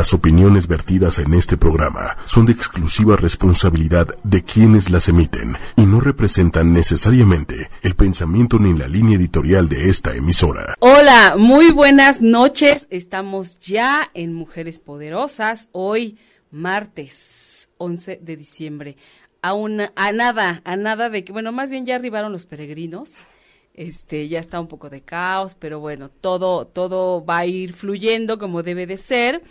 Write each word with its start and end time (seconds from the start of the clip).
Las 0.00 0.14
opiniones 0.14 0.66
vertidas 0.66 1.18
en 1.18 1.34
este 1.34 1.58
programa 1.58 2.16
son 2.24 2.46
de 2.46 2.52
exclusiva 2.52 3.16
responsabilidad 3.16 4.08
de 4.24 4.42
quienes 4.42 4.88
las 4.88 5.10
emiten 5.10 5.58
y 5.76 5.82
no 5.82 6.00
representan 6.00 6.72
necesariamente 6.72 7.68
el 7.82 7.94
pensamiento 7.96 8.58
ni 8.58 8.72
la 8.72 8.88
línea 8.88 9.18
editorial 9.18 9.68
de 9.68 9.90
esta 9.90 10.16
emisora. 10.16 10.74
Hola, 10.78 11.34
muy 11.36 11.70
buenas 11.70 12.22
noches. 12.22 12.86
Estamos 12.88 13.60
ya 13.60 14.10
en 14.14 14.32
Mujeres 14.32 14.78
Poderosas, 14.78 15.68
hoy 15.72 16.16
martes 16.50 17.68
11 17.76 18.20
de 18.22 18.36
diciembre. 18.38 18.96
A, 19.42 19.50
a 19.50 20.12
nada, 20.12 20.62
a 20.64 20.76
nada 20.76 21.10
de 21.10 21.24
que, 21.24 21.32
bueno, 21.32 21.52
más 21.52 21.70
bien 21.70 21.84
ya 21.84 21.96
arribaron 21.96 22.32
los 22.32 22.46
peregrinos 22.46 23.26
este 23.74 24.28
ya 24.28 24.40
está 24.40 24.60
un 24.60 24.66
poco 24.66 24.90
de 24.90 25.00
caos, 25.00 25.54
pero 25.58 25.80
bueno, 25.80 26.10
todo 26.10 26.66
todo 26.66 27.24
va 27.24 27.38
a 27.38 27.46
ir 27.46 27.72
fluyendo 27.72 28.38
como 28.38 28.62
debe 28.62 28.86
de 28.86 28.96
ser. 28.96 29.42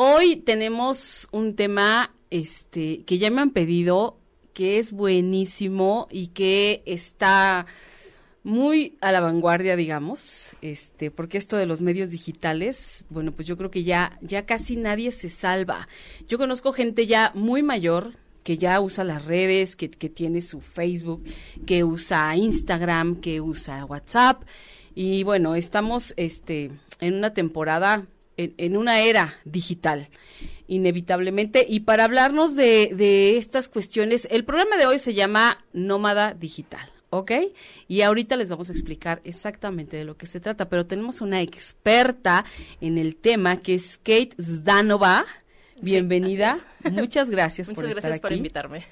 Hoy 0.00 0.36
tenemos 0.36 1.26
un 1.32 1.56
tema 1.56 2.14
este 2.30 3.02
que 3.02 3.18
ya 3.18 3.32
me 3.32 3.40
han 3.40 3.50
pedido 3.50 4.16
que 4.52 4.78
es 4.78 4.92
buenísimo 4.92 6.06
y 6.12 6.28
que 6.28 6.84
está 6.86 7.66
muy 8.44 8.96
a 9.00 9.10
la 9.10 9.18
vanguardia, 9.18 9.74
digamos, 9.74 10.52
este, 10.62 11.10
porque 11.10 11.36
esto 11.36 11.56
de 11.56 11.66
los 11.66 11.82
medios 11.82 12.10
digitales, 12.10 13.06
bueno, 13.10 13.32
pues 13.32 13.48
yo 13.48 13.56
creo 13.56 13.72
que 13.72 13.82
ya 13.82 14.16
ya 14.20 14.46
casi 14.46 14.76
nadie 14.76 15.10
se 15.10 15.28
salva. 15.28 15.88
Yo 16.28 16.38
conozco 16.38 16.72
gente 16.72 17.08
ya 17.08 17.32
muy 17.34 17.64
mayor, 17.64 18.12
que 18.44 18.56
ya 18.56 18.80
usa 18.80 19.02
las 19.02 19.24
redes, 19.24 19.74
que, 19.74 19.88
tiene 19.88 20.42
su 20.42 20.60
Facebook, 20.60 21.24
que 21.66 21.82
usa 21.82 22.36
Instagram, 22.36 23.16
que 23.16 23.40
usa 23.40 23.84
WhatsApp. 23.84 24.44
Y 24.94 25.24
bueno, 25.24 25.56
estamos 25.56 26.14
este, 26.16 26.70
en 27.00 27.14
una 27.14 27.34
temporada, 27.34 28.06
en, 28.38 28.76
una 28.76 29.00
era 29.00 29.34
digital, 29.44 30.08
inevitablemente. 30.66 31.66
Y 31.68 31.80
para 31.80 32.04
hablarnos 32.04 32.56
de, 32.56 32.92
de 32.94 33.36
estas 33.36 33.68
cuestiones, 33.68 34.26
el 34.30 34.44
programa 34.44 34.76
de 34.76 34.86
hoy 34.86 34.98
se 34.98 35.12
llama 35.12 35.64
Nómada 35.72 36.32
Digital. 36.32 36.90
¿ok? 37.10 37.32
Y 37.86 38.02
ahorita 38.02 38.36
les 38.36 38.50
vamos 38.50 38.68
a 38.68 38.72
explicar 38.72 39.20
exactamente 39.24 39.96
de 39.96 40.04
lo 40.04 40.16
que 40.16 40.26
se 40.26 40.40
trata, 40.40 40.68
pero 40.68 40.86
tenemos 40.86 41.20
una 41.20 41.40
experta 41.40 42.44
en 42.80 42.98
el 42.98 43.16
tema 43.16 43.58
que 43.58 43.74
es 43.74 43.96
Kate 43.98 44.30
Zdanova. 44.40 45.26
Bienvenida. 45.80 46.58
Muchas 46.90 47.30
gracias 47.30 47.68
Muchas 47.68 47.94
gracias 47.94 48.20
por 48.20 48.32
invitarme. 48.32 48.84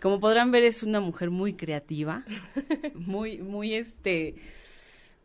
Como 0.00 0.18
podrán 0.18 0.50
ver, 0.50 0.62
es 0.64 0.82
una 0.82 1.00
mujer 1.00 1.30
muy 1.30 1.52
creativa, 1.54 2.24
muy, 2.94 3.38
muy, 3.38 3.74
este, 3.74 4.34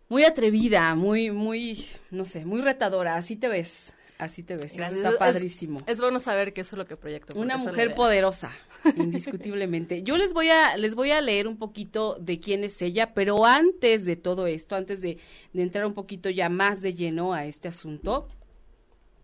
muy 0.10 0.24
atrevida, 0.24 0.96
muy, 0.96 1.32
muy, 1.32 1.86
no 2.12 2.26
sé, 2.26 2.46
muy 2.46 2.62
retadora. 2.62 3.16
Así 3.16 3.36
te 3.36 3.48
ves, 3.48 3.96
así 4.18 4.44
te 4.44 4.56
ves. 4.56 4.78
Está 4.78 5.18
padrísimo. 5.18 5.80
Es, 5.88 6.00
bueno 6.00 6.20
saber 6.20 6.54
que 6.54 6.62
eso 6.62 6.76
es 6.76 6.78
lo 6.78 6.86
que 6.86 6.96
proyecto. 6.96 7.38
Una 7.40 7.58
mujer 7.58 7.96
poderosa, 7.96 8.52
indiscutiblemente. 8.96 10.04
Yo 10.04 10.18
les 10.18 10.34
voy 10.34 10.50
a, 10.50 10.78
les 10.78 10.96
voy 10.96 11.12
a 11.12 11.22
leer 11.22 11.48
un 11.48 11.58
poquito 11.58 12.16
de 12.20 12.40
quién 12.40 12.64
es 12.64 12.82
ella, 12.82 13.14
pero 13.14 13.46
antes 13.46 14.06
de 14.06 14.16
todo 14.16 14.48
esto, 14.48 14.76
antes 14.76 15.02
de, 15.02 15.18
de 15.54 15.62
entrar 15.62 15.86
un 15.86 15.94
poquito 15.94 16.30
ya 16.30 16.50
más 16.50 16.82
de 16.82 16.94
lleno 16.94 17.34
a 17.34 17.46
este 17.46 17.68
asunto, 17.68 18.28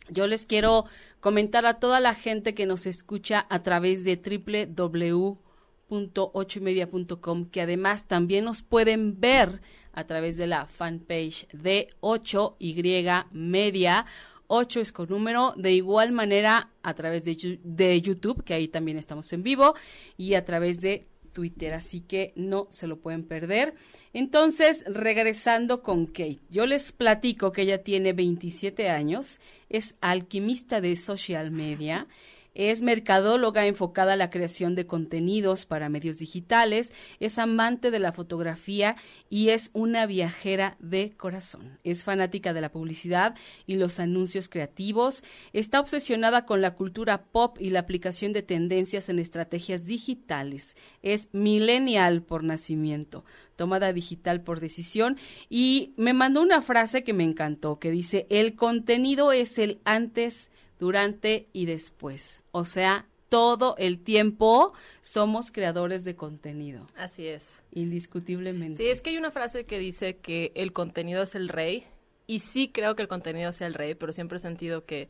yo 0.09 0.27
les 0.27 0.45
quiero 0.45 0.85
comentar 1.19 1.65
a 1.65 1.79
toda 1.79 1.99
la 1.99 2.15
gente 2.15 2.53
que 2.53 2.65
nos 2.65 2.85
escucha 2.85 3.45
a 3.49 3.61
través 3.63 4.03
de 4.03 4.17
www.ochoymedia.com 5.91 7.45
que 7.45 7.61
además 7.61 8.07
también 8.07 8.45
nos 8.45 8.61
pueden 8.61 9.19
ver 9.19 9.61
a 9.93 10.05
través 10.05 10.37
de 10.37 10.47
la 10.47 10.67
fanpage 10.67 11.47
de 11.49 11.89
8Y 11.99 13.25
Media. 13.31 14.05
8 14.47 14.81
es 14.81 14.91
con 14.91 15.09
número, 15.09 15.53
de 15.55 15.73
igual 15.73 16.11
manera 16.11 16.71
a 16.81 16.93
través 16.93 17.23
de, 17.25 17.59
de 17.63 18.01
YouTube, 18.01 18.43
que 18.43 18.53
ahí 18.53 18.67
también 18.67 18.97
estamos 18.97 19.31
en 19.31 19.43
vivo, 19.43 19.75
y 20.17 20.33
a 20.33 20.43
través 20.43 20.81
de 20.81 21.07
Twitter, 21.31 21.73
así 21.73 22.01
que 22.01 22.33
no 22.35 22.67
se 22.69 22.87
lo 22.87 22.97
pueden 22.97 23.23
perder. 23.23 23.73
Entonces, 24.11 24.83
regresando 24.85 25.81
con 25.81 26.05
Kate, 26.05 26.39
yo 26.49 26.65
les 26.65 26.91
platico 26.91 27.53
que 27.53 27.61
ella 27.61 27.81
tiene 27.81 28.11
27 28.11 28.89
años, 28.89 29.39
es 29.69 29.95
alquimista 30.01 30.81
de 30.81 30.97
social 30.97 31.51
media, 31.51 32.07
es 32.53 32.81
mercadóloga 32.81 33.65
enfocada 33.65 34.13
a 34.13 34.17
la 34.17 34.29
creación 34.29 34.75
de 34.75 34.85
contenidos 34.85 35.65
para 35.65 35.89
medios 35.89 36.17
digitales, 36.17 36.91
es 37.19 37.39
amante 37.39 37.91
de 37.91 37.99
la 37.99 38.11
fotografía 38.11 38.95
y 39.29 39.49
es 39.49 39.69
una 39.73 40.05
viajera 40.05 40.75
de 40.79 41.11
corazón. 41.15 41.79
Es 41.83 42.03
fanática 42.03 42.53
de 42.53 42.61
la 42.61 42.71
publicidad 42.71 43.35
y 43.65 43.75
los 43.75 43.99
anuncios 43.99 44.49
creativos, 44.49 45.23
está 45.53 45.79
obsesionada 45.79 46.45
con 46.45 46.61
la 46.61 46.75
cultura 46.75 47.23
pop 47.23 47.57
y 47.59 47.69
la 47.69 47.79
aplicación 47.81 48.33
de 48.33 48.41
tendencias 48.41 49.09
en 49.09 49.19
estrategias 49.19 49.85
digitales. 49.85 50.75
Es 51.01 51.29
millennial 51.31 52.21
por 52.21 52.43
nacimiento 52.43 53.23
tomada 53.61 53.93
digital 53.93 54.41
por 54.41 54.59
decisión 54.59 55.17
y 55.47 55.93
me 55.95 56.13
mandó 56.13 56.41
una 56.41 56.63
frase 56.63 57.03
que 57.03 57.13
me 57.13 57.23
encantó 57.23 57.77
que 57.77 57.91
dice 57.91 58.25
el 58.31 58.55
contenido 58.55 59.31
es 59.31 59.59
el 59.59 59.79
antes 59.83 60.49
durante 60.79 61.47
y 61.53 61.67
después. 61.67 62.41
O 62.49 62.65
sea, 62.65 63.05
todo 63.29 63.75
el 63.77 63.99
tiempo 63.99 64.73
somos 65.03 65.51
creadores 65.51 66.03
de 66.03 66.15
contenido. 66.15 66.87
Así 66.95 67.27
es. 67.27 67.61
Indiscutiblemente. 67.71 68.77
Sí, 68.77 68.89
es 68.89 69.01
que 69.01 69.11
hay 69.11 69.17
una 69.17 69.29
frase 69.29 69.65
que 69.65 69.77
dice 69.77 70.17
que 70.17 70.51
el 70.55 70.73
contenido 70.73 71.21
es 71.21 71.35
el 71.35 71.47
rey. 71.47 71.85
Y 72.25 72.39
sí 72.39 72.67
creo 72.67 72.95
que 72.95 73.03
el 73.03 73.07
contenido 73.07 73.51
sea 73.51 73.67
el 73.67 73.75
rey, 73.75 73.93
pero 73.93 74.11
siempre 74.11 74.37
he 74.37 74.39
sentido 74.39 74.85
que 74.85 75.07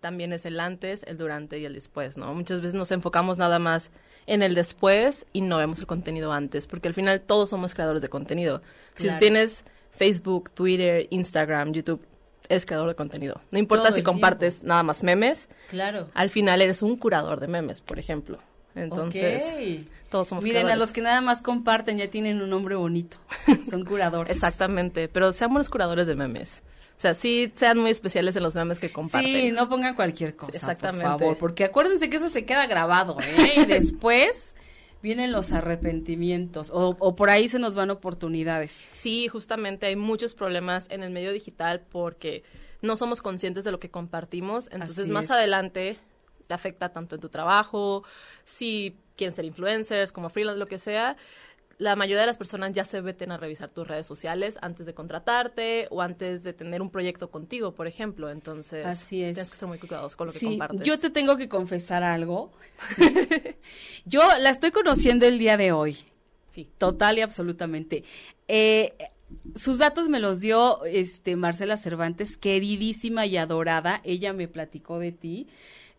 también 0.00 0.34
es 0.34 0.44
el 0.44 0.60
antes, 0.60 1.02
el 1.04 1.16
durante 1.16 1.58
y 1.58 1.64
el 1.64 1.72
después, 1.72 2.18
¿no? 2.18 2.34
Muchas 2.34 2.60
veces 2.60 2.74
nos 2.74 2.90
enfocamos 2.90 3.38
nada 3.38 3.58
más 3.58 3.90
en 4.30 4.42
el 4.44 4.54
después 4.54 5.26
y 5.32 5.40
no 5.40 5.58
vemos 5.58 5.80
el 5.80 5.88
contenido 5.88 6.32
antes, 6.32 6.68
porque 6.68 6.86
al 6.86 6.94
final 6.94 7.20
todos 7.20 7.50
somos 7.50 7.74
creadores 7.74 8.00
de 8.00 8.08
contenido. 8.08 8.62
Si 8.94 9.10
tienes 9.18 9.64
Facebook, 9.90 10.52
Twitter, 10.52 11.08
Instagram, 11.10 11.72
YouTube, 11.72 12.06
eres 12.48 12.64
creador 12.64 12.88
de 12.88 12.94
contenido. 12.94 13.40
No 13.50 13.58
importa 13.58 13.90
si 13.90 14.04
compartes 14.04 14.62
nada 14.62 14.84
más 14.84 15.02
memes. 15.02 15.48
Claro. 15.68 16.10
Al 16.14 16.30
final 16.30 16.62
eres 16.62 16.80
un 16.80 16.96
curador 16.96 17.40
de 17.40 17.48
memes, 17.48 17.80
por 17.80 17.98
ejemplo. 17.98 18.38
Entonces, 18.76 19.84
todos 20.08 20.28
somos 20.28 20.44
Miren, 20.44 20.68
a 20.68 20.76
los 20.76 20.92
que 20.92 21.00
nada 21.00 21.20
más 21.20 21.42
comparten 21.42 21.98
ya 21.98 22.08
tienen 22.08 22.40
un 22.40 22.50
nombre 22.50 22.76
bonito. 22.76 23.16
Son 23.68 23.84
curadores. 23.84 24.32
Exactamente, 24.32 25.08
pero 25.08 25.32
sean 25.32 25.50
buenos 25.50 25.68
curadores 25.68 26.06
de 26.06 26.14
memes. 26.14 26.62
O 27.00 27.02
sea, 27.02 27.14
sí 27.14 27.50
sean 27.54 27.78
muy 27.78 27.90
especiales 27.90 28.36
en 28.36 28.42
los 28.42 28.54
memes 28.54 28.78
que 28.78 28.92
comparten. 28.92 29.32
Sí, 29.32 29.50
no 29.52 29.70
pongan 29.70 29.94
cualquier 29.94 30.36
cosa, 30.36 30.54
Exactamente. 30.54 31.08
por 31.08 31.18
favor, 31.18 31.38
porque 31.38 31.64
acuérdense 31.64 32.10
que 32.10 32.16
eso 32.16 32.28
se 32.28 32.44
queda 32.44 32.66
grabado, 32.66 33.16
¿eh? 33.20 33.62
Y 33.62 33.64
después 33.64 34.54
vienen 35.02 35.32
los 35.32 35.50
arrepentimientos 35.52 36.70
o, 36.74 37.16
por 37.16 37.30
ahí 37.30 37.48
se 37.48 37.58
nos 37.58 37.74
van 37.74 37.88
oportunidades. 37.88 38.84
Sí, 38.92 39.28
justamente 39.28 39.86
hay 39.86 39.96
muchos 39.96 40.34
problemas 40.34 40.90
en 40.90 41.02
el 41.02 41.10
medio 41.10 41.32
digital 41.32 41.80
porque 41.90 42.42
no 42.82 42.96
somos 42.96 43.22
conscientes 43.22 43.64
de 43.64 43.72
lo 43.72 43.80
que 43.80 43.90
compartimos, 43.90 44.68
entonces 44.70 45.08
más 45.08 45.30
adelante 45.30 45.96
te 46.48 46.52
afecta 46.52 46.90
tanto 46.90 47.14
en 47.14 47.22
tu 47.22 47.30
trabajo, 47.30 48.04
si 48.44 48.94
quieren 49.16 49.34
ser 49.34 49.46
influencers, 49.46 50.12
como 50.12 50.28
freelance, 50.28 50.58
lo 50.58 50.66
que 50.66 50.78
sea, 50.78 51.16
la 51.80 51.96
mayoría 51.96 52.20
de 52.20 52.26
las 52.26 52.36
personas 52.36 52.72
ya 52.72 52.84
se 52.84 53.00
meten 53.00 53.32
a 53.32 53.38
revisar 53.38 53.70
tus 53.70 53.88
redes 53.88 54.06
sociales 54.06 54.58
antes 54.60 54.84
de 54.84 54.92
contratarte 54.92 55.88
o 55.90 56.02
antes 56.02 56.42
de 56.42 56.52
tener 56.52 56.82
un 56.82 56.90
proyecto 56.90 57.30
contigo, 57.30 57.72
por 57.72 57.86
ejemplo. 57.86 58.28
Entonces, 58.30 58.84
Así 58.84 59.24
es. 59.24 59.32
tienes 59.34 59.50
que 59.50 59.56
ser 59.56 59.66
muy 59.66 59.78
cuidadoso 59.78 60.14
con 60.14 60.26
lo 60.26 60.32
que 60.34 60.40
compartes. 60.40 60.86
Yo 60.86 60.98
te 60.98 61.08
tengo 61.08 61.38
que 61.38 61.48
confesar 61.48 62.02
algo. 62.02 62.52
yo 64.04 64.20
la 64.38 64.50
estoy 64.50 64.72
conociendo 64.72 65.24
el 65.24 65.38
día 65.38 65.56
de 65.56 65.72
hoy. 65.72 65.96
Sí. 66.50 66.68
Total 66.76 67.16
y 67.16 67.22
absolutamente. 67.22 68.04
Eh, 68.46 68.92
sus 69.56 69.78
datos 69.78 70.10
me 70.10 70.20
los 70.20 70.40
dio 70.40 70.84
este 70.84 71.34
Marcela 71.36 71.78
Cervantes, 71.78 72.36
queridísima 72.36 73.24
y 73.24 73.38
adorada. 73.38 74.02
Ella 74.04 74.34
me 74.34 74.48
platicó 74.48 74.98
de 74.98 75.12
ti. 75.12 75.48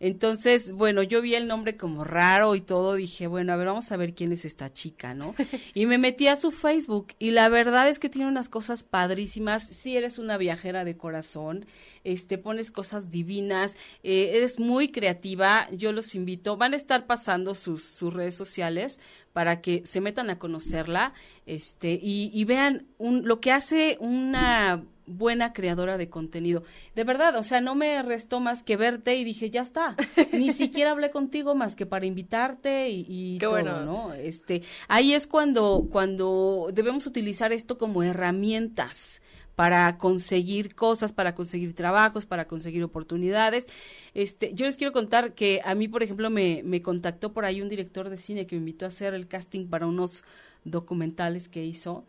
Entonces, 0.04 0.72
bueno, 0.72 1.04
yo 1.04 1.22
vi 1.22 1.36
el 1.36 1.46
nombre 1.46 1.76
como 1.76 2.02
raro 2.02 2.56
y 2.56 2.60
todo, 2.60 2.94
dije, 2.94 3.28
bueno, 3.28 3.52
a 3.52 3.56
ver, 3.56 3.68
vamos 3.68 3.92
a 3.92 3.96
ver 3.96 4.14
quién 4.14 4.32
es 4.32 4.44
esta 4.44 4.72
chica, 4.72 5.14
¿no? 5.14 5.36
Y 5.74 5.86
me 5.86 5.96
metí 5.96 6.26
a 6.26 6.34
su 6.34 6.50
Facebook 6.50 7.14
y 7.20 7.30
la 7.30 7.48
verdad 7.48 7.88
es 7.88 8.00
que 8.00 8.08
tiene 8.08 8.26
unas 8.26 8.48
cosas 8.48 8.82
padrísimas. 8.82 9.64
Si 9.64 9.96
eres 9.96 10.18
una 10.18 10.38
viajera 10.38 10.84
de 10.84 10.96
corazón, 10.96 11.66
este, 12.02 12.36
pones 12.36 12.72
cosas 12.72 13.10
divinas, 13.10 13.76
eh, 14.02 14.32
eres 14.34 14.58
muy 14.58 14.90
creativa, 14.90 15.68
yo 15.70 15.92
los 15.92 16.16
invito, 16.16 16.56
van 16.56 16.72
a 16.72 16.76
estar 16.76 17.06
pasando 17.06 17.54
sus, 17.54 17.84
sus 17.84 18.12
redes 18.12 18.34
sociales 18.34 18.98
para 19.32 19.60
que 19.60 19.84
se 19.84 20.00
metan 20.00 20.30
a 20.30 20.38
conocerla, 20.38 21.12
este, 21.46 21.98
y, 22.00 22.30
y 22.32 22.44
vean 22.44 22.86
un, 22.98 23.26
lo 23.26 23.40
que 23.40 23.52
hace 23.52 23.96
una 24.00 24.84
buena 25.06 25.52
creadora 25.52 25.98
de 25.98 26.08
contenido. 26.08 26.62
De 26.94 27.04
verdad, 27.04 27.36
o 27.36 27.42
sea, 27.42 27.60
no 27.60 27.74
me 27.74 28.02
restó 28.02 28.40
más 28.40 28.62
que 28.62 28.76
verte 28.76 29.16
y 29.16 29.24
dije, 29.24 29.50
ya 29.50 29.62
está. 29.62 29.96
Ni 30.32 30.52
siquiera 30.52 30.92
hablé 30.92 31.10
contigo 31.10 31.54
más 31.54 31.76
que 31.76 31.86
para 31.86 32.06
invitarte 32.06 32.88
y, 32.88 33.06
y 33.08 33.38
Qué 33.38 33.46
todo, 33.46 33.52
bueno. 33.52 33.84
¿no? 33.84 34.14
Este, 34.14 34.62
ahí 34.88 35.14
es 35.14 35.26
cuando, 35.26 35.88
cuando 35.90 36.70
debemos 36.72 37.06
utilizar 37.06 37.52
esto 37.52 37.78
como 37.78 38.02
herramientas 38.02 39.22
para 39.62 39.96
conseguir 39.96 40.74
cosas, 40.74 41.12
para 41.12 41.36
conseguir 41.36 41.72
trabajos, 41.72 42.26
para 42.26 42.48
conseguir 42.48 42.82
oportunidades. 42.82 43.68
Este, 44.12 44.52
yo 44.54 44.66
les 44.66 44.76
quiero 44.76 44.92
contar 44.92 45.34
que 45.34 45.60
a 45.64 45.76
mí, 45.76 45.86
por 45.86 46.02
ejemplo, 46.02 46.30
me, 46.30 46.62
me 46.64 46.82
contactó 46.82 47.32
por 47.32 47.44
ahí 47.44 47.62
un 47.62 47.68
director 47.68 48.10
de 48.10 48.16
cine 48.16 48.48
que 48.48 48.56
me 48.56 48.58
invitó 48.58 48.86
a 48.86 48.88
hacer 48.88 49.14
el 49.14 49.28
casting 49.28 49.68
para 49.68 49.86
unos 49.86 50.24
documentales 50.64 51.48
que 51.48 51.64
hizo 51.64 52.04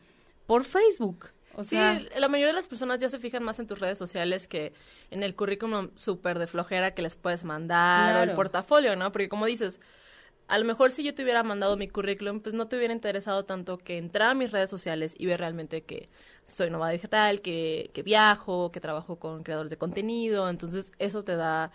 por 0.47 0.63
Facebook. 0.63 1.27
O 1.53 1.63
sea, 1.63 1.99
sí, 1.99 2.07
la 2.17 2.27
mayoría 2.27 2.47
de 2.47 2.53
las 2.53 2.67
personas 2.67 2.97
ya 2.97 3.07
se 3.07 3.19
fijan 3.19 3.43
más 3.43 3.59
en 3.59 3.67
tus 3.67 3.77
redes 3.77 3.99
sociales 3.99 4.47
que 4.47 4.73
en 5.11 5.21
el 5.21 5.35
currículum 5.35 5.91
súper 5.95 6.39
de 6.39 6.47
flojera 6.47 6.95
que 6.95 7.03
les 7.03 7.15
puedes 7.15 7.43
mandar 7.43 8.17
o 8.17 8.23
el 8.23 8.35
portafolio, 8.35 8.95
¿no? 8.95 9.11
Porque 9.11 9.29
como 9.29 9.45
dices, 9.45 9.79
a 10.53 10.59
lo 10.59 10.65
mejor 10.65 10.91
si 10.91 11.03
yo 11.03 11.15
te 11.15 11.23
hubiera 11.23 11.41
mandado 11.41 11.75
mi 11.77 11.87
currículum, 11.87 12.39
pues 12.39 12.53
no 12.53 12.67
te 12.67 12.77
hubiera 12.77 12.93
interesado 12.93 13.41
tanto 13.41 13.79
que 13.79 13.97
entrar 13.97 14.29
a 14.29 14.33
mis 14.35 14.51
redes 14.51 14.69
sociales 14.69 15.15
y 15.17 15.25
ver 15.25 15.39
realmente 15.39 15.81
que 15.81 16.09
soy 16.43 16.69
nómada 16.69 16.91
digital, 16.91 17.41
que, 17.41 17.89
que 17.91 18.03
viajo, 18.03 18.71
que 18.71 18.79
trabajo 18.79 19.15
con 19.15 19.41
creadores 19.41 19.71
de 19.71 19.77
contenido. 19.77 20.47
Entonces, 20.47 20.91
eso 20.99 21.23
te 21.23 21.35
da 21.37 21.71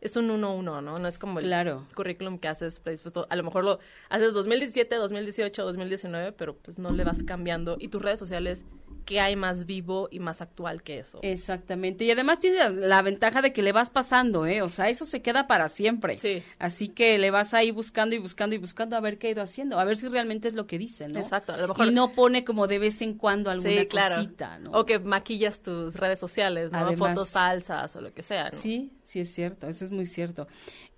es 0.00 0.16
un 0.16 0.30
uno 0.30 0.54
uno, 0.54 0.80
¿no? 0.80 1.00
No 1.00 1.08
es 1.08 1.18
como 1.18 1.40
el 1.40 1.52
currículum 1.96 2.38
que 2.38 2.46
haces 2.46 2.78
predispuesto. 2.78 3.26
A 3.30 3.34
lo 3.34 3.42
mejor 3.42 3.64
lo 3.64 3.80
haces 4.10 4.32
2017, 4.32 4.94
2018, 4.94 5.64
2019, 5.64 6.30
pero 6.30 6.54
pues 6.54 6.78
no 6.78 6.92
le 6.92 7.02
vas 7.02 7.24
cambiando. 7.24 7.78
Y 7.80 7.88
tus 7.88 8.00
redes 8.00 8.20
sociales 8.20 8.64
que 9.00 9.20
hay 9.20 9.36
más 9.36 9.66
vivo 9.66 10.08
y 10.10 10.20
más 10.20 10.40
actual 10.40 10.82
que 10.82 10.98
eso. 10.98 11.18
Exactamente. 11.22 12.04
Y 12.04 12.10
además 12.10 12.38
tienes 12.38 12.74
la 12.74 13.02
ventaja 13.02 13.42
de 13.42 13.52
que 13.52 13.62
le 13.62 13.72
vas 13.72 13.90
pasando, 13.90 14.46
¿eh? 14.46 14.62
O 14.62 14.68
sea, 14.68 14.88
eso 14.88 15.04
se 15.04 15.22
queda 15.22 15.46
para 15.46 15.68
siempre. 15.68 16.18
Sí. 16.18 16.42
Así 16.58 16.88
que 16.88 17.18
le 17.18 17.30
vas 17.30 17.54
ahí 17.54 17.70
buscando 17.70 18.14
y 18.14 18.18
buscando 18.18 18.54
y 18.54 18.58
buscando 18.58 18.96
a 18.96 19.00
ver 19.00 19.18
qué 19.18 19.28
ha 19.28 19.30
ido 19.30 19.42
haciendo, 19.42 19.78
a 19.78 19.84
ver 19.84 19.96
si 19.96 20.08
realmente 20.08 20.48
es 20.48 20.54
lo 20.54 20.66
que 20.66 20.78
dicen, 20.78 21.12
¿no? 21.12 21.20
Exacto. 21.20 21.52
A 21.52 21.56
lo 21.56 21.68
mejor... 21.68 21.86
Y 21.86 21.90
no 21.92 22.12
pone 22.12 22.44
como 22.44 22.66
de 22.66 22.78
vez 22.78 23.02
en 23.02 23.14
cuando 23.14 23.50
alguna 23.50 23.86
cosita, 23.86 24.58
¿no? 24.58 24.70
O 24.72 24.86
que 24.86 24.98
maquillas 24.98 25.60
tus 25.60 25.96
redes 25.96 26.18
sociales, 26.18 26.72
¿no? 26.72 26.96
Fotos 26.96 27.30
falsas 27.30 27.94
o 27.96 28.00
lo 28.00 28.12
que 28.12 28.22
sea, 28.22 28.50
¿no? 28.50 28.58
Sí, 28.58 28.92
sí 29.10 29.18
es 29.18 29.34
cierto, 29.34 29.66
eso 29.66 29.84
es 29.84 29.90
muy 29.90 30.06
cierto. 30.06 30.46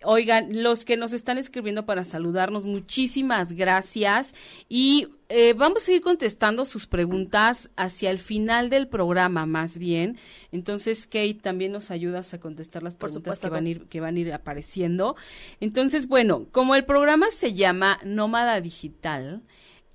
Oigan, 0.05 0.63
los 0.63 0.85
que 0.85 0.99
nos 0.99 1.15
están 1.15 1.39
escribiendo 1.39 1.87
para 1.87 2.05
saludarnos, 2.05 2.67
muchísimas 2.67 3.53
gracias 3.53 4.35
y 4.69 5.09
eh, 5.31 5.55
vamos 5.55 5.89
a 5.89 5.93
ir 5.93 6.03
contestando 6.03 6.67
sus 6.67 6.87
preguntas 6.87 7.71
hacia 7.75 8.11
el 8.11 8.19
final 8.19 8.69
del 8.69 8.87
programa, 8.87 9.47
más 9.47 9.79
bien. 9.79 10.19
Entonces, 10.51 11.07
Kate, 11.07 11.39
también 11.41 11.73
nos 11.73 11.91
ayudas 11.91 12.35
a 12.35 12.39
contestar 12.41 12.83
las 12.83 12.97
preguntas 12.97 13.41
que 13.41 13.49
van, 13.49 13.65
a 13.65 13.69
ir, 13.71 13.87
que 13.87 14.01
van 14.01 14.17
a 14.17 14.21
ir 14.21 14.33
apareciendo. 14.35 15.17
Entonces, 15.61 16.07
bueno, 16.07 16.47
como 16.53 16.75
el 16.75 16.85
programa 16.85 17.31
se 17.31 17.55
llama 17.55 17.99
Nómada 18.05 18.61
Digital, 18.61 19.43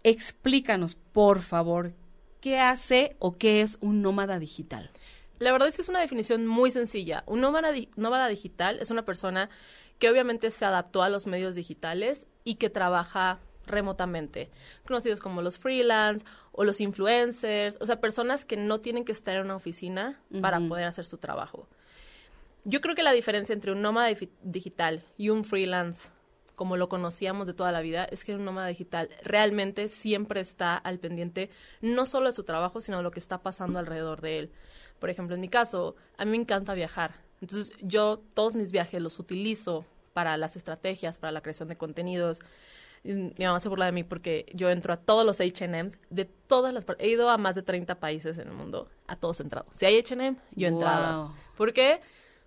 explícanos, 0.01 0.95
por 0.95 1.41
favor, 1.43 1.93
qué 2.41 2.57
hace 2.57 3.15
o 3.19 3.37
qué 3.37 3.61
es 3.61 3.77
un 3.79 4.01
nómada 4.01 4.39
digital. 4.39 4.89
La 5.39 5.51
verdad 5.51 5.67
es 5.67 5.75
que 5.75 5.81
es 5.81 5.89
una 5.89 5.99
definición 5.99 6.47
muy 6.47 6.71
sencilla. 6.71 7.23
Un 7.27 7.41
nómada, 7.41 7.71
nómada 7.95 8.27
digital 8.27 8.79
es 8.79 8.91
una 8.91 9.05
persona 9.05 9.49
que 9.99 10.09
obviamente 10.09 10.51
se 10.51 10.65
adaptó 10.65 11.03
a 11.03 11.09
los 11.09 11.27
medios 11.27 11.55
digitales 11.55 12.27
y 12.43 12.55
que 12.55 12.69
trabaja 12.69 13.39
remotamente, 13.67 14.49
conocidos 14.85 15.19
como 15.19 15.41
los 15.41 15.59
freelance 15.59 16.25
o 16.51 16.63
los 16.63 16.81
influencers, 16.81 17.77
o 17.81 17.85
sea, 17.85 17.99
personas 17.99 18.45
que 18.45 18.57
no 18.57 18.79
tienen 18.79 19.05
que 19.05 19.11
estar 19.11 19.35
en 19.35 19.41
una 19.43 19.55
oficina 19.55 20.19
para 20.41 20.59
poder 20.59 20.85
hacer 20.85 21.05
su 21.05 21.17
trabajo. 21.17 21.67
Yo 22.63 22.81
creo 22.81 22.95
que 22.95 23.03
la 23.03 23.11
diferencia 23.11 23.53
entre 23.53 23.71
un 23.71 23.81
nómada 23.81 24.09
digital 24.41 25.03
y 25.17 25.29
un 25.29 25.43
freelance, 25.43 26.09
como 26.55 26.75
lo 26.75 26.89
conocíamos 26.89 27.45
de 27.45 27.53
toda 27.53 27.71
la 27.71 27.81
vida, 27.81 28.05
es 28.05 28.23
que 28.23 28.33
un 28.33 28.43
nómada 28.43 28.67
digital 28.67 29.09
realmente 29.23 29.87
siempre 29.87 30.41
está 30.41 30.75
al 30.75 30.99
pendiente 30.99 31.49
no 31.81 32.05
solo 32.05 32.25
de 32.25 32.31
su 32.31 32.43
trabajo, 32.43 32.81
sino 32.81 32.97
de 32.97 33.03
lo 33.03 33.11
que 33.11 33.19
está 33.19 33.43
pasando 33.43 33.79
alrededor 33.79 34.21
de 34.21 34.39
él. 34.39 34.51
Por 34.99 35.09
ejemplo, 35.09 35.35
en 35.35 35.41
mi 35.41 35.49
caso, 35.49 35.95
a 36.17 36.25
mí 36.25 36.31
me 36.31 36.37
encanta 36.37 36.73
viajar. 36.73 37.15
Entonces, 37.41 37.75
yo 37.81 38.21
todos 38.33 38.55
mis 38.55 38.71
viajes 38.71 39.01
los 39.01 39.19
utilizo 39.19 39.85
para 40.13 40.37
las 40.37 40.55
estrategias, 40.55 41.19
para 41.19 41.31
la 41.31 41.41
creación 41.41 41.69
de 41.69 41.77
contenidos, 41.77 42.39
mi 43.03 43.45
mamá 43.45 43.59
se 43.59 43.69
burla 43.69 43.85
de 43.85 43.91
mí 43.91 44.03
porque 44.03 44.45
yo 44.53 44.69
entro 44.69 44.93
a 44.93 44.97
todos 44.97 45.25
los 45.25 45.39
H&M 45.39 45.91
de 46.09 46.25
todas 46.25 46.73
las 46.73 46.85
He 46.99 47.09
ido 47.09 47.29
a 47.29 47.37
más 47.37 47.55
de 47.55 47.61
30 47.61 47.99
países 47.99 48.37
en 48.37 48.47
el 48.47 48.53
mundo, 48.53 48.89
a 49.07 49.15
todos 49.15 49.39
he 49.39 49.43
entrado. 49.43 49.67
Si 49.71 49.85
hay 49.85 49.99
H&M, 49.99 50.37
yo 50.55 50.67
he 50.67 50.71
entrado. 50.71 51.33
¿Por 51.55 51.73
qué? 51.73 52.01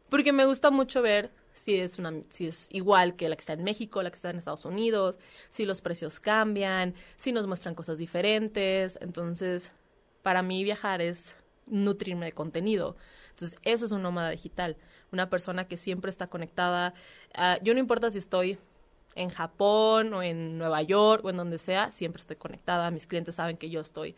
Porque 0.09 0.33
me 0.33 0.45
gusta 0.45 0.71
mucho 0.71 1.03
ver 1.03 1.31
si 1.53 1.77
es 1.77 1.99
una 1.99 2.13
si 2.31 2.47
es 2.47 2.69
igual 2.71 3.17
que 3.17 3.29
la 3.29 3.37
que 3.37 3.41
está 3.41 3.53
en 3.53 3.65
México, 3.65 4.03
la 4.03 4.11
que 4.11 4.17
está 4.17 4.31
en 4.31 4.39
Estados 4.39 4.65
Unidos, 4.65 5.19
si 5.49 5.67
los 5.67 5.81
precios 5.81 6.21
cambian, 6.21 6.95
si 7.17 7.33
nos 7.33 7.47
muestran 7.47 7.75
cosas 7.75 7.99
diferentes. 7.99 8.99
Entonces, 9.01 9.73
para 10.23 10.43
mí 10.43 10.65
viajar 10.65 11.01
es 11.01 11.37
nutrirme 11.71 12.27
de 12.27 12.33
contenido. 12.33 12.97
Entonces, 13.31 13.59
eso 13.63 13.87
es 13.87 13.93
un 13.93 14.03
nómada 14.03 14.31
digital, 14.31 14.77
una 15.13 15.31
persona 15.31 15.67
que 15.67 15.77
siempre 15.77 16.11
está 16.11 16.27
conectada. 16.27 16.95
Yo 17.63 17.73
no 17.73 17.81
importa 17.81 18.11
si 18.11 18.19
estoy 18.19 18.59
en 19.15 19.31
Japón 19.31 20.15
o 20.15 20.23
en 20.23 20.59
Nueva 20.59 20.83
York 20.83 21.25
o 21.25 21.31
en 21.31 21.37
donde 21.37 21.59
sea, 21.59 21.91
siempre 21.91 22.21
estoy 22.21 22.37
conectada. 22.37 22.91
Mis 22.91 23.07
clientes 23.07 23.35
saben 23.35 23.57
que 23.57 23.71
yo 23.71 23.81
estoy 23.81 24.15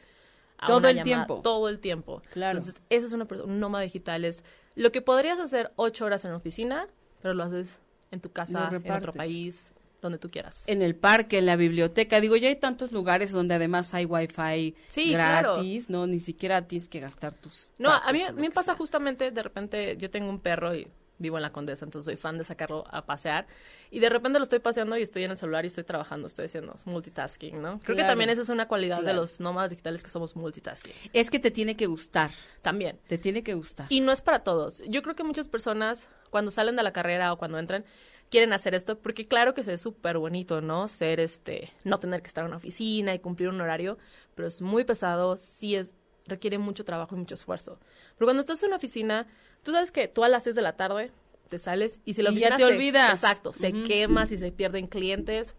todo 0.67 0.87
el 0.89 1.03
tiempo. 1.03 1.41
Todo 1.43 1.69
el 1.69 1.81
tiempo. 1.81 2.23
Claro. 2.31 2.59
Entonces, 2.59 2.83
esa 2.91 3.07
es 3.07 3.13
una 3.13 3.27
un 3.45 3.59
nómada 3.59 3.85
digital. 3.85 4.25
Es 4.25 4.45
lo 4.75 4.93
que 4.93 5.03
podrías 5.03 5.39
hacer 5.39 5.73
ocho 5.77 6.05
horas 6.05 6.25
en 6.25 6.33
la 6.33 6.37
oficina, 6.37 6.89
pero 7.21 7.35
lo 7.35 7.43
haces 7.45 7.81
en 8.11 8.21
tu 8.21 8.31
casa, 8.31 8.69
en 8.71 8.93
otro 8.93 9.13
país, 9.13 9.72
donde 10.03 10.19
tú 10.19 10.29
quieras. 10.29 10.65
En 10.67 10.83
el 10.83 10.95
parque, 10.95 11.39
en 11.39 11.47
la 11.47 11.57
biblioteca. 11.57 12.21
Digo, 12.21 12.37
ya 12.37 12.49
hay 12.49 12.57
tantos 12.57 12.93
lugares 12.93 13.33
donde 13.33 13.55
además 13.55 13.95
hay 13.95 14.05
wifi 14.05 14.75
sí, 14.89 15.13
gratis, 15.13 15.89
¿no? 15.89 16.07
Ni 16.07 16.21
siquiera 16.21 16.67
tienes 16.67 16.89
que 16.89 17.01
gastar 17.01 17.33
tus... 17.33 17.73
No, 17.79 17.91
a 17.91 18.13
mí, 18.13 18.21
me 18.37 18.51
pasa 18.51 18.75
justamente, 18.75 19.31
de 19.31 19.43
repente, 19.43 19.97
yo 19.97 20.11
tengo 20.11 20.29
un 20.29 20.41
perro 20.41 20.75
y 20.75 20.89
vivo 21.19 21.37
en 21.37 21.43
la 21.43 21.51
Condesa, 21.51 21.85
entonces 21.85 22.05
soy 22.07 22.17
fan 22.17 22.37
de 22.37 22.43
sacarlo 22.43 22.85
a 22.91 23.07
pasear. 23.07 23.47
Y 23.91 24.01
de 24.01 24.09
repente 24.09 24.39
lo 24.39 24.43
estoy 24.43 24.59
paseando 24.59 24.99
y 24.99 25.03
estoy 25.03 25.23
en 25.23 25.31
el 25.31 25.39
celular 25.39 25.65
y 25.65 25.69
estoy 25.69 25.85
trabajando, 25.85 26.27
estoy 26.27 26.47
haciendo 26.47 26.75
multitasking, 26.85 27.63
¿no? 27.63 27.79
Creo 27.81 27.97
que 27.97 28.03
también 28.03 28.29
esa 28.29 28.43
es 28.43 28.49
una 28.49 28.67
cualidad 28.67 29.03
de 29.03 29.15
los 29.15 29.39
nómadas 29.39 29.71
digitales 29.71 30.03
que 30.03 30.11
somos 30.11 30.35
multitasking. 30.35 30.93
Es 31.13 31.31
que 31.31 31.39
te 31.39 31.53
tiene 31.53 31.77
que 31.77 31.87
gustar. 31.87 32.33
También. 32.61 32.99
Te 33.07 33.19
tiene 33.19 33.43
que 33.43 33.55
gustar. 33.55 33.87
Y 33.89 34.01
no 34.01 34.11
es 34.11 34.21
para 34.21 34.41
todos. 34.41 34.83
Yo 34.89 35.03
creo 35.03 35.15
que 35.15 35.23
muchas 35.23 35.47
personas, 35.47 36.09
cuando 36.31 36.51
salen 36.51 36.75
de 36.75 36.83
la 36.83 36.93
carrera 36.93 37.33
o 37.33 37.39
cuando 37.39 37.59
entran, 37.59 37.85
quieren 38.33 38.55
hacer 38.55 38.75
esto 38.75 38.99
porque 38.99 39.29
claro 39.29 39.53
que 39.53 39.63
se 39.63 39.73
ve 39.73 39.79
súper 39.79 40.17
bonito, 40.17 40.63
¿no? 40.63 40.89
Ser 40.89 41.21
este, 41.21 41.71
no 41.85 42.01
tener 42.01 42.23
que 42.23 42.29
estar 42.29 42.43
en 42.43 42.49
una 42.49 42.57
oficina 42.57 43.15
y 43.15 43.19
cumplir 43.19 43.51
un 43.51 43.61
horario, 43.61 43.99
pero 44.35 44.49
es 44.49 44.63
muy 44.63 44.85
pesado, 44.85 45.37
sí 45.37 45.77
es, 45.77 45.93
requiere 46.27 46.57
mucho 46.57 46.83
trabajo 46.87 47.15
y 47.15 47.19
mucho 47.19 47.35
esfuerzo. 47.35 47.79
Pero 48.17 48.27
cuando 48.27 48.41
estás 48.41 48.63
en 48.63 48.69
una 48.69 48.77
oficina, 48.77 49.27
tú 49.63 49.73
sabes 49.73 49.93
que 49.93 50.09
tú 50.09 50.25
a 50.25 50.31
las 50.31 50.45
6 50.45 50.57
de 50.57 50.63
la 50.63 50.77
tarde 50.77 51.13
te 51.49 51.59
sales 51.59 52.01
y 52.07 52.15
si 52.15 52.23
la 52.23 52.31
oficina 52.31 52.51
ya 52.51 52.57
te 52.57 52.65
olvidas. 52.65 53.13
Exacto, 53.13 53.53
se 53.53 53.71
quema, 53.85 54.25
si 54.25 54.39
se 54.39 54.51
pierden 54.51 54.87
clientes, 54.87 55.55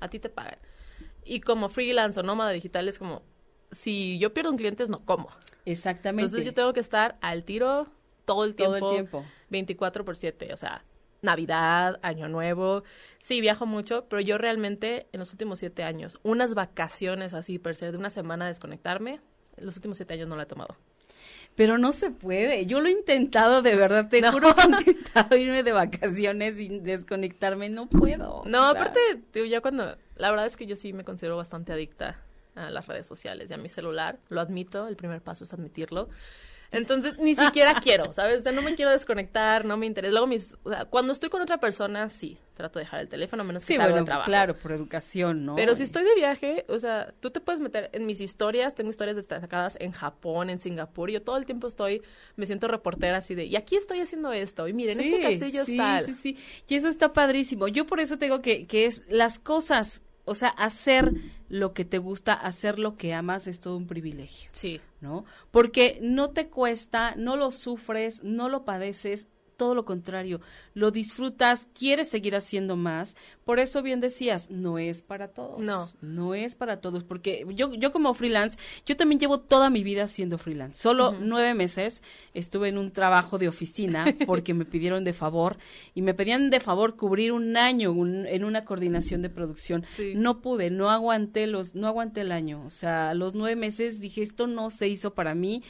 a 0.00 0.08
ti 0.08 0.18
te 0.18 0.28
pagan. 0.28 0.58
Y 1.24 1.40
como 1.40 1.68
freelance 1.68 2.18
o 2.18 2.24
nómada 2.24 2.50
digital 2.50 2.88
es 2.88 2.98
como, 2.98 3.22
si 3.70 4.18
yo 4.18 4.34
pierdo 4.34 4.50
un 4.50 4.56
cliente, 4.56 4.84
no 4.88 5.04
como. 5.04 5.28
Exactamente. 5.64 6.24
Entonces 6.24 6.44
yo 6.44 6.52
tengo 6.52 6.72
que 6.72 6.80
estar 6.80 7.16
al 7.20 7.44
tiro 7.44 7.86
todo 8.24 8.44
el 8.44 8.56
tiempo. 8.56 8.78
Todo 8.80 8.90
el 8.90 8.96
tiempo. 8.96 9.24
24 9.50 10.04
por 10.04 10.16
7, 10.16 10.52
o 10.52 10.56
sea, 10.56 10.84
Navidad, 11.22 11.98
Año 12.02 12.28
Nuevo. 12.28 12.84
Sí, 13.18 13.40
viajo 13.40 13.66
mucho, 13.66 14.06
pero 14.08 14.20
yo 14.20 14.38
realmente 14.38 15.06
en 15.12 15.20
los 15.20 15.32
últimos 15.32 15.58
siete 15.58 15.82
años, 15.82 16.18
unas 16.22 16.54
vacaciones 16.54 17.34
así, 17.34 17.58
per 17.58 17.76
ser 17.76 17.92
de 17.92 17.98
una 17.98 18.10
semana 18.10 18.46
desconectarme, 18.46 19.20
en 19.56 19.66
los 19.66 19.76
últimos 19.76 19.96
siete 19.96 20.14
años 20.14 20.28
no 20.28 20.36
la 20.36 20.44
he 20.44 20.46
tomado 20.46 20.76
pero 21.58 21.76
no 21.76 21.90
se 21.90 22.12
puede. 22.12 22.66
Yo 22.66 22.80
lo 22.80 22.86
he 22.86 22.92
intentado, 22.92 23.62
de 23.62 23.74
verdad, 23.74 24.08
te 24.08 24.22
juro 24.30 24.54
que 24.54 24.62
he 24.62 24.64
intentado 24.66 25.36
irme 25.36 25.64
de 25.64 25.72
vacaciones 25.72 26.56
y 26.60 26.78
desconectarme, 26.78 27.68
no 27.68 27.88
puedo. 27.88 28.44
No, 28.46 28.62
aparte, 28.62 29.00
tío, 29.32 29.44
ya 29.44 29.60
cuando, 29.60 29.96
la 30.14 30.30
verdad 30.30 30.46
es 30.46 30.56
que 30.56 30.66
yo 30.66 30.76
sí 30.76 30.92
me 30.92 31.02
considero 31.02 31.36
bastante 31.36 31.72
adicta 31.72 32.22
a 32.54 32.70
las 32.70 32.86
redes 32.86 33.08
sociales 33.08 33.50
y 33.50 33.54
a 33.54 33.56
mi 33.56 33.68
celular, 33.68 34.20
lo 34.28 34.40
admito, 34.40 34.86
el 34.86 34.94
primer 34.94 35.20
paso 35.20 35.42
es 35.42 35.52
admitirlo. 35.52 36.08
Entonces, 36.70 37.18
ni 37.18 37.34
siquiera 37.34 37.74
quiero, 37.82 38.12
¿sabes? 38.12 38.40
O 38.40 38.42
sea, 38.42 38.52
no 38.52 38.62
me 38.62 38.74
quiero 38.74 38.90
desconectar, 38.90 39.64
no 39.64 39.76
me 39.76 39.86
interesa. 39.86 40.12
Luego, 40.12 40.26
mis, 40.26 40.56
o 40.62 40.70
sea, 40.70 40.84
cuando 40.84 41.12
estoy 41.12 41.30
con 41.30 41.40
otra 41.40 41.58
persona, 41.58 42.08
sí, 42.08 42.38
trato 42.54 42.78
de 42.78 42.84
dejar 42.84 43.00
el 43.00 43.08
teléfono, 43.08 43.44
menos 43.44 43.64
que 43.64 43.74
sí, 43.74 43.78
bueno, 43.78 44.04
trabajo. 44.04 44.26
claro, 44.26 44.54
por 44.54 44.72
educación, 44.72 45.46
¿no? 45.46 45.56
Pero 45.56 45.74
si 45.74 45.84
estoy 45.84 46.04
de 46.04 46.14
viaje, 46.14 46.66
o 46.68 46.78
sea, 46.78 47.14
tú 47.20 47.30
te 47.30 47.40
puedes 47.40 47.60
meter 47.60 47.88
en 47.92 48.04
mis 48.04 48.20
historias, 48.20 48.74
tengo 48.74 48.90
historias 48.90 49.16
destacadas 49.16 49.76
en 49.80 49.92
Japón, 49.92 50.50
en 50.50 50.58
Singapur, 50.60 51.08
y 51.08 51.14
yo 51.14 51.22
todo 51.22 51.36
el 51.36 51.46
tiempo 51.46 51.68
estoy, 51.68 52.02
me 52.36 52.46
siento 52.46 52.68
reportera 52.68 53.18
así 53.18 53.34
de, 53.34 53.46
y 53.46 53.56
aquí 53.56 53.76
estoy 53.76 54.00
haciendo 54.00 54.32
esto, 54.32 54.68
y 54.68 54.72
miren, 54.72 55.00
este 55.00 55.20
castillo 55.20 55.64
sí, 55.64 55.72
está. 55.72 56.00
Sí, 56.04 56.14
sí, 56.14 56.36
y 56.68 56.74
eso 56.74 56.88
está 56.88 57.12
padrísimo. 57.12 57.68
Yo 57.68 57.86
por 57.86 58.00
eso 58.00 58.18
tengo 58.18 58.42
que, 58.42 58.66
que 58.66 58.86
es 58.86 59.04
las 59.08 59.38
cosas 59.38 60.02
o 60.28 60.34
sea, 60.34 60.48
hacer 60.50 61.14
lo 61.48 61.72
que 61.72 61.84
te 61.84 61.98
gusta, 61.98 62.34
hacer 62.34 62.78
lo 62.78 62.96
que 62.96 63.14
amas 63.14 63.46
es 63.46 63.60
todo 63.60 63.76
un 63.76 63.86
privilegio. 63.86 64.50
Sí. 64.52 64.80
¿No? 65.00 65.24
Porque 65.50 65.98
no 66.02 66.30
te 66.30 66.48
cuesta, 66.48 67.14
no 67.16 67.36
lo 67.36 67.50
sufres, 67.52 68.22
no 68.24 68.48
lo 68.48 68.64
padeces, 68.64 69.28
todo 69.58 69.74
lo 69.74 69.84
contrario, 69.84 70.40
lo 70.72 70.90
disfrutas, 70.90 71.68
quieres 71.74 72.08
seguir 72.08 72.34
haciendo 72.36 72.76
más. 72.76 73.16
Por 73.44 73.58
eso 73.58 73.82
bien 73.82 74.00
decías, 74.00 74.50
no 74.50 74.78
es 74.78 75.02
para 75.02 75.28
todos. 75.28 75.60
No. 75.60 75.86
No 76.00 76.34
es 76.34 76.54
para 76.54 76.80
todos, 76.80 77.04
porque 77.04 77.44
yo, 77.54 77.74
yo 77.74 77.90
como 77.90 78.14
freelance, 78.14 78.58
yo 78.86 78.96
también 78.96 79.18
llevo 79.18 79.40
toda 79.40 79.68
mi 79.68 79.82
vida 79.82 80.06
siendo 80.06 80.38
freelance. 80.38 80.80
Solo 80.80 81.12
nueve 81.20 81.52
meses 81.54 82.02
estuve 82.32 82.68
en 82.68 82.78
un 82.78 82.92
trabajo 82.92 83.36
de 83.36 83.48
oficina 83.48 84.06
porque 84.26 84.54
me 84.54 84.64
pidieron 84.64 85.04
de 85.04 85.12
favor 85.12 85.58
y 85.94 86.02
me 86.02 86.14
pedían 86.14 86.50
de 86.50 86.60
favor 86.60 86.96
cubrir 86.96 87.32
un 87.32 87.56
año 87.56 87.94
en 88.06 88.44
una 88.44 88.62
coordinación 88.62 89.22
de 89.22 89.30
producción. 89.30 89.84
No 90.14 90.40
pude, 90.40 90.70
no 90.70 90.90
aguanté 90.90 91.48
los, 91.48 91.74
no 91.74 91.88
aguanté 91.88 92.20
el 92.20 92.30
año. 92.30 92.62
O 92.64 92.70
sea, 92.70 93.10
a 93.10 93.14
los 93.14 93.34
nueve 93.34 93.56
meses 93.56 93.98
dije, 93.98 94.22
esto 94.22 94.46
no 94.46 94.70
se 94.70 94.86
hizo 94.88 95.14
para 95.14 95.34
mí. 95.34 95.64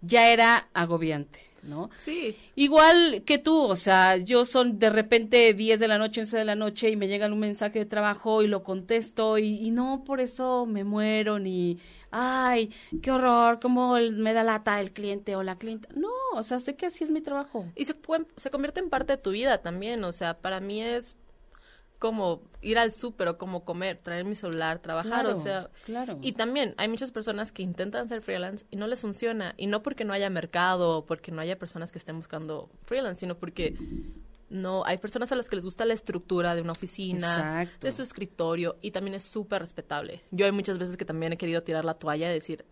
Ya 0.00 0.30
era 0.30 0.68
agobiante. 0.72 1.53
¿No? 1.64 1.90
Sí. 1.98 2.36
Igual 2.54 3.22
que 3.24 3.38
tú, 3.38 3.62
o 3.62 3.76
sea, 3.76 4.16
yo 4.16 4.44
son 4.44 4.78
de 4.78 4.90
repente 4.90 5.54
10 5.54 5.80
de 5.80 5.88
la 5.88 5.98
noche, 5.98 6.20
11 6.20 6.38
de 6.38 6.44
la 6.44 6.54
noche 6.54 6.90
y 6.90 6.96
me 6.96 7.08
llega 7.08 7.26
un 7.26 7.40
mensaje 7.40 7.80
de 7.80 7.86
trabajo 7.86 8.42
y 8.42 8.46
lo 8.46 8.62
contesto 8.62 9.38
y, 9.38 9.70
no 9.70 10.04
por 10.04 10.20
eso 10.20 10.66
me 10.66 10.84
muero 10.84 11.38
ni, 11.38 11.78
ay, 12.10 12.70
qué 13.02 13.10
horror, 13.10 13.58
cómo 13.60 13.94
me 13.94 14.32
da 14.32 14.44
lata 14.44 14.80
el 14.80 14.92
cliente 14.92 15.36
o 15.36 15.42
la 15.42 15.56
clienta. 15.56 15.88
No, 15.94 16.10
o 16.34 16.42
sea, 16.42 16.60
sé 16.60 16.76
que 16.76 16.86
así 16.86 17.02
es 17.02 17.10
mi 17.10 17.20
trabajo. 17.20 17.66
Y 17.74 17.86
se, 17.86 17.94
se 18.36 18.50
convierte 18.50 18.80
en 18.80 18.90
parte 18.90 19.14
de 19.14 19.22
tu 19.22 19.30
vida 19.30 19.58
también, 19.58 20.04
o 20.04 20.12
sea, 20.12 20.38
para 20.38 20.60
mí 20.60 20.82
es 20.82 21.16
como 22.04 22.42
ir 22.60 22.76
al 22.76 22.92
súper 22.92 23.28
o 23.28 23.38
como 23.38 23.64
comer, 23.64 23.96
traer 23.96 24.26
mi 24.26 24.34
celular, 24.34 24.78
trabajar, 24.78 25.24
o 25.24 25.34
sea, 25.34 25.70
claro. 25.86 26.18
y 26.20 26.32
también 26.32 26.74
hay 26.76 26.86
muchas 26.86 27.10
personas 27.10 27.50
que 27.50 27.62
intentan 27.62 28.06
ser 28.10 28.20
freelance 28.20 28.66
y 28.70 28.76
no 28.76 28.86
les 28.86 29.00
funciona 29.00 29.54
y 29.56 29.68
no 29.68 29.82
porque 29.82 30.04
no 30.04 30.12
haya 30.12 30.28
mercado 30.28 30.98
o 30.98 31.06
porque 31.06 31.32
no 31.32 31.40
haya 31.40 31.58
personas 31.58 31.92
que 31.92 31.98
estén 31.98 32.18
buscando 32.18 32.68
freelance, 32.82 33.20
sino 33.20 33.38
porque 33.38 33.74
no 34.50 34.84
hay 34.84 34.98
personas 34.98 35.32
a 35.32 35.36
las 35.36 35.48
que 35.48 35.56
les 35.56 35.64
gusta 35.64 35.86
la 35.86 35.94
estructura 35.94 36.54
de 36.54 36.60
una 36.60 36.72
oficina, 36.72 37.66
de 37.80 37.90
su 37.90 38.02
escritorio 38.02 38.76
y 38.82 38.90
también 38.90 39.14
es 39.14 39.22
súper 39.22 39.62
respetable. 39.62 40.20
Yo 40.30 40.44
hay 40.44 40.52
muchas 40.52 40.76
veces 40.76 40.98
que 40.98 41.06
también 41.06 41.32
he 41.32 41.38
querido 41.38 41.62
tirar 41.62 41.86
la 41.86 41.94
toalla 41.94 42.30
y 42.30 42.34
decir, 42.34 42.66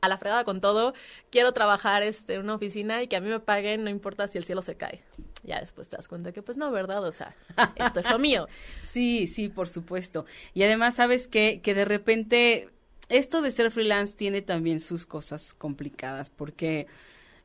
a 0.00 0.06
la 0.08 0.18
fregada 0.18 0.44
con 0.44 0.60
todo, 0.60 0.94
quiero 1.30 1.50
trabajar 1.50 2.04
este, 2.04 2.34
en 2.34 2.42
una 2.42 2.54
oficina 2.54 3.02
y 3.02 3.08
que 3.08 3.16
a 3.16 3.20
mí 3.20 3.28
me 3.28 3.40
paguen, 3.40 3.82
no 3.82 3.90
importa 3.90 4.28
si 4.28 4.38
el 4.38 4.44
cielo 4.44 4.62
se 4.62 4.76
cae. 4.76 5.02
Ya 5.42 5.60
después 5.60 5.88
te 5.88 5.96
das 5.96 6.08
cuenta 6.08 6.32
que 6.32 6.42
pues 6.42 6.56
no, 6.56 6.70
¿verdad? 6.70 7.04
O 7.04 7.12
sea, 7.12 7.34
esto 7.76 8.00
es 8.00 8.10
lo 8.10 8.18
mío. 8.18 8.48
Sí, 8.88 9.26
sí, 9.26 9.48
por 9.48 9.68
supuesto. 9.68 10.24
Y 10.54 10.62
además, 10.62 10.94
¿sabes 10.94 11.28
qué? 11.28 11.60
Que 11.62 11.74
de 11.74 11.84
repente 11.84 12.68
esto 13.08 13.42
de 13.42 13.50
ser 13.50 13.70
freelance 13.70 14.16
tiene 14.16 14.42
también 14.42 14.80
sus 14.80 15.06
cosas 15.06 15.54
complicadas 15.54 16.30
porque 16.30 16.86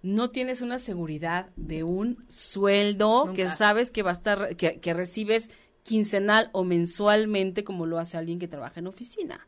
no 0.01 0.29
tienes 0.29 0.61
una 0.61 0.79
seguridad 0.79 1.49
de 1.55 1.83
un 1.83 2.23
sueldo 2.27 3.33
que 3.35 3.49
sabes 3.49 3.91
que 3.91 4.03
va 4.03 4.11
a 4.11 4.13
estar, 4.13 4.55
que, 4.55 4.79
que 4.79 4.93
recibes 4.93 5.51
quincenal 5.83 6.49
o 6.53 6.63
mensualmente 6.63 7.63
como 7.63 7.85
lo 7.85 7.97
hace 7.97 8.17
alguien 8.17 8.39
que 8.39 8.47
trabaja 8.47 8.79
en 8.79 8.87
oficina. 8.87 9.45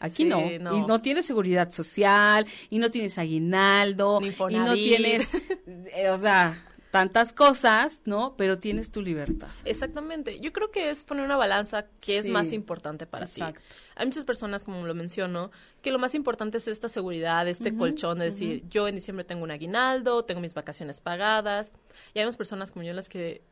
Aquí 0.00 0.24
no. 0.24 0.40
Y 0.46 0.58
no 0.58 1.02
tienes 1.02 1.26
seguridad 1.26 1.72
social, 1.72 2.46
y 2.70 2.78
no 2.78 2.90
tienes 2.90 3.18
aguinaldo, 3.18 4.20
y 4.22 4.54
no 4.54 4.74
tienes, 4.74 5.34
eh, 5.66 6.10
o 6.10 6.18
sea, 6.18 6.67
tantas 6.90 7.32
cosas, 7.32 8.02
¿no? 8.04 8.34
Pero 8.36 8.58
tienes 8.58 8.90
tu 8.90 9.02
libertad. 9.02 9.48
Exactamente. 9.64 10.40
Yo 10.40 10.52
creo 10.52 10.70
que 10.70 10.90
es 10.90 11.04
poner 11.04 11.24
una 11.24 11.36
balanza 11.36 11.86
que 12.00 12.18
es 12.18 12.28
más 12.28 12.52
importante 12.52 13.06
para 13.06 13.24
exacto. 13.24 13.60
ti. 13.60 13.66
Hay 13.96 14.06
muchas 14.06 14.24
personas, 14.24 14.64
como 14.64 14.86
lo 14.86 14.94
menciono, 14.94 15.50
que 15.82 15.90
lo 15.90 15.98
más 15.98 16.14
importante 16.14 16.58
es 16.58 16.68
esta 16.68 16.88
seguridad, 16.88 17.46
este 17.48 17.76
colchón 17.76 18.18
de 18.18 18.26
decir, 18.26 18.64
yo 18.68 18.88
en 18.88 18.94
diciembre 18.94 19.24
tengo 19.24 19.42
un 19.42 19.50
aguinaldo, 19.50 20.24
tengo 20.24 20.40
mis 20.40 20.54
vacaciones 20.54 21.00
pagadas. 21.00 21.72
Y 22.14 22.20
hay 22.20 22.24
unas 22.24 22.36
personas 22.36 22.70
como 22.70 22.84
yo 22.84 22.92
las 22.94 23.08
que, 23.08 23.42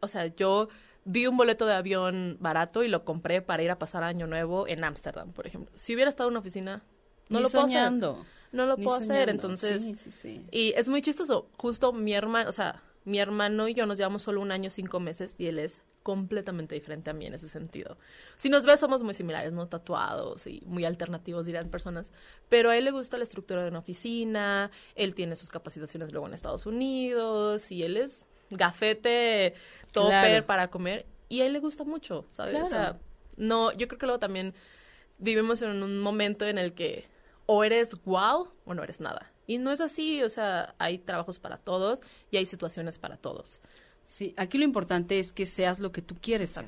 o 0.00 0.08
sea, 0.08 0.26
yo 0.26 0.68
vi 1.04 1.26
un 1.26 1.36
boleto 1.36 1.66
de 1.66 1.74
avión 1.74 2.36
barato 2.40 2.82
y 2.82 2.88
lo 2.88 3.04
compré 3.04 3.42
para 3.42 3.62
ir 3.62 3.70
a 3.70 3.78
pasar 3.78 4.02
año 4.02 4.26
nuevo 4.26 4.68
en 4.68 4.84
Ámsterdam, 4.84 5.32
por 5.32 5.46
ejemplo. 5.46 5.72
Si 5.74 5.94
hubiera 5.94 6.08
estado 6.08 6.28
en 6.28 6.32
una 6.32 6.40
oficina, 6.40 6.82
no 7.28 7.40
lo 7.40 7.48
puedo 7.48 7.64
hacer. 7.64 7.92
No 8.52 8.66
lo 8.66 8.76
puedo 8.76 8.94
hacer, 8.94 9.28
entonces. 9.28 9.82
Sí, 9.82 9.94
sí, 9.96 10.10
sí. 10.10 10.46
Y 10.50 10.72
es 10.76 10.88
muy 10.88 11.02
chistoso. 11.02 11.48
Justo 11.56 11.92
mi 11.92 12.12
hermano, 12.14 12.48
o 12.48 12.52
sea, 12.52 12.82
mi 13.04 13.18
hermano 13.18 13.68
y 13.68 13.74
yo 13.74 13.86
nos 13.86 13.98
llevamos 13.98 14.22
solo 14.22 14.40
un 14.40 14.52
año, 14.52 14.70
cinco 14.70 15.00
meses, 15.00 15.34
y 15.38 15.46
él 15.46 15.58
es 15.58 15.82
completamente 16.02 16.74
diferente 16.74 17.10
a 17.10 17.12
mí 17.12 17.26
en 17.26 17.34
ese 17.34 17.48
sentido. 17.48 17.96
Si 18.36 18.48
nos 18.48 18.66
ves, 18.66 18.80
somos 18.80 19.02
muy 19.02 19.14
similares, 19.14 19.52
¿no? 19.52 19.68
Tatuados 19.68 20.46
y 20.46 20.62
muy 20.66 20.84
alternativos, 20.84 21.46
dirán 21.46 21.70
personas. 21.70 22.12
Pero 22.48 22.70
a 22.70 22.76
él 22.76 22.84
le 22.84 22.90
gusta 22.90 23.16
la 23.18 23.24
estructura 23.24 23.62
de 23.62 23.68
una 23.68 23.78
oficina, 23.78 24.70
él 24.94 25.14
tiene 25.14 25.36
sus 25.36 25.48
capacitaciones 25.48 26.12
luego 26.12 26.26
en 26.26 26.34
Estados 26.34 26.66
Unidos, 26.66 27.70
y 27.70 27.84
él 27.84 27.96
es 27.96 28.26
gafete 28.50 29.54
topper 29.92 30.46
para 30.46 30.68
comer 30.68 31.06
y 31.28 31.40
a 31.40 31.46
él 31.46 31.54
le 31.54 31.60
gusta 31.60 31.84
mucho, 31.84 32.26
¿sabes? 32.28 32.62
O 32.62 32.66
sea, 32.66 32.98
no, 33.36 33.72
yo 33.72 33.88
creo 33.88 33.98
que 33.98 34.06
luego 34.06 34.18
también 34.18 34.54
vivimos 35.18 35.62
en 35.62 35.82
un 35.82 35.98
momento 36.00 36.46
en 36.46 36.58
el 36.58 36.74
que 36.74 37.06
o 37.46 37.64
eres 37.64 38.02
wow 38.04 38.48
o 38.64 38.74
no 38.74 38.82
eres 38.82 39.00
nada. 39.00 39.32
Y 39.46 39.58
no 39.58 39.70
es 39.72 39.80
así, 39.80 40.22
o 40.22 40.28
sea, 40.28 40.74
hay 40.78 40.98
trabajos 40.98 41.38
para 41.38 41.58
todos 41.58 42.00
y 42.30 42.36
hay 42.36 42.46
situaciones 42.46 42.98
para 42.98 43.16
todos. 43.16 43.60
Sí, 44.04 44.34
aquí 44.36 44.58
lo 44.58 44.64
importante 44.64 45.18
es 45.18 45.32
que 45.32 45.46
seas 45.46 45.80
lo 45.80 45.92
que 45.92 46.02
tú 46.02 46.16
quieres 46.20 46.50
ser. 46.50 46.66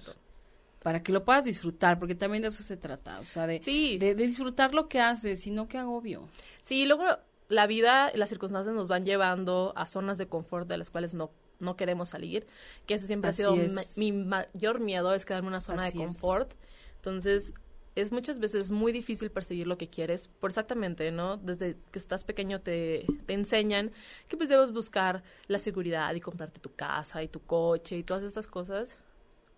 Para 0.83 1.02
que 1.02 1.12
lo 1.12 1.25
puedas 1.25 1.45
disfrutar, 1.45 1.99
porque 1.99 2.14
también 2.14 2.43
de 2.43 2.49
eso 2.49 2.62
se 2.62 2.76
trata, 2.76 3.19
o 3.19 3.25
sea, 3.25 3.47
de, 3.47 3.59
de, 3.59 4.14
disfrutar 4.14 4.75
lo 4.75 4.88
que 4.88 5.00
haces 5.00 5.47
y 5.47 5.50
no 5.50 5.66
que 5.66 5.81
obvio. 5.81 6.28
Sí, 6.62 6.85
luego 6.85 7.04
la 7.49 7.66
vida 7.66 8.11
y 8.14 8.19
las 8.19 8.28
circunstancias 8.28 8.75
nos 8.75 8.88
van 8.88 9.07
llevando 9.07 9.73
a 9.76 9.87
zonas 9.87 10.19
de 10.19 10.26
confort 10.26 10.69
de 10.69 10.76
las 10.76 10.90
cuales 10.90 11.14
no 11.14 11.31
no 11.61 11.76
queremos 11.76 12.11
salir, 12.11 12.47
que 12.87 12.95
ese 12.95 13.07
siempre 13.07 13.31
ha 13.31 13.33
sido 13.33 13.57
mi 13.97 14.12
mayor 14.12 14.81
miedo, 14.81 15.14
es 15.14 15.25
quedarme 15.25 15.47
en 15.47 15.54
una 15.54 15.61
zona 15.61 15.85
de 15.85 15.93
confort. 15.93 16.52
Entonces, 16.97 17.52
es 17.95 18.13
muchas 18.13 18.39
veces 18.39 18.71
muy 18.71 18.93
difícil 18.93 19.31
perseguir 19.31 19.67
lo 19.67 19.79
que 19.79 19.89
quieres, 19.89 20.29
por 20.41 20.51
exactamente, 20.51 21.11
¿no? 21.13 21.37
Desde 21.37 21.77
que 21.93 21.99
estás 21.99 22.25
pequeño 22.25 22.61
te, 22.61 23.07
te 23.27 23.35
enseñan 23.35 23.93
que 24.29 24.37
pues 24.37 24.49
debes 24.49 24.73
buscar 24.73 25.23
la 25.47 25.59
seguridad 25.59 26.15
y 26.15 26.21
comprarte 26.21 26.61
tu 26.61 26.75
casa 26.75 27.23
y 27.23 27.29
tu 27.29 27.41
coche 27.41 27.97
y 27.99 28.03
todas 28.03 28.25
estas 28.25 28.47
cosas, 28.47 28.99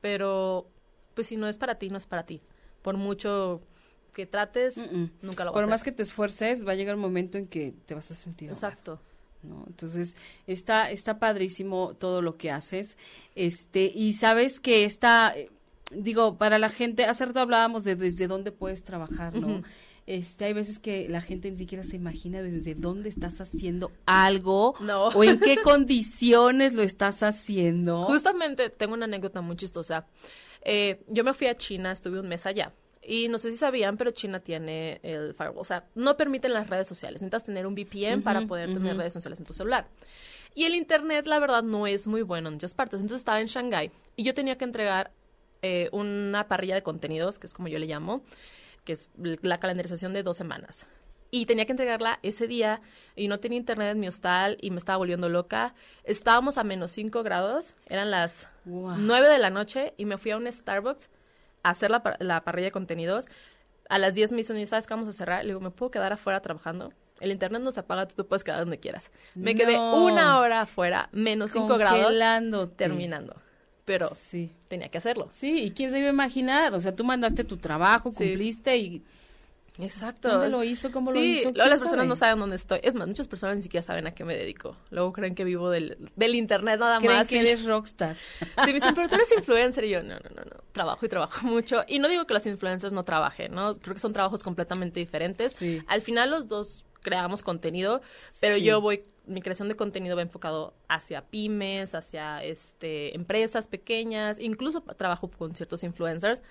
pero 0.00 0.68
pues 1.14 1.28
si 1.28 1.36
no 1.36 1.48
es 1.48 1.56
para 1.56 1.76
ti, 1.76 1.88
no 1.88 1.98
es 1.98 2.06
para 2.06 2.24
ti. 2.24 2.42
Por 2.82 2.96
mucho 2.96 3.62
que 4.12 4.26
trates, 4.26 4.76
nunca 5.22 5.44
lo 5.44 5.52
vas 5.52 5.54
Por 5.54 5.64
a 5.64 5.66
más 5.66 5.82
que 5.82 5.92
te 5.92 6.02
esfuerces, 6.02 6.66
va 6.66 6.72
a 6.72 6.74
llegar 6.74 6.94
un 6.94 7.00
momento 7.00 7.38
en 7.38 7.46
que 7.46 7.74
te 7.86 7.94
vas 7.94 8.10
a 8.10 8.14
sentir 8.14 8.48
Exacto. 8.50 9.00
¿no? 9.42 9.64
Entonces, 9.66 10.16
está, 10.46 10.90
está 10.90 11.18
padrísimo 11.18 11.94
todo 11.94 12.22
lo 12.22 12.36
que 12.36 12.50
haces. 12.50 12.96
Este, 13.34 13.90
y 13.94 14.14
sabes 14.14 14.60
que 14.60 14.84
está, 14.84 15.32
eh, 15.36 15.50
digo, 15.90 16.36
para 16.36 16.58
la 16.58 16.68
gente, 16.68 17.04
hace 17.04 17.26
rato 17.26 17.40
hablábamos 17.40 17.84
de 17.84 17.96
desde 17.96 18.26
dónde 18.26 18.52
puedes 18.52 18.84
trabajar, 18.84 19.34
¿no? 19.34 19.62
Este, 20.06 20.44
hay 20.44 20.52
veces 20.52 20.78
que 20.78 21.08
la 21.08 21.20
gente 21.20 21.50
ni 21.50 21.56
siquiera 21.56 21.82
se 21.82 21.96
imagina 21.96 22.40
desde 22.40 22.76
dónde 22.76 23.08
estás 23.08 23.40
haciendo 23.40 23.90
algo 24.06 24.74
o 25.14 25.24
en 25.24 25.40
qué 25.40 25.56
condiciones 25.62 26.74
lo 26.74 26.82
estás 26.82 27.24
haciendo. 27.24 28.04
Justamente 28.04 28.70
tengo 28.70 28.94
una 28.94 29.06
anécdota 29.06 29.40
muy 29.40 29.56
chistosa. 29.56 30.06
Eh, 30.62 31.04
yo 31.08 31.24
me 31.24 31.34
fui 31.34 31.48
a 31.48 31.56
China, 31.56 31.90
estuve 31.90 32.20
un 32.20 32.28
mes 32.28 32.46
allá 32.46 32.72
y 33.06 33.28
no 33.28 33.38
sé 33.38 33.52
si 33.52 33.56
sabían, 33.56 33.96
pero 33.96 34.10
China 34.10 34.40
tiene 34.40 35.00
el 35.02 35.34
firewall. 35.34 35.58
O 35.58 35.64
sea, 35.64 35.84
no 35.94 36.16
permiten 36.16 36.52
las 36.52 36.68
redes 36.68 36.88
sociales. 36.88 37.22
Necesitas 37.22 37.44
tener 37.44 37.66
un 37.66 37.74
VPN 37.74 38.22
para 38.22 38.46
poder 38.46 38.72
tener 38.72 38.96
redes 38.96 39.12
sociales 39.12 39.38
en 39.38 39.46
tu 39.46 39.54
celular. 39.54 39.88
Y 40.54 40.64
el 40.64 40.74
Internet, 40.74 41.26
la 41.26 41.38
verdad, 41.38 41.62
no 41.62 41.86
es 41.86 42.06
muy 42.06 42.22
bueno 42.22 42.48
en 42.48 42.54
muchas 42.54 42.74
partes. 42.74 43.00
Entonces 43.00 43.20
estaba 43.20 43.40
en 43.40 43.46
Shanghái 43.46 43.90
y 44.16 44.24
yo 44.24 44.34
tenía 44.34 44.56
que 44.56 44.64
entregar 44.64 45.12
eh, 45.66 45.88
una 45.92 46.46
parrilla 46.48 46.74
de 46.74 46.82
contenidos, 46.82 47.38
que 47.38 47.46
es 47.46 47.54
como 47.54 47.68
yo 47.68 47.78
le 47.78 47.86
llamo, 47.86 48.22
que 48.84 48.92
es 48.92 49.10
la 49.16 49.58
calendarización 49.58 50.12
de 50.12 50.22
dos 50.22 50.36
semanas. 50.36 50.86
Y 51.30 51.46
tenía 51.46 51.66
que 51.66 51.72
entregarla 51.72 52.20
ese 52.22 52.46
día 52.46 52.80
y 53.16 53.28
no 53.28 53.40
tenía 53.40 53.58
internet 53.58 53.90
en 53.90 54.00
mi 54.00 54.06
hostal 54.06 54.58
y 54.60 54.70
me 54.70 54.78
estaba 54.78 54.98
volviendo 54.98 55.28
loca. 55.28 55.74
Estábamos 56.04 56.56
a 56.56 56.64
menos 56.64 56.92
5 56.92 57.22
grados, 57.24 57.74
eran 57.86 58.10
las 58.10 58.48
nueve 58.64 58.96
9 59.00 59.28
de 59.28 59.38
la 59.38 59.50
noche 59.50 59.92
y 59.96 60.04
me 60.04 60.18
fui 60.18 60.30
a 60.30 60.36
un 60.36 60.50
Starbucks 60.50 61.10
hacer 61.64 61.90
la, 61.90 62.16
la 62.20 62.44
parrilla 62.44 62.66
de 62.66 62.72
contenidos. 62.72 63.26
A 63.88 63.98
las 63.98 64.14
10 64.14 64.32
me 64.32 64.38
dicen, 64.38 64.64
¿sabes 64.66 64.86
qué 64.86 64.94
vamos 64.94 65.08
a 65.08 65.12
cerrar? 65.12 65.44
Le 65.44 65.48
digo, 65.48 65.60
¿me 65.60 65.70
puedo 65.70 65.90
quedar 65.90 66.12
afuera 66.12 66.40
trabajando? 66.40 66.92
El 67.20 67.32
internet 67.32 67.62
no 67.62 67.72
se 67.72 67.80
apaga, 67.80 68.06
tú 68.06 68.26
puedes 68.26 68.44
quedar 68.44 68.60
donde 68.60 68.78
quieras. 68.78 69.10
Me 69.34 69.54
quedé 69.54 69.78
una 69.78 70.38
hora 70.38 70.62
afuera, 70.62 71.08
menos 71.12 71.50
5 71.52 71.76
grados, 71.76 72.14
terminando. 72.76 73.40
Pero 73.86 74.10
sí. 74.14 74.52
tenía 74.68 74.90
que 74.90 74.98
hacerlo. 74.98 75.30
Sí, 75.32 75.62
¿y 75.62 75.70
quién 75.70 75.90
se 75.90 75.98
iba 75.98 76.08
a 76.08 76.12
imaginar? 76.12 76.74
O 76.74 76.80
sea, 76.80 76.94
tú 76.94 77.04
mandaste 77.04 77.44
tu 77.44 77.56
trabajo, 77.56 78.12
cumpliste 78.12 78.76
y 78.76 79.02
Exacto. 79.78 80.28
¿Dónde 80.28 80.48
lo 80.48 80.64
hizo? 80.64 80.90
¿Cómo 80.90 81.12
lo 81.12 81.22
hizo? 81.22 81.52
Luego 81.52 81.70
las 81.70 81.80
personas 81.80 82.06
no 82.06 82.16
saben 82.16 82.38
dónde 82.38 82.56
estoy. 82.56 82.80
Es 82.82 82.94
más, 82.94 83.06
muchas 83.06 83.28
personas 83.28 83.56
ni 83.56 83.62
siquiera 83.62 83.82
saben 83.84 84.06
a 84.06 84.14
qué 84.14 84.24
me 84.24 84.34
dedico. 84.34 84.76
Luego 84.90 85.12
creen 85.12 85.34
que 85.34 85.44
vivo 85.44 85.70
del, 85.70 86.10
del 86.16 86.34
internet 86.34 86.80
nada 86.80 86.98
creen 86.98 87.18
más. 87.18 87.28
que 87.28 87.40
eres 87.40 87.64
rockstar. 87.66 88.16
Sí, 88.16 88.46
me 88.66 88.72
dicen, 88.74 88.94
pero 88.94 89.08
tú 89.08 89.16
eres 89.16 89.30
influencer. 89.32 89.84
Y 89.84 89.90
yo, 89.90 90.02
no, 90.02 90.14
no, 90.14 90.30
no, 90.34 90.44
no. 90.44 90.56
Trabajo 90.72 91.04
y 91.04 91.08
trabajo 91.08 91.46
mucho. 91.46 91.84
Y 91.86 91.98
no 91.98 92.08
digo 92.08 92.26
que 92.26 92.34
los 92.34 92.46
influencers 92.46 92.92
no 92.92 93.04
trabajen, 93.04 93.54
¿no? 93.54 93.74
Creo 93.74 93.94
que 93.94 94.00
son 94.00 94.12
trabajos 94.12 94.42
completamente 94.42 95.00
diferentes. 95.00 95.58
Al 95.86 96.00
final 96.00 96.30
los 96.30 96.48
dos 96.48 96.84
creamos 97.02 97.42
contenido, 97.42 98.00
pero 98.40 98.56
yo 98.56 98.80
voy 98.80 99.04
mi 99.26 99.42
creación 99.42 99.68
de 99.68 99.76
contenido 99.76 100.16
va 100.16 100.22
enfocado 100.22 100.74
hacia 100.88 101.22
pymes, 101.22 101.94
hacia 101.94 102.42
este, 102.42 103.14
empresas 103.14 103.68
pequeñas, 103.68 104.38
incluso 104.38 104.82
trabajo 104.82 105.28
con 105.30 105.54
ciertos 105.54 105.82
influencers, 105.84 106.42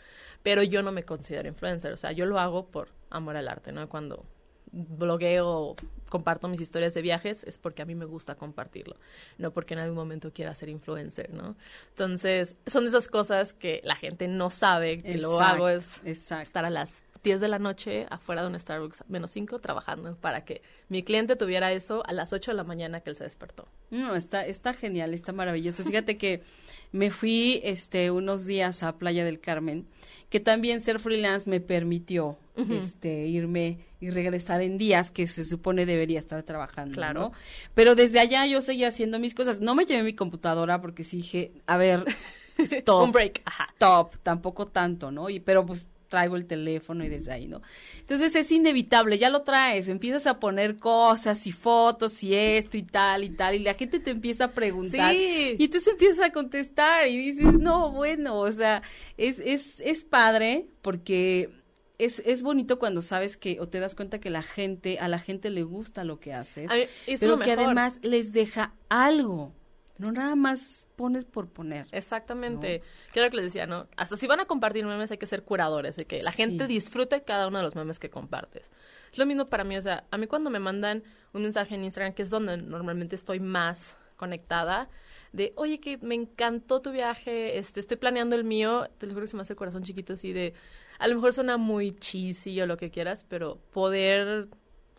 pero 0.43 0.61
yo 0.63 0.83
no 0.83 0.91
me 0.91 1.03
considero 1.03 1.47
influencer, 1.47 1.91
o 1.93 1.97
sea, 1.97 2.11
yo 2.11 2.25
lo 2.25 2.39
hago 2.39 2.67
por 2.67 2.89
amor 3.09 3.37
al 3.37 3.47
arte, 3.47 3.71
¿no? 3.71 3.87
Cuando 3.89 4.25
blogueo, 4.71 5.75
comparto 6.09 6.47
mis 6.47 6.59
historias 6.59 6.93
de 6.93 7.01
viajes, 7.01 7.43
es 7.45 7.57
porque 7.57 7.81
a 7.81 7.85
mí 7.85 7.95
me 7.95 8.05
gusta 8.05 8.35
compartirlo, 8.35 8.97
no 9.37 9.51
porque 9.51 9.73
en 9.73 9.79
algún 9.79 9.95
momento 9.95 10.31
quiera 10.33 10.53
ser 10.53 10.69
influencer, 10.69 11.33
¿no? 11.33 11.55
Entonces, 11.89 12.55
son 12.67 12.85
esas 12.85 13.07
cosas 13.07 13.53
que 13.53 13.81
la 13.83 13.95
gente 13.95 14.27
no 14.27 14.49
sabe 14.49 15.01
que 15.01 15.17
lo 15.17 15.39
hago, 15.39 15.69
es 15.69 16.03
estar 16.03 16.65
a 16.65 16.69
las 16.69 17.03
10 17.25 17.41
de 17.41 17.47
la 17.49 17.59
noche 17.59 18.05
afuera 18.09 18.43
de 18.43 18.47
un 18.47 18.57
Starbucks 18.57 19.03
menos 19.09 19.31
5 19.31 19.59
trabajando 19.59 20.15
para 20.15 20.45
que 20.45 20.61
mi 20.87 21.03
cliente 21.03 21.35
tuviera 21.35 21.73
eso 21.73 22.05
a 22.05 22.13
las 22.13 22.31
8 22.31 22.51
de 22.51 22.55
la 22.55 22.63
mañana 22.63 23.01
que 23.01 23.09
él 23.09 23.15
se 23.15 23.23
despertó. 23.25 23.67
No, 23.89 24.15
está, 24.15 24.45
está 24.45 24.73
genial, 24.73 25.13
está 25.13 25.33
maravilloso. 25.33 25.83
Fíjate 25.83 26.17
que 26.17 26.43
me 26.91 27.09
fui 27.09 27.59
este 27.63 28.11
unos 28.11 28.45
días 28.45 28.83
a 28.83 28.97
Playa 28.97 29.25
del 29.25 29.41
Carmen, 29.41 29.87
que 30.29 30.39
también 30.39 30.79
ser 30.79 30.99
freelance 30.99 31.49
me 31.49 31.59
permitió 31.59 32.37
este 32.69 33.27
irme 33.27 33.79
y 33.99 34.11
regresar 34.11 34.61
en 34.61 34.77
días 34.77 35.11
que 35.11 35.27
se 35.27 35.43
supone 35.43 35.85
debería 35.85 36.19
estar 36.19 36.41
trabajando, 36.43 36.93
claro. 36.93 37.33
Pero 37.73 37.95
desde 37.95 38.19
allá 38.19 38.45
yo 38.45 38.61
seguía 38.61 38.87
haciendo 38.87 39.19
mis 39.19 39.33
cosas. 39.33 39.59
No 39.59 39.75
me 39.75 39.85
llevé 39.85 40.03
mi 40.03 40.13
computadora 40.13 40.79
porque 40.79 41.03
sí 41.03 41.17
dije, 41.17 41.51
a 41.65 41.75
ver, 41.75 42.05
stop. 42.59 43.03
Un 43.03 43.11
break. 43.11 43.41
Stop, 43.73 44.15
tampoco 44.23 44.67
tanto, 44.67 45.11
¿no? 45.11 45.29
Y 45.29 45.39
pero 45.39 45.65
pues 45.65 45.89
traigo 46.15 46.37
el 46.37 46.45
teléfono 46.45 47.03
y 47.03 47.09
desde 47.09 47.33
ahí, 47.33 47.45
¿no? 47.45 47.61
Entonces 47.99 48.33
es 48.37 48.49
inevitable, 48.49 49.17
ya 49.17 49.29
lo 49.29 49.41
traes, 49.41 49.89
empiezas 49.89 50.27
a 50.27 50.39
poner 50.39 50.77
cosas 50.77 51.45
y 51.45 51.51
fotos 51.51 52.23
y 52.23 52.33
esto 52.33 52.77
y 52.77 52.83
tal 52.83 53.25
y 53.25 53.31
tal, 53.31 53.55
y 53.55 53.59
la 53.59 53.73
gente 53.73 53.99
te 53.99 54.11
empieza 54.11 54.45
a 54.45 54.51
preguntar. 54.51 55.13
Sí. 55.13 55.57
Y 55.59 55.65
entonces 55.65 55.89
empiezas 55.89 56.25
a 56.27 56.31
contestar 56.31 57.05
y 57.09 57.17
dices, 57.17 57.59
no, 57.59 57.91
bueno, 57.91 58.39
o 58.39 58.49
sea, 58.49 58.81
es, 59.17 59.39
es, 59.39 59.81
es 59.81 60.05
padre 60.05 60.67
porque 60.81 61.49
es, 61.97 62.23
es 62.25 62.43
bonito 62.43 62.79
cuando 62.79 63.01
sabes 63.01 63.35
que 63.35 63.59
o 63.59 63.67
te 63.67 63.81
das 63.81 63.93
cuenta 63.93 64.21
que 64.21 64.29
la 64.29 64.41
gente, 64.41 64.97
a 64.99 65.09
la 65.09 65.19
gente 65.19 65.49
le 65.49 65.63
gusta 65.63 66.05
lo 66.05 66.21
que 66.21 66.33
haces, 66.33 66.71
pero 67.19 67.39
que 67.39 67.51
además 67.51 67.99
les 68.03 68.31
deja 68.31 68.73
algo. 68.87 69.51
No 69.97 70.11
nada 70.11 70.35
más 70.35 70.87
pones 70.97 71.23
por 71.23 71.47
poner. 71.47 71.87
Exactamente. 71.91 72.81
Quiero 73.13 73.29
que 73.29 73.37
les 73.37 73.45
decía, 73.45 73.65
¿no? 73.65 73.87
Hasta 73.95 74.17
si 74.17 74.27
van 74.27 74.41
a 74.41 74.45
compartir 74.45 74.85
memes 74.85 75.11
hay 75.11 75.17
que 75.17 75.25
ser 75.25 75.43
curadores, 75.43 75.95
de 75.95 76.05
que 76.05 76.21
la 76.21 76.31
gente 76.31 76.67
disfrute 76.67 77.23
cada 77.23 77.47
uno 77.47 77.59
de 77.59 77.63
los 77.63 77.75
memes 77.75 77.97
que 77.97 78.09
compartes. 78.09 78.69
Es 79.11 79.17
lo 79.17 79.25
mismo 79.25 79.45
para 79.45 79.63
mí, 79.63 79.77
o 79.77 79.81
sea, 79.81 80.05
a 80.11 80.17
mí 80.17 80.27
cuando 80.27 80.49
me 80.49 80.59
mandan 80.59 81.03
un 81.33 81.43
mensaje 81.43 81.75
en 81.75 81.85
Instagram, 81.85 82.13
que 82.13 82.23
es 82.23 82.29
donde 82.29 82.57
normalmente 82.57 83.15
estoy 83.15 83.39
más 83.39 83.97
conectada, 84.17 84.89
de, 85.31 85.53
oye, 85.55 85.79
que 85.79 85.97
me 85.97 86.15
encantó 86.15 86.81
tu 86.81 86.91
viaje, 86.91 87.57
este, 87.57 87.79
estoy 87.79 87.97
planeando 87.97 88.35
el 88.35 88.43
mío, 88.43 88.89
te 88.97 89.05
lo 89.05 89.13
juro 89.13 89.25
que 89.25 89.29
se 89.29 89.35
me 89.35 89.41
hace 89.41 89.53
el 89.53 89.57
corazón 89.57 89.83
chiquito 89.83 90.13
así 90.13 90.33
de, 90.33 90.53
a 90.99 91.07
lo 91.07 91.15
mejor 91.15 91.33
suena 91.33 91.57
muy 91.57 91.93
cheesy 91.93 92.61
o 92.61 92.67
lo 92.67 92.77
que 92.77 92.89
quieras, 92.89 93.25
pero 93.25 93.59
poder 93.71 94.47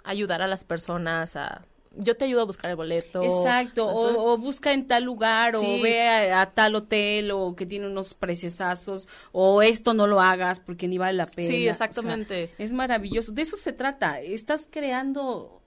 ayudar 0.05 0.43
a 0.43 0.47
las 0.47 0.65
personas 0.65 1.37
a 1.37 1.65
yo 1.99 2.17
te 2.17 2.25
ayudo 2.25 2.43
a 2.43 2.45
buscar 2.45 2.71
el 2.71 2.76
boleto. 2.76 3.23
Exacto, 3.23 3.88
o, 3.88 4.38
busca 4.38 4.73
en 4.73 4.87
tal 4.87 5.05
lugar, 5.05 5.57
o 5.57 5.61
ve 5.61 6.09
a, 6.33 6.47
tal 6.47 6.75
hotel, 6.75 7.31
o 7.31 7.57
que 7.57 7.67
tiene 7.67 7.87
unos 7.87 8.15
preciosazos, 8.15 9.09
o 9.33 9.62
esto 9.62 9.95
no 9.95 10.07
lo 10.07 10.21
hagas 10.21 10.61
porque 10.61 10.88
ni 10.88 10.99
vale 10.99 11.15
la 11.15 11.26
pena. 11.26 11.49
Sí, 11.49 11.69
exactamente. 11.69 12.50
es 12.59 12.73
maravilloso, 12.73 13.33
de 13.33 13.43
eso 13.43 13.57
se 13.57 13.73
trata, 13.73 14.21
estás 14.21 14.69
creando, 14.71 15.62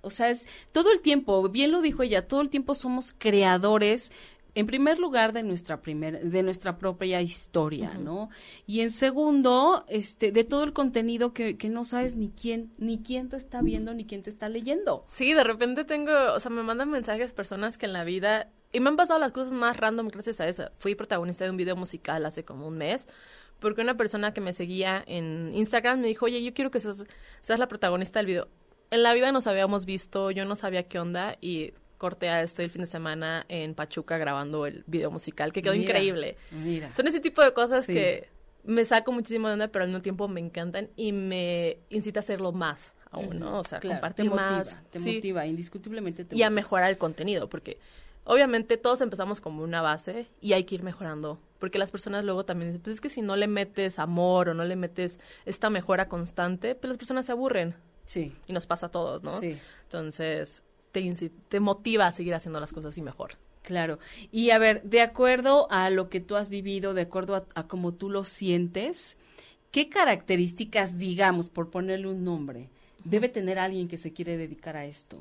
o 0.00 0.10
sea, 0.10 0.30
es 0.30 0.46
todo 0.72 0.92
el 0.92 1.00
tiempo, 1.00 1.48
bien 1.48 1.72
lo 1.72 1.80
dijo 1.80 2.02
ella, 2.02 2.26
todo 2.26 2.40
el 2.40 2.50
tiempo 2.50 2.74
somos 2.74 3.14
creadores 3.16 4.12
en 4.58 4.66
primer 4.66 4.98
lugar 4.98 5.32
de 5.32 5.44
nuestra 5.44 5.82
primer, 5.82 6.20
de 6.20 6.42
nuestra 6.42 6.78
propia 6.78 7.22
historia, 7.22 7.94
¿no? 7.94 8.28
Y 8.66 8.80
en 8.80 8.90
segundo, 8.90 9.84
este, 9.86 10.32
de 10.32 10.42
todo 10.42 10.64
el 10.64 10.72
contenido 10.72 11.32
que, 11.32 11.56
que 11.56 11.68
no 11.68 11.84
sabes 11.84 12.16
ni 12.16 12.30
quién, 12.30 12.72
ni 12.76 13.00
quién 13.00 13.28
te 13.28 13.36
está 13.36 13.62
viendo, 13.62 13.94
ni 13.94 14.04
quién 14.04 14.24
te 14.24 14.30
está 14.30 14.48
leyendo. 14.48 15.04
Sí, 15.06 15.32
de 15.32 15.44
repente 15.44 15.84
tengo, 15.84 16.10
o 16.34 16.40
sea, 16.40 16.50
me 16.50 16.64
mandan 16.64 16.90
mensajes 16.90 17.32
personas 17.32 17.78
que 17.78 17.86
en 17.86 17.92
la 17.92 18.02
vida, 18.02 18.50
y 18.72 18.80
me 18.80 18.88
han 18.88 18.96
pasado 18.96 19.20
las 19.20 19.30
cosas 19.30 19.52
más 19.52 19.76
random 19.76 20.08
gracias 20.08 20.40
a 20.40 20.48
eso. 20.48 20.72
Fui 20.80 20.96
protagonista 20.96 21.44
de 21.44 21.50
un 21.50 21.56
video 21.56 21.76
musical 21.76 22.26
hace 22.26 22.44
como 22.44 22.66
un 22.66 22.78
mes, 22.78 23.06
porque 23.60 23.82
una 23.82 23.96
persona 23.96 24.34
que 24.34 24.40
me 24.40 24.52
seguía 24.52 25.04
en 25.06 25.54
Instagram 25.54 26.00
me 26.00 26.08
dijo, 26.08 26.24
oye, 26.24 26.42
yo 26.42 26.52
quiero 26.52 26.72
que 26.72 26.80
seas, 26.80 27.06
seas 27.42 27.60
la 27.60 27.68
protagonista 27.68 28.18
del 28.18 28.26
video. 28.26 28.48
En 28.90 29.04
la 29.04 29.14
vida 29.14 29.30
nos 29.30 29.46
habíamos 29.46 29.84
visto, 29.84 30.32
yo 30.32 30.44
no 30.44 30.56
sabía 30.56 30.88
qué 30.88 30.98
onda, 30.98 31.36
y 31.40 31.74
corte 31.98 32.28
a 32.28 32.42
estoy 32.42 32.66
el 32.66 32.70
fin 32.70 32.80
de 32.80 32.86
semana 32.86 33.44
en 33.48 33.74
Pachuca 33.74 34.16
grabando 34.16 34.64
el 34.64 34.84
video 34.86 35.10
musical, 35.10 35.52
que 35.52 35.60
quedó 35.60 35.74
increíble. 35.74 36.36
Mira. 36.50 36.94
Son 36.94 37.06
ese 37.06 37.20
tipo 37.20 37.42
de 37.42 37.52
cosas 37.52 37.86
que 37.86 38.28
me 38.64 38.84
saco 38.84 39.12
muchísimo 39.12 39.48
de 39.48 39.54
onda, 39.54 39.68
pero 39.68 39.82
al 39.82 39.90
mismo 39.90 40.02
tiempo 40.02 40.28
me 40.28 40.40
encantan 40.40 40.88
y 40.96 41.12
me 41.12 41.78
incita 41.90 42.20
a 42.20 42.22
hacerlo 42.22 42.52
más 42.52 42.94
aún, 43.10 43.38
¿no? 43.38 43.58
O 43.58 43.64
sea, 43.64 43.80
compartir 43.80 44.30
más. 44.30 44.78
Te 44.90 44.98
motiva, 44.98 45.46
indiscutiblemente 45.46 46.24
te 46.24 46.36
Y 46.36 46.42
a 46.42 46.50
mejorar 46.50 46.90
el 46.90 46.98
contenido, 46.98 47.48
porque 47.48 47.78
obviamente 48.24 48.76
todos 48.76 49.00
empezamos 49.00 49.40
como 49.40 49.62
una 49.62 49.82
base 49.82 50.28
y 50.40 50.52
hay 50.52 50.64
que 50.64 50.76
ir 50.76 50.82
mejorando. 50.82 51.40
Porque 51.58 51.78
las 51.78 51.90
personas 51.90 52.24
luego 52.24 52.44
también 52.44 52.70
dicen, 52.70 52.82
pues 52.82 52.94
es 52.94 53.00
que 53.00 53.08
si 53.08 53.20
no 53.20 53.34
le 53.34 53.48
metes 53.48 53.98
amor 53.98 54.50
o 54.50 54.54
no 54.54 54.64
le 54.64 54.76
metes 54.76 55.18
esta 55.44 55.70
mejora 55.70 56.08
constante, 56.08 56.76
pues 56.76 56.88
las 56.88 56.96
personas 56.96 57.26
se 57.26 57.32
aburren. 57.32 57.74
Sí. 58.04 58.36
Y 58.46 58.52
nos 58.52 58.66
pasa 58.66 58.86
a 58.86 58.90
todos, 58.90 59.24
¿no? 59.24 59.40
Sí. 59.40 59.58
Entonces, 59.82 60.62
te, 60.92 61.60
motiva 61.60 62.06
a 62.06 62.12
seguir 62.12 62.34
haciendo 62.34 62.60
las 62.60 62.72
cosas 62.72 62.96
y 62.98 63.02
mejor. 63.02 63.36
Claro. 63.62 63.98
Y 64.32 64.50
a 64.50 64.58
ver, 64.58 64.82
de 64.82 65.02
acuerdo 65.02 65.70
a 65.70 65.90
lo 65.90 66.08
que 66.08 66.20
tú 66.20 66.36
has 66.36 66.48
vivido, 66.48 66.94
de 66.94 67.02
acuerdo 67.02 67.36
a, 67.36 67.44
a 67.54 67.66
cómo 67.66 67.92
tú 67.92 68.08
lo 68.08 68.24
sientes, 68.24 69.16
¿qué 69.70 69.88
características, 69.88 70.98
digamos, 70.98 71.50
por 71.50 71.70
ponerle 71.70 72.08
un 72.08 72.24
nombre, 72.24 72.70
debe 73.04 73.28
tener 73.28 73.58
alguien 73.58 73.88
que 73.88 73.98
se 73.98 74.12
quiere 74.12 74.36
dedicar 74.36 74.76
a 74.76 74.86
esto? 74.86 75.18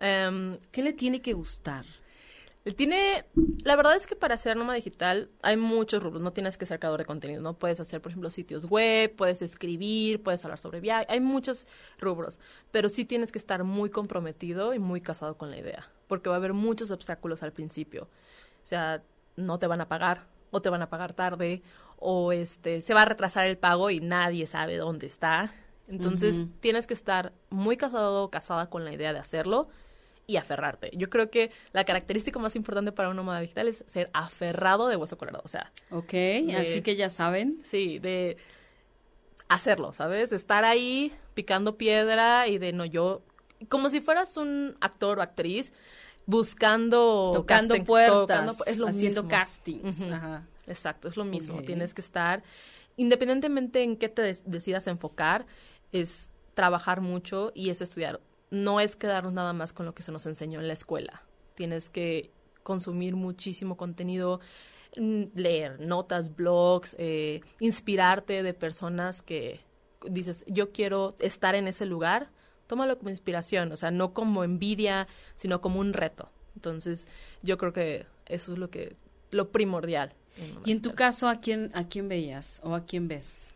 Em, 0.00 0.58
¿Qué 0.72 0.82
le 0.82 0.92
tiene 0.92 1.20
que 1.20 1.34
gustar? 1.34 1.84
Tiene, 2.76 3.24
la 3.64 3.74
verdad 3.74 3.96
es 3.96 4.06
que 4.06 4.14
para 4.14 4.34
hacer 4.34 4.54
nómada 4.54 4.76
digital 4.76 5.30
hay 5.40 5.56
muchos 5.56 6.02
rubros, 6.02 6.20
no 6.20 6.34
tienes 6.34 6.58
que 6.58 6.66
ser 6.66 6.78
creador 6.78 7.00
de 7.00 7.06
contenido, 7.06 7.40
¿no? 7.40 7.54
Puedes 7.54 7.80
hacer, 7.80 8.02
por 8.02 8.10
ejemplo, 8.10 8.28
sitios 8.28 8.66
web, 8.66 9.16
puedes 9.16 9.40
escribir, 9.40 10.22
puedes 10.22 10.44
hablar 10.44 10.58
sobre 10.58 10.80
viaje, 10.80 11.06
hay 11.08 11.20
muchos 11.20 11.66
rubros, 11.98 12.38
pero 12.70 12.90
sí 12.90 13.06
tienes 13.06 13.32
que 13.32 13.38
estar 13.38 13.64
muy 13.64 13.88
comprometido 13.88 14.74
y 14.74 14.78
muy 14.78 15.00
casado 15.00 15.38
con 15.38 15.50
la 15.50 15.56
idea, 15.56 15.88
porque 16.06 16.28
va 16.28 16.34
a 16.34 16.38
haber 16.38 16.52
muchos 16.52 16.90
obstáculos 16.90 17.42
al 17.42 17.52
principio. 17.52 18.04
O 18.62 18.66
sea, 18.66 19.02
no 19.36 19.58
te 19.58 19.66
van 19.66 19.80
a 19.80 19.88
pagar, 19.88 20.26
o 20.50 20.60
te 20.60 20.68
van 20.68 20.82
a 20.82 20.90
pagar 20.90 21.14
tarde, 21.14 21.62
o 21.96 22.30
este, 22.32 22.82
se 22.82 22.92
va 22.92 23.02
a 23.02 23.06
retrasar 23.06 23.46
el 23.46 23.56
pago 23.56 23.88
y 23.88 24.00
nadie 24.00 24.46
sabe 24.46 24.76
dónde 24.76 25.06
está. 25.06 25.54
Entonces, 25.88 26.44
tienes 26.60 26.86
que 26.86 26.94
estar 26.94 27.32
muy 27.48 27.78
casado 27.78 28.22
o 28.24 28.30
casada 28.30 28.68
con 28.68 28.84
la 28.84 28.92
idea 28.92 29.14
de 29.14 29.18
hacerlo 29.18 29.68
y 30.30 30.36
aferrarte. 30.36 30.90
Yo 30.94 31.10
creo 31.10 31.28
que 31.28 31.50
la 31.72 31.84
característica 31.84 32.38
más 32.38 32.54
importante 32.54 32.92
para 32.92 33.08
un 33.08 33.16
nómada 33.16 33.40
digital 33.40 33.66
es 33.66 33.84
ser 33.88 34.10
aferrado 34.12 34.86
de 34.86 34.94
hueso 34.94 35.18
colorado, 35.18 35.42
o 35.44 35.48
sea. 35.48 35.72
Ok, 35.90 36.14
así 36.56 36.82
que 36.82 36.94
ya 36.94 37.08
saben. 37.08 37.60
Sí, 37.64 37.98
de 37.98 38.36
hacerlo, 39.48 39.92
¿sabes? 39.92 40.30
De 40.30 40.36
estar 40.36 40.64
ahí 40.64 41.12
picando 41.34 41.76
piedra 41.76 42.46
y 42.46 42.58
de 42.58 42.72
no 42.72 42.84
yo, 42.84 43.22
como 43.68 43.88
si 43.88 44.00
fueras 44.00 44.36
un 44.36 44.76
actor 44.80 45.18
o 45.18 45.22
actriz 45.22 45.72
buscando 46.26 47.32
tocando 47.34 47.74
puertas, 47.82 48.56
es 48.68 48.78
lo 48.78 48.86
haciendo 48.86 49.26
casting. 49.26 49.80
Exacto, 50.68 51.08
es 51.08 51.16
lo 51.16 51.24
mismo. 51.24 51.60
Tienes 51.62 51.92
que 51.92 52.02
estar, 52.02 52.44
independientemente 52.96 53.82
en 53.82 53.96
qué 53.96 54.08
te 54.08 54.22
decidas 54.44 54.86
enfocar, 54.86 55.44
es 55.90 56.30
trabajar 56.54 57.00
mucho 57.00 57.50
y 57.52 57.70
es 57.70 57.80
estudiar 57.80 58.20
no 58.50 58.80
es 58.80 58.96
quedarnos 58.96 59.32
nada 59.32 59.52
más 59.52 59.72
con 59.72 59.86
lo 59.86 59.94
que 59.94 60.02
se 60.02 60.12
nos 60.12 60.26
enseñó 60.26 60.60
en 60.60 60.68
la 60.68 60.74
escuela. 60.74 61.22
Tienes 61.54 61.88
que 61.88 62.30
consumir 62.62 63.16
muchísimo 63.16 63.76
contenido, 63.76 64.40
mm, 64.96 65.24
leer 65.34 65.80
notas, 65.80 66.34
blogs, 66.34 66.94
eh, 66.98 67.40
inspirarte 67.60 68.42
de 68.42 68.54
personas 68.54 69.22
que 69.22 69.60
dices, 70.08 70.44
yo 70.46 70.72
quiero 70.72 71.14
estar 71.18 71.54
en 71.54 71.68
ese 71.68 71.86
lugar, 71.86 72.30
tómalo 72.66 72.98
como 72.98 73.10
inspiración, 73.10 73.72
o 73.72 73.76
sea, 73.76 73.90
no 73.90 74.12
como 74.14 74.44
envidia, 74.44 75.06
sino 75.36 75.60
como 75.60 75.80
un 75.80 75.92
reto. 75.92 76.30
Entonces, 76.54 77.08
yo 77.42 77.58
creo 77.58 77.72
que 77.72 78.06
eso 78.26 78.52
es 78.52 78.58
lo 78.58 78.70
que 78.70 78.96
lo 79.30 79.50
primordial. 79.50 80.14
y 80.64 80.70
en 80.70 80.80
tu 80.80 80.94
caso, 80.94 81.28
¿a 81.28 81.40
quién 81.40 81.70
a 81.74 81.88
quién 81.88 82.08
veías 82.08 82.60
o 82.62 82.74
a 82.74 82.84
quién 82.84 83.08
ves? 83.08 83.50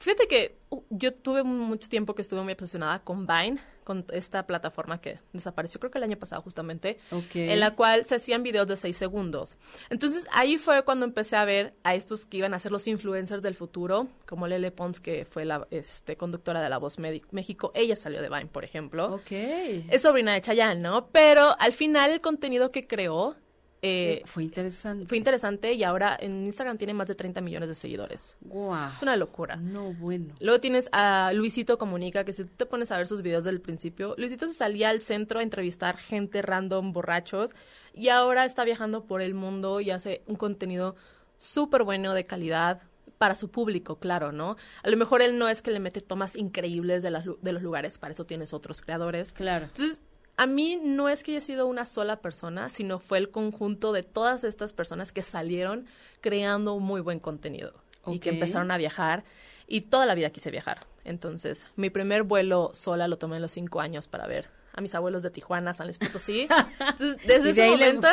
Fíjate 0.00 0.28
que 0.28 0.58
uh, 0.70 0.82
yo 0.90 1.12
tuve 1.12 1.42
mucho 1.42 1.88
tiempo 1.88 2.14
que 2.14 2.22
estuve 2.22 2.42
muy 2.42 2.52
obsesionada 2.52 3.00
con 3.00 3.26
Vine, 3.26 3.58
con 3.82 4.04
esta 4.12 4.46
plataforma 4.46 5.00
que 5.00 5.18
desapareció 5.32 5.80
creo 5.80 5.90
que 5.90 5.98
el 5.98 6.04
año 6.04 6.18
pasado 6.18 6.42
justamente, 6.42 6.98
en 7.34 7.58
la 7.58 7.74
cual 7.74 8.04
se 8.04 8.16
hacían 8.16 8.42
videos 8.42 8.68
de 8.68 8.76
seis 8.76 8.98
segundos. 8.98 9.56
Entonces 9.88 10.26
ahí 10.30 10.58
fue 10.58 10.84
cuando 10.84 11.06
empecé 11.06 11.36
a 11.36 11.44
ver 11.46 11.72
a 11.84 11.94
estos 11.94 12.26
que 12.26 12.36
iban 12.36 12.52
a 12.52 12.58
ser 12.58 12.70
los 12.70 12.86
influencers 12.86 13.40
del 13.40 13.54
futuro, 13.54 14.08
como 14.26 14.46
Lele 14.46 14.70
Pons, 14.70 15.00
que 15.00 15.24
fue 15.24 15.46
la 15.46 15.66
este, 15.70 16.16
conductora 16.16 16.60
de 16.60 16.68
La 16.68 16.76
Voz 16.76 16.98
México. 16.98 17.72
Ella 17.74 17.96
salió 17.96 18.20
de 18.20 18.28
Vine, 18.28 18.46
por 18.46 18.62
ejemplo. 18.62 19.14
Ok. 19.14 19.32
Es 19.32 20.02
sobrina 20.02 20.34
de 20.34 20.42
Chayanne, 20.42 20.82
¿no? 20.82 21.06
Pero 21.06 21.56
al 21.58 21.72
final 21.72 22.10
el 22.10 22.20
contenido 22.20 22.68
que 22.68 22.86
creó 22.86 23.36
eh, 23.80 24.22
fue 24.24 24.44
interesante. 24.44 25.06
Fue 25.06 25.18
interesante 25.18 25.72
y 25.72 25.84
ahora 25.84 26.16
en 26.18 26.46
Instagram 26.46 26.78
tiene 26.78 26.94
más 26.94 27.08
de 27.08 27.14
30 27.14 27.40
millones 27.40 27.68
de 27.68 27.74
seguidores. 27.74 28.36
Wow. 28.40 28.92
Es 28.94 29.02
una 29.02 29.16
locura. 29.16 29.56
No, 29.56 29.92
bueno. 29.92 30.34
Luego 30.40 30.60
tienes 30.60 30.88
a 30.92 31.32
Luisito 31.32 31.78
Comunica, 31.78 32.24
que 32.24 32.32
si 32.32 32.44
tú 32.44 32.50
te 32.56 32.66
pones 32.66 32.90
a 32.90 32.96
ver 32.96 33.06
sus 33.06 33.22
videos 33.22 33.44
del 33.44 33.60
principio, 33.60 34.14
Luisito 34.18 34.48
se 34.48 34.54
salía 34.54 34.90
al 34.90 35.00
centro 35.00 35.40
a 35.40 35.42
entrevistar 35.42 35.96
gente 35.96 36.42
random, 36.42 36.92
borrachos, 36.92 37.52
y 37.94 38.08
ahora 38.08 38.44
está 38.44 38.64
viajando 38.64 39.04
por 39.04 39.22
el 39.22 39.34
mundo 39.34 39.80
y 39.80 39.90
hace 39.90 40.22
un 40.26 40.36
contenido 40.36 40.96
súper 41.38 41.84
bueno, 41.84 42.14
de 42.14 42.26
calidad, 42.26 42.82
para 43.18 43.34
su 43.34 43.50
público, 43.50 43.98
claro, 43.98 44.32
¿no? 44.32 44.56
A 44.82 44.88
lo 44.88 44.96
mejor 44.96 45.22
él 45.22 45.38
no 45.38 45.48
es 45.48 45.60
que 45.60 45.72
le 45.72 45.80
mete 45.80 46.00
tomas 46.00 46.36
increíbles 46.36 47.02
de, 47.02 47.10
las, 47.10 47.24
de 47.42 47.52
los 47.52 47.62
lugares, 47.62 47.98
para 47.98 48.12
eso 48.12 48.24
tienes 48.24 48.52
otros 48.52 48.80
creadores. 48.80 49.32
Claro. 49.32 49.66
Entonces, 49.66 50.02
a 50.38 50.46
mí 50.46 50.80
no 50.80 51.08
es 51.08 51.24
que 51.24 51.32
haya 51.32 51.40
sido 51.40 51.66
una 51.66 51.84
sola 51.84 52.20
persona, 52.20 52.68
sino 52.68 53.00
fue 53.00 53.18
el 53.18 53.28
conjunto 53.30 53.92
de 53.92 54.04
todas 54.04 54.44
estas 54.44 54.72
personas 54.72 55.10
que 55.10 55.22
salieron 55.22 55.86
creando 56.20 56.78
muy 56.78 57.00
buen 57.00 57.18
contenido 57.18 57.74
y 58.06 58.20
que 58.20 58.30
empezaron 58.30 58.70
a 58.70 58.78
viajar 58.78 59.24
y 59.66 59.82
toda 59.82 60.06
la 60.06 60.14
vida 60.14 60.30
quise 60.30 60.52
viajar. 60.52 60.86
Entonces, 61.02 61.66
mi 61.74 61.90
primer 61.90 62.22
vuelo 62.22 62.70
sola 62.72 63.08
lo 63.08 63.18
tomé 63.18 63.36
en 63.36 63.42
los 63.42 63.50
cinco 63.50 63.80
años 63.80 64.06
para 64.06 64.28
ver 64.28 64.48
a 64.74 64.80
mis 64.80 64.94
abuelos 64.94 65.24
de 65.24 65.32
Tijuana, 65.32 65.74
San 65.74 65.88
Luis 65.88 65.98
Potosí. 65.98 66.46
Entonces, 66.78 67.16
desde 67.26 67.50
ese 67.50 67.68
momento, 67.70 68.08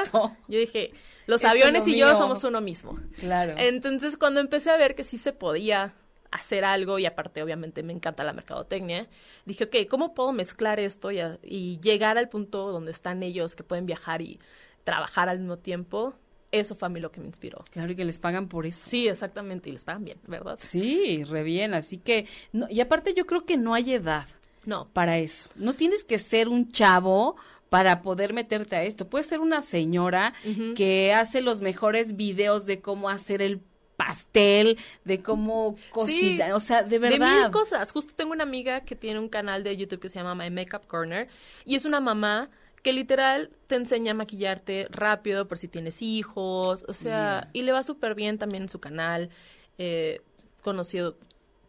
yo 0.47 0.57
dije, 0.57 0.93
los 1.27 1.43
aviones 1.43 1.87
y 1.87 1.95
yo 1.95 2.15
somos 2.15 2.43
uno 2.43 2.59
mismo. 2.59 2.99
Claro. 3.19 3.53
Entonces, 3.55 4.17
cuando 4.17 4.39
empecé 4.39 4.71
a 4.71 4.77
ver 4.77 4.95
que 4.95 5.03
sí 5.03 5.19
se 5.19 5.31
podía 5.31 5.93
hacer 6.31 6.65
algo 6.65 6.99
y 6.99 7.05
aparte 7.05 7.41
obviamente 7.41 7.83
me 7.83 7.93
encanta 7.93 8.23
la 8.23 8.33
mercadotecnia, 8.33 9.07
dije, 9.45 9.65
ok, 9.65 9.75
¿cómo 9.89 10.13
puedo 10.13 10.33
mezclar 10.33 10.79
esto 10.79 11.11
y, 11.11 11.79
llegar 11.79 12.17
al 12.17 12.29
punto 12.29 12.71
donde 12.71 12.91
están 12.91 13.23
ellos 13.23 13.55
que 13.55 13.63
pueden 13.63 13.85
viajar 13.85 14.21
y 14.21 14.39
trabajar 14.83 15.29
al 15.29 15.39
mismo 15.39 15.57
tiempo? 15.57 16.15
Eso 16.51 16.75
fue 16.75 16.85
a 16.85 16.89
mí 16.89 16.99
lo 16.99 17.11
que 17.11 17.19
me 17.19 17.27
inspiró. 17.27 17.65
Claro, 17.71 17.91
y 17.91 17.95
que 17.95 18.05
les 18.05 18.19
pagan 18.19 18.47
por 18.47 18.65
eso. 18.65 18.87
Sí, 18.87 19.07
exactamente, 19.07 19.69
y 19.69 19.73
les 19.73 19.83
pagan 19.83 20.05
bien, 20.05 20.19
¿verdad? 20.27 20.57
Sí, 20.61 21.23
re 21.23 21.43
bien, 21.43 21.73
así 21.73 21.97
que, 21.97 22.27
no, 22.53 22.67
y 22.69 22.79
aparte 22.79 23.13
yo 23.13 23.25
creo 23.25 23.45
que 23.45 23.57
no 23.57 23.73
hay 23.73 23.93
edad. 23.93 24.25
No. 24.65 24.87
Para 24.93 25.17
eso. 25.19 25.49
No 25.55 25.73
tienes 25.73 26.03
que 26.03 26.17
ser 26.17 26.49
un 26.49 26.71
chavo 26.71 27.35
para 27.69 28.01
poder 28.01 28.33
meterte 28.33 28.75
a 28.75 28.83
esto. 28.83 29.09
Puedes 29.09 29.27
ser 29.27 29.39
una 29.39 29.61
señora 29.61 30.33
que 30.75 31.13
hace 31.13 31.41
los 31.41 31.61
mejores 31.61 32.15
videos 32.15 32.65
de 32.65 32.81
cómo 32.81 33.09
hacer 33.09 33.41
el 33.41 33.61
pastel, 33.95 34.77
de 35.03 35.21
cómo 35.21 35.75
cocinar, 35.91 36.53
o 36.53 36.59
sea, 36.59 36.83
de 36.83 36.99
verdad. 36.99 37.35
De 37.35 37.41
mil 37.43 37.51
cosas. 37.51 37.91
Justo 37.91 38.13
tengo 38.15 38.31
una 38.31 38.43
amiga 38.43 38.81
que 38.81 38.95
tiene 38.95 39.19
un 39.19 39.29
canal 39.29 39.63
de 39.63 39.75
YouTube 39.75 39.99
que 39.99 40.09
se 40.09 40.19
llama 40.19 40.35
My 40.35 40.49
Makeup 40.49 40.85
Corner 40.87 41.27
y 41.65 41.75
es 41.75 41.85
una 41.85 41.99
mamá 41.99 42.49
que 42.85 42.93
literal 42.93 43.49
te 43.65 43.75
enseña 43.75 44.11
a 44.11 44.13
maquillarte 44.13 44.87
rápido 44.91 45.47
por 45.47 45.57
si 45.57 45.67
tienes 45.67 46.03
hijos, 46.03 46.85
o 46.87 46.93
sea, 46.93 47.49
y 47.51 47.63
le 47.63 47.71
va 47.71 47.81
súper 47.81 48.13
bien 48.13 48.37
también 48.37 48.63
en 48.63 48.69
su 48.69 48.79
canal, 48.79 49.31
eh, 49.79 50.21
conocido. 50.61 51.17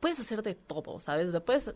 Puedes 0.01 0.21
hacer 0.21 0.43
de 0.43 0.55
todo, 0.55 1.01
¿sabes? 1.01 1.29
O 1.29 1.31
sea, 1.31 1.41
puedes... 1.41 1.73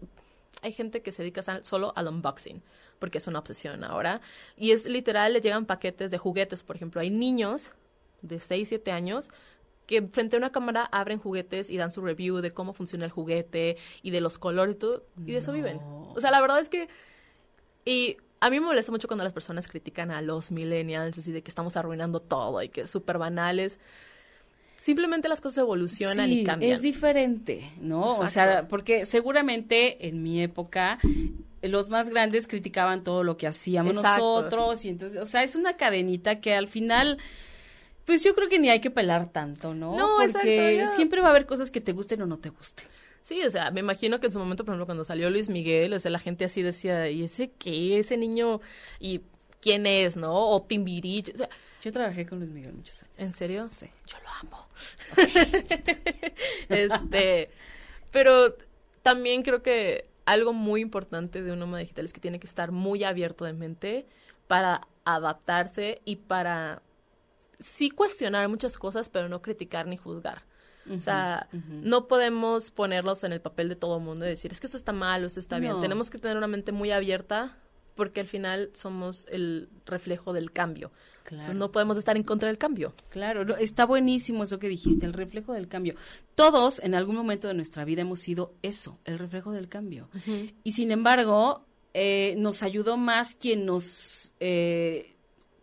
Hay 0.60 0.72
gente 0.72 1.00
que 1.00 1.10
se 1.10 1.22
dedica 1.22 1.40
solo 1.62 1.94
al 1.96 2.08
unboxing, 2.08 2.62
porque 2.98 3.16
es 3.16 3.26
una 3.26 3.38
obsesión 3.38 3.82
ahora. 3.82 4.20
Y 4.58 4.72
es 4.72 4.84
literal, 4.84 5.32
le 5.32 5.40
llegan 5.40 5.64
paquetes 5.64 6.10
de 6.10 6.18
juguetes, 6.18 6.62
por 6.62 6.76
ejemplo. 6.76 7.00
Hay 7.00 7.08
niños 7.08 7.72
de 8.20 8.40
6, 8.40 8.68
7 8.68 8.92
años 8.92 9.30
que 9.90 10.02
frente 10.02 10.36
a 10.36 10.38
una 10.38 10.52
cámara 10.52 10.84
abren 10.92 11.18
juguetes 11.18 11.68
y 11.68 11.76
dan 11.76 11.90
su 11.90 12.00
review 12.00 12.36
de 12.36 12.52
cómo 12.52 12.72
funciona 12.74 13.04
el 13.04 13.10
juguete 13.10 13.76
y 14.02 14.12
de 14.12 14.20
los 14.20 14.38
colores 14.38 14.76
y 14.76 14.78
todo, 14.78 15.04
y 15.26 15.32
de 15.32 15.38
eso 15.38 15.52
viven. 15.52 15.80
O 15.82 16.20
sea, 16.20 16.30
la 16.30 16.40
verdad 16.40 16.60
es 16.60 16.68
que... 16.68 16.88
Y 17.84 18.16
a 18.38 18.50
mí 18.50 18.60
me 18.60 18.66
molesta 18.66 18.92
mucho 18.92 19.08
cuando 19.08 19.24
las 19.24 19.32
personas 19.32 19.66
critican 19.66 20.12
a 20.12 20.22
los 20.22 20.52
millennials, 20.52 21.18
así 21.18 21.32
de 21.32 21.42
que 21.42 21.50
estamos 21.50 21.76
arruinando 21.76 22.20
todo 22.20 22.62
y 22.62 22.68
que 22.68 22.82
es 22.82 22.90
súper 22.90 23.18
banales. 23.18 23.80
Simplemente 24.78 25.28
las 25.28 25.40
cosas 25.40 25.58
evolucionan 25.58 26.30
y 26.30 26.44
cambian. 26.44 26.70
Es 26.70 26.82
diferente, 26.82 27.68
¿no? 27.80 28.16
O 28.16 28.28
sea, 28.28 28.68
porque 28.68 29.04
seguramente 29.06 30.06
en 30.06 30.22
mi 30.22 30.40
época 30.40 31.00
los 31.62 31.90
más 31.90 32.10
grandes 32.10 32.46
criticaban 32.46 33.02
todo 33.02 33.24
lo 33.24 33.36
que 33.36 33.48
hacíamos 33.48 33.94
nosotros 33.94 34.84
y 34.84 34.88
entonces, 34.90 35.20
o 35.20 35.26
sea, 35.26 35.42
es 35.42 35.56
una 35.56 35.76
cadenita 35.76 36.40
que 36.40 36.54
al 36.54 36.68
final 36.68 37.18
pues 38.10 38.24
yo 38.24 38.34
creo 38.34 38.48
que 38.48 38.58
ni 38.58 38.68
hay 38.68 38.80
que 38.80 38.90
pelar 38.90 39.28
tanto, 39.28 39.72
¿no? 39.72 39.96
No, 39.96 40.16
Porque 40.16 40.84
siempre 40.96 41.20
va 41.20 41.28
a 41.28 41.30
haber 41.30 41.46
cosas 41.46 41.70
que 41.70 41.80
te 41.80 41.92
gusten 41.92 42.20
o 42.22 42.26
no 42.26 42.40
te 42.40 42.48
gusten. 42.48 42.84
Sí, 43.22 43.40
o 43.44 43.50
sea, 43.50 43.70
me 43.70 43.78
imagino 43.78 44.18
que 44.18 44.26
en 44.26 44.32
su 44.32 44.40
momento, 44.40 44.64
por 44.64 44.72
ejemplo, 44.72 44.86
cuando 44.86 45.04
salió 45.04 45.30
Luis 45.30 45.48
Miguel, 45.48 45.92
o 45.92 46.00
sea, 46.00 46.10
la 46.10 46.18
gente 46.18 46.44
así 46.44 46.60
decía, 46.60 47.08
¿y 47.08 47.22
ese 47.22 47.52
qué? 47.56 48.00
Ese 48.00 48.16
niño, 48.16 48.60
¿y 48.98 49.20
quién 49.60 49.86
es, 49.86 50.16
no? 50.16 50.34
O 50.34 50.60
Timbirich, 50.60 51.32
o 51.32 51.36
sea. 51.36 51.48
Yo 51.82 51.92
trabajé 51.92 52.26
con 52.26 52.40
Luis 52.40 52.50
Miguel 52.50 52.72
muchos 52.72 53.00
años. 53.04 53.14
¿En 53.16 53.32
serio? 53.32 53.68
Sí. 53.68 53.86
Yo 54.08 54.16
lo 54.24 54.28
amo. 54.40 54.66
este, 56.68 57.50
pero 58.10 58.56
también 59.04 59.44
creo 59.44 59.62
que 59.62 60.06
algo 60.26 60.52
muy 60.52 60.80
importante 60.80 61.42
de 61.42 61.52
un 61.52 61.60
nómada 61.60 61.78
digital 61.78 62.06
es 62.06 62.12
que 62.12 62.20
tiene 62.20 62.40
que 62.40 62.48
estar 62.48 62.72
muy 62.72 63.04
abierto 63.04 63.44
de 63.44 63.52
mente 63.52 64.04
para 64.48 64.80
adaptarse 65.04 66.02
y 66.04 66.16
para 66.16 66.82
sí 67.60 67.90
cuestionar 67.90 68.48
muchas 68.48 68.76
cosas, 68.76 69.08
pero 69.08 69.28
no 69.28 69.42
criticar 69.42 69.86
ni 69.86 69.96
juzgar. 69.96 70.44
o 70.90 71.00
sea, 71.00 71.48
no 71.52 72.08
podemos 72.08 72.70
ponerlos 72.70 73.22
en 73.22 73.32
el 73.32 73.40
papel 73.40 73.68
de 73.68 73.76
todo 73.76 73.98
el 73.98 74.02
mundo 74.02 74.26
y 74.26 74.30
decir, 74.30 74.50
es 74.50 74.60
que 74.60 74.66
esto 74.66 74.76
está 74.76 74.92
mal 74.92 75.22
o 75.22 75.26
esto 75.26 75.38
está 75.38 75.58
bien. 75.58 75.80
Tenemos 75.80 76.10
que 76.10 76.18
tener 76.18 76.36
una 76.36 76.48
mente 76.48 76.72
muy 76.72 76.90
abierta 76.90 77.56
porque 77.94 78.20
al 78.20 78.26
final 78.26 78.70
somos 78.72 79.26
el 79.30 79.68
reflejo 79.84 80.32
del 80.32 80.52
cambio. 80.52 80.90
Claro. 81.24 81.54
no 81.54 81.70
podemos 81.70 81.96
estar 81.96 82.16
en 82.16 82.24
contra 82.24 82.48
del 82.48 82.58
cambio. 82.58 82.92
Claro, 83.10 83.56
está 83.56 83.86
buenísimo 83.86 84.42
eso 84.42 84.58
que 84.58 84.68
dijiste, 84.68 85.06
el 85.06 85.12
reflejo 85.12 85.52
del 85.52 85.68
cambio. 85.68 85.94
Todos 86.34 86.80
en 86.80 86.94
algún 86.94 87.14
momento 87.14 87.46
de 87.46 87.54
nuestra 87.54 87.84
vida 87.84 88.00
hemos 88.00 88.20
sido 88.20 88.54
eso, 88.62 88.98
el 89.04 89.18
reflejo 89.18 89.52
del 89.52 89.68
cambio. 89.68 90.08
Y 90.64 90.72
sin 90.72 90.90
embargo, 90.90 91.66
eh, 91.94 92.34
nos 92.38 92.62
ayudó 92.62 92.96
más 92.96 93.34
quien 93.34 93.66
nos... 93.66 94.34
Eh, 94.40 95.09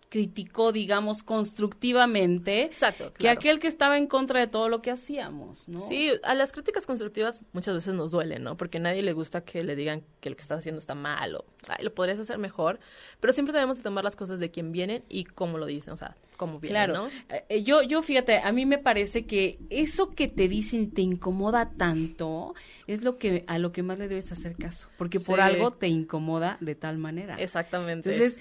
criticó, 0.10 0.72
digamos, 0.72 1.22
constructivamente 1.22 2.64
Exacto, 2.64 3.14
que 3.14 3.30
aquel 3.30 3.60
que 3.60 3.68
estaba 3.68 3.98
en 3.98 4.08
contra 4.08 4.40
de 4.40 4.48
todo 4.48 4.70
lo 4.70 4.82
que 4.82 4.92
hacíamos, 4.92 5.68
¿no? 5.68 5.86
Sí, 5.88 6.12
a 6.24 6.34
las 6.34 6.52
críticas 6.52 6.86
constructivas 6.86 7.42
muchas 7.52 7.76
veces 7.76 7.94
nos 7.94 8.12
duelen, 8.12 8.44
¿no? 8.44 8.56
Porque 8.56 8.78
a 8.78 8.82
nadie 8.82 9.02
le 9.04 9.14
gusta 9.14 9.42
que 9.42 9.64
le 9.64 9.76
digan 9.76 10.04
que 10.22 10.30
lo 10.30 10.36
que 10.36 10.42
estás 10.42 10.60
haciendo 10.60 10.80
está 10.80 10.96
mal 10.96 11.36
o 11.36 11.46
lo 11.82 11.94
podrías 11.94 12.20
hacer 12.20 12.38
mejor, 12.38 12.80
pero 13.20 13.34
siempre 13.34 13.54
debemos 13.54 13.78
de 13.78 13.84
tomar 13.84 14.04
las 14.04 14.16
cosas 14.16 14.40
de 14.40 14.50
quien 14.50 14.72
vienen 14.72 15.04
y 15.10 15.26
cómo 15.26 15.58
lo 15.58 15.66
dicen, 15.66 15.94
o 15.94 15.98
sea, 15.98 16.16
cómo 16.38 16.60
vienen, 16.60 16.86
claro. 16.86 17.04
¿no? 17.04 17.08
Eh, 17.36 17.46
eh, 17.50 17.64
yo, 17.64 17.82
yo, 17.84 18.02
fíjate, 18.02 18.40
a 18.40 18.52
mí 18.54 18.66
me 18.66 18.78
parece 18.78 19.26
que 19.26 19.60
eso 19.70 20.12
que 20.12 20.30
te 20.30 20.48
dicen 20.48 20.92
te 20.92 21.02
incomoda 21.02 21.72
tanto 21.76 22.56
es 22.86 23.04
lo 23.04 23.18
que 23.18 23.44
a 23.48 23.58
lo 23.60 23.74
que 23.74 23.84
más 23.84 24.00
le 24.00 24.08
debes 24.08 24.32
hacer 24.32 24.56
caso, 24.56 24.88
porque 24.98 25.20
por 25.20 25.42
algo 25.42 25.72
te 25.72 25.88
incomoda 25.88 26.58
de 26.62 26.76
tal 26.76 26.98
manera. 26.98 27.36
Exactamente. 27.36 28.10
Entonces, 28.10 28.40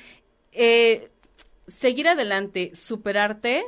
eh, 0.59 1.11
seguir 1.67 2.09
adelante, 2.09 2.73
superarte, 2.75 3.65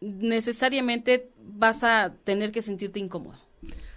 necesariamente 0.00 1.30
vas 1.38 1.84
a 1.84 2.14
tener 2.24 2.52
que 2.52 2.62
sentirte 2.62 2.98
incómodo. 2.98 3.38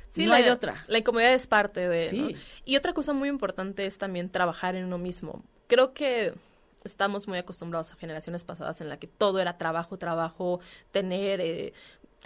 Sí, 0.09 0.25
no 0.25 0.33
hay 0.33 0.49
otra. 0.49 0.83
La 0.87 0.97
incomodidad 0.97 1.33
es 1.33 1.47
parte 1.47 1.87
de. 1.87 2.35
Y 2.65 2.75
otra 2.75 2.93
cosa 2.93 3.13
muy 3.13 3.29
importante 3.29 3.85
es 3.85 3.97
también 3.97 4.29
trabajar 4.29 4.75
en 4.75 4.85
uno 4.85 4.97
mismo. 4.97 5.43
Creo 5.67 5.93
que 5.93 6.33
estamos 6.83 7.27
muy 7.27 7.37
acostumbrados 7.37 7.91
a 7.91 7.95
generaciones 7.95 8.43
pasadas 8.43 8.81
en 8.81 8.89
la 8.89 8.97
que 8.97 9.07
todo 9.07 9.39
era 9.39 9.57
trabajo, 9.57 9.97
trabajo, 9.97 10.61
tener 10.91 11.41
eh, 11.41 11.73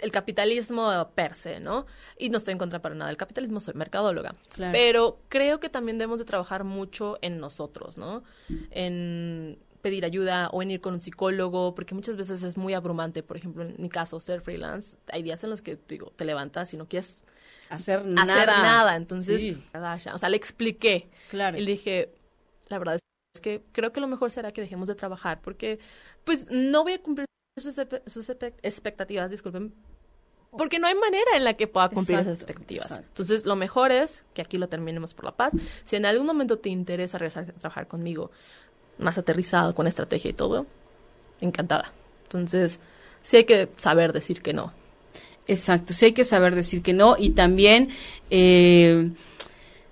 el 0.00 0.10
capitalismo 0.10 1.10
per 1.14 1.34
se, 1.34 1.60
¿no? 1.60 1.86
Y 2.18 2.30
no 2.30 2.38
estoy 2.38 2.52
en 2.52 2.58
contra 2.58 2.80
para 2.80 2.94
nada 2.94 3.08
del 3.08 3.16
capitalismo, 3.16 3.60
soy 3.60 3.74
mercadóloga. 3.74 4.34
Pero 4.56 5.18
creo 5.28 5.60
que 5.60 5.68
también 5.68 5.98
debemos 5.98 6.18
de 6.18 6.24
trabajar 6.24 6.64
mucho 6.64 7.18
en 7.20 7.38
nosotros, 7.38 7.98
¿no? 7.98 8.22
En 8.70 9.58
pedir 9.84 10.06
ayuda 10.06 10.48
o 10.48 10.62
en 10.62 10.70
ir 10.70 10.80
con 10.80 10.94
un 10.94 11.00
psicólogo, 11.02 11.74
porque 11.74 11.94
muchas 11.94 12.16
veces 12.16 12.42
es 12.42 12.56
muy 12.56 12.72
abrumante. 12.72 13.22
Por 13.22 13.36
ejemplo, 13.36 13.64
en 13.64 13.74
mi 13.78 13.90
caso, 13.90 14.18
ser 14.18 14.40
freelance, 14.40 14.96
hay 15.12 15.22
días 15.22 15.44
en 15.44 15.50
los 15.50 15.60
que 15.60 15.78
digo, 15.86 16.10
te 16.16 16.24
levantas 16.24 16.72
y 16.72 16.78
no 16.78 16.88
quieres 16.88 17.22
hacer 17.68 18.06
nada. 18.06 18.32
Hacer 18.32 18.48
nada. 18.48 18.96
Entonces, 18.96 19.58
o 19.74 20.18
sea, 20.18 20.30
le 20.30 20.38
expliqué. 20.38 21.10
Claro. 21.28 21.58
Y 21.58 21.60
le 21.60 21.72
dije, 21.72 22.14
la 22.68 22.78
verdad 22.78 22.98
es 23.34 23.40
que 23.42 23.62
creo 23.72 23.92
que 23.92 24.00
lo 24.00 24.08
mejor 24.08 24.30
será 24.30 24.52
que 24.52 24.62
dejemos 24.62 24.88
de 24.88 24.94
trabajar, 24.94 25.42
porque 25.42 25.78
pues 26.24 26.46
no 26.50 26.82
voy 26.82 26.94
a 26.94 27.02
cumplir 27.02 27.26
sus, 27.60 27.78
sus 28.06 28.30
expectativas, 28.62 29.30
disculpen, 29.30 29.74
porque 30.56 30.78
no 30.78 30.86
hay 30.86 30.94
manera 30.94 31.36
en 31.36 31.44
la 31.44 31.54
que 31.54 31.66
pueda 31.66 31.88
cumplir 31.88 32.20
esas 32.20 32.34
Exacto, 32.40 32.52
expectativas. 32.52 32.86
exacto. 32.86 33.08
Entonces, 33.08 33.44
lo 33.44 33.56
mejor 33.56 33.92
es 33.92 34.24
que 34.34 34.42
aquí 34.42 34.56
lo 34.56 34.68
terminemos 34.68 35.12
por 35.12 35.24
la 35.24 35.32
paz. 35.32 35.52
Si 35.84 35.96
en 35.96 36.06
algún 36.06 36.26
momento 36.26 36.58
te 36.58 36.68
interesa 36.68 37.18
regresar 37.18 37.44
a 37.50 37.52
trabajar 37.52 37.88
conmigo, 37.88 38.30
más 38.98 39.18
aterrizado, 39.18 39.74
con 39.74 39.86
estrategia 39.86 40.30
y 40.30 40.34
todo, 40.34 40.66
encantada. 41.40 41.92
Entonces, 42.24 42.78
sí 43.22 43.38
hay 43.38 43.44
que 43.44 43.68
saber 43.76 44.12
decir 44.12 44.42
que 44.42 44.52
no. 44.52 44.72
Exacto, 45.46 45.92
sí 45.92 46.06
hay 46.06 46.12
que 46.12 46.24
saber 46.24 46.54
decir 46.54 46.82
que 46.82 46.94
no 46.94 47.16
y 47.18 47.30
también 47.30 47.90
eh, 48.30 49.10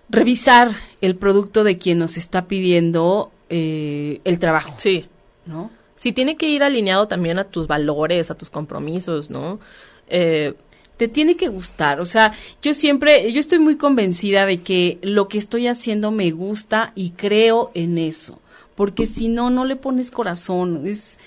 revisar 0.09 0.75
el 1.01 1.17
producto 1.17 1.65
de 1.65 1.79
quien 1.79 1.99
nos 1.99 2.17
está 2.17 2.47
pidiendo 2.47 3.31
eh, 3.51 4.21
el 4.25 4.39
trabajo, 4.39 4.75
Sí. 4.79 5.07
¿no? 5.47 5.71
Sí, 5.95 6.13
tiene 6.13 6.37
que 6.37 6.49
ir 6.49 6.63
alineado 6.63 7.07
también 7.07 7.39
a 7.39 7.45
tus 7.45 7.67
valores, 7.67 8.31
a 8.31 8.35
tus 8.35 8.51
compromisos, 8.51 9.31
¿no? 9.31 9.61
Eh, 10.09 10.55
Te 10.97 11.07
tiene 11.09 11.37
que 11.37 11.49
gustar, 11.49 12.01
o 12.01 12.05
sea, 12.05 12.33
yo 12.61 12.75
siempre, 12.75 13.33
yo 13.33 13.41
estoy 13.41 13.59
muy 13.59 13.77
convencida 13.77 14.47
de 14.47 14.61
que 14.63 14.99
lo 15.03 15.27
que 15.29 15.39
estoy 15.39 15.67
haciendo 15.67 16.11
me 16.13 16.31
gusta 16.31 16.93
y 16.95 17.11
creo 17.11 17.71
en 17.75 17.99
eso, 17.99 18.39
porque 18.75 19.07
si 19.07 19.29
no, 19.29 19.51
no 19.51 19.65
le 19.65 19.77
pones 19.77 20.11
corazón, 20.11 20.87
es... 20.87 21.19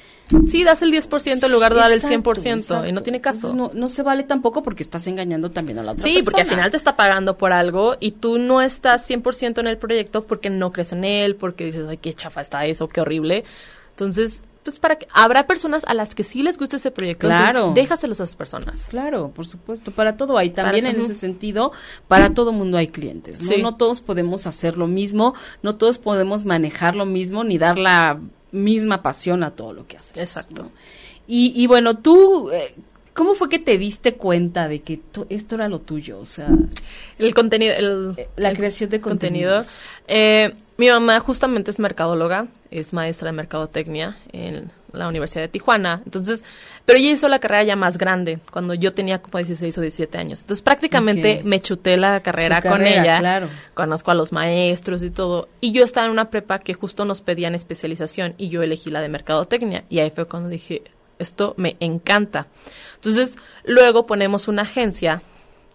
sí, 0.50 0.64
das 0.64 0.82
el 0.82 0.92
10% 0.92 1.46
en 1.46 1.52
lugar 1.52 1.74
de 1.74 1.80
dar 1.80 1.92
el 1.92 2.02
100% 2.02 2.58
Exacto, 2.58 2.88
y 2.88 2.92
no 2.92 3.02
tiene 3.04 3.22
caso. 3.22 3.54
No, 3.54 3.72
no 3.74 3.88
se 3.88 4.02
vale 4.02 4.24
tampoco 4.24 4.64
porque 4.64 4.82
estás 4.84 5.06
engañando 5.08 5.52
también 5.52 5.78
a 5.80 5.84
la 5.84 5.92
otra 5.92 6.04
Sí, 6.04 6.22
porque 6.24 6.42
al 6.42 6.48
persona. 6.48 6.58
final 6.58 6.72
te 6.72 6.78
está 6.78 6.96
pagando 6.96 7.38
por 7.38 7.54
algo 7.54 7.96
y 8.00 8.12
tú 8.12 8.40
no 8.40 8.62
estás 8.62 9.08
100% 9.10 9.60
en 9.60 9.68
el 9.68 9.78
proyecto 9.78 10.24
porque 10.26 10.50
no 10.50 10.72
crees 10.72 10.92
en 10.94 11.04
él, 11.06 11.36
porque 11.36 11.66
dices, 11.66 11.86
ay, 11.88 11.98
qué 11.98 12.14
chafa 12.14 12.42
está 12.42 12.66
eso, 12.66 12.88
qué 12.88 13.02
horrible. 13.02 13.44
Entonces, 13.92 14.42
pues 14.66 14.80
para 14.80 14.98
que 14.98 15.08
habrá 15.14 15.48
personas 15.48 15.86
a 15.88 15.94
las 15.94 16.14
que 16.16 16.24
sí 16.26 16.44
les 16.44 16.58
gusta 16.58 16.76
ese 16.76 16.92
proyecto, 16.92 17.28
entonces 17.28 17.52
Claro. 17.52 17.72
déjaselos 17.74 18.20
a 18.20 18.24
esas 18.24 18.36
personas. 18.36 18.88
Claro, 18.90 19.30
por 19.34 19.46
supuesto, 19.48 19.92
para 19.92 20.18
todo 20.18 20.38
hay. 20.38 20.50
También 20.50 20.86
Para- 20.86 20.98
en 20.98 21.02
ese 21.06 21.14
sentido, 21.14 21.72
para 22.08 22.34
todo 22.34 22.52
mundo 22.52 22.76
hay 22.78 22.88
clientes. 22.88 23.42
¿no? 23.42 23.48
Sí. 23.48 23.62
no 23.62 23.78
todos 23.78 24.02
podemos 24.02 24.48
hacer 24.48 24.78
lo 24.78 24.88
mismo, 24.88 25.36
no 25.62 25.76
todos 25.76 25.98
podemos 26.00 26.44
manejar 26.46 26.96
lo 26.96 27.06
mismo, 27.06 27.44
ni 27.44 27.58
dar 27.60 27.78
la 27.78 28.20
misma 28.52 29.02
pasión 29.04 29.44
a 29.44 29.52
todo 29.52 29.72
lo 29.72 29.86
que 29.88 29.98
hacemos. 29.98 30.22
Exacto. 30.24 30.64
¿no? 30.64 30.72
Y, 31.28 31.54
y 31.62 31.68
bueno, 31.68 31.98
tú, 32.00 32.50
eh, 32.52 32.74
¿cómo 33.16 33.34
fue 33.34 33.50
que 33.50 33.58
te 33.58 33.80
diste 33.80 34.14
cuenta 34.14 34.68
de 34.68 34.82
que 34.84 35.00
esto 35.30 35.56
era 35.56 35.68
lo 35.70 35.80
tuyo? 35.80 36.20
O 36.20 36.26
sea, 36.26 36.48
El 37.18 37.34
contenido, 37.34 37.74
el, 37.76 38.16
la 38.36 38.50
el 38.52 38.58
creación 38.58 38.92
de 38.92 39.02
contenido. 39.02 39.56
contenidos. 39.56 39.80
Eh, 40.08 40.54
mi 40.78 40.90
mamá 40.90 41.20
justamente 41.22 41.72
es 41.72 41.80
mercadóloga, 41.80 42.48
es 42.70 42.94
maestra 42.94 43.28
de 43.28 43.32
mercadotecnia 43.38 44.18
en 44.34 44.70
la 44.92 45.08
Universidad 45.08 45.44
de 45.44 45.48
Tijuana. 45.48 46.02
Entonces, 46.06 46.44
pero 46.84 47.00
ella 47.00 47.12
hizo 47.12 47.30
la 47.30 47.40
carrera 47.40 47.64
ya 47.64 47.76
más 47.78 47.98
grande, 47.98 48.40
cuando 48.52 48.74
yo 48.74 48.94
tenía 48.94 49.22
como 49.22 49.38
16 49.38 49.78
o 49.78 49.82
17 49.82 50.18
años. 50.18 50.42
Entonces, 50.42 50.62
prácticamente 50.62 51.42
me 51.46 51.62
chuté 51.62 51.96
la 51.98 52.20
carrera 52.20 52.58
Su 52.58 52.64
con 52.64 52.72
carrera, 52.74 53.02
ella. 53.02 53.20
claro. 53.20 53.48
Conozco 53.74 54.12
a 54.12 54.14
los 54.16 54.34
maestros 54.34 55.02
y 55.04 55.10
todo. 55.10 55.48
Y 55.62 55.72
yo 55.72 55.84
estaba 55.84 56.06
en 56.08 56.12
una 56.12 56.30
prepa 56.30 56.60
que 56.60 56.74
justo 56.74 57.06
nos 57.06 57.22
pedían 57.22 57.56
especialización 57.56 58.36
y 58.38 58.50
yo 58.50 58.62
elegí 58.62 58.90
la 58.92 59.00
de 59.02 59.08
mercadotecnia. 59.10 59.86
Y 59.90 60.00
ahí 60.00 60.12
fue 60.12 60.26
cuando 60.28 60.50
dije, 60.50 60.84
esto 61.20 61.54
me 61.58 61.78
encanta. 61.80 62.48
Entonces, 62.96 63.38
luego 63.64 64.06
ponemos 64.06 64.48
una 64.48 64.64
agencia, 64.64 65.22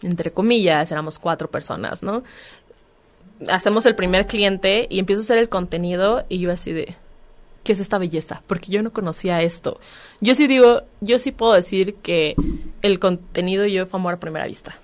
entre 0.03 0.31
comillas, 0.31 0.91
éramos 0.91 1.19
cuatro 1.19 1.51
personas, 1.51 2.03
¿no? 2.03 2.23
Hacemos 3.49 3.87
el 3.87 3.95
primer 3.95 4.27
cliente 4.27 4.87
y 4.91 4.99
empiezo 4.99 5.23
a 5.23 5.25
hacer 5.25 5.39
el 5.39 5.49
contenido 5.49 6.25
y 6.29 6.39
yo 6.41 6.53
así 6.53 6.73
de, 6.73 6.95
¿qué 7.65 7.73
es 7.73 7.81
esta 7.81 7.99
belleza? 7.99 8.43
Porque 8.47 8.71
yo 8.71 8.83
no 8.83 8.93
conocía 8.93 9.43
esto. 9.43 9.81
Yo 10.21 10.35
sí 10.35 10.47
digo, 10.47 10.83
yo 11.01 11.19
sí 11.19 11.33
puedo 11.33 11.55
decir 11.55 11.95
que 11.97 12.35
el 12.83 12.99
contenido 12.99 13.67
yo 13.67 13.87
fue 13.87 13.99
amor 13.99 14.15
a 14.15 14.21
primera 14.21 14.47
vista. 14.47 14.77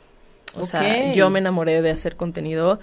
O 0.58 0.64
sea, 0.64 1.12
yo 1.12 1.28
me 1.28 1.38
enamoré 1.38 1.82
de 1.82 1.90
hacer 1.90 2.16
contenido 2.16 2.80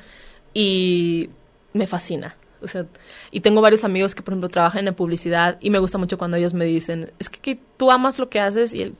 y 0.54 1.30
me 1.74 1.88
fascina. 1.88 2.36
O 2.63 2.67
sea, 2.67 2.86
y 3.32 3.41
tengo 3.41 3.62
varios 3.62 3.84
amigos 3.84 4.15
que, 4.15 4.21
por 4.21 4.34
ejemplo, 4.34 4.49
trabajan 4.49 4.88
en 4.88 4.93
publicidad 4.95 5.58
y 5.62 5.69
me 5.69 5.80
gusta 5.80 5.97
mucho 5.97 6.17
cuando 6.17 6.38
ellos 6.38 6.54
me 6.54 6.65
dicen, 6.65 7.12
es 7.19 7.30
que, 7.30 7.39
que 7.39 7.60
tú 7.78 7.91
amas 7.91 8.17
lo 8.19 8.30
que 8.30 8.39
haces 8.39 8.73
y 8.73 8.82
el- 8.82 8.95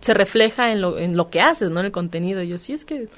se 0.00 0.14
refleja 0.14 0.72
en 0.72 0.80
lo, 0.80 0.98
en 0.98 1.16
lo 1.16 1.30
que 1.30 1.40
haces, 1.40 1.70
¿no? 1.70 1.80
En 1.80 1.86
el 1.86 1.92
contenido. 1.92 2.42
Y 2.42 2.48
yo, 2.48 2.58
sí, 2.58 2.72
es 2.72 2.84
que 2.84 3.08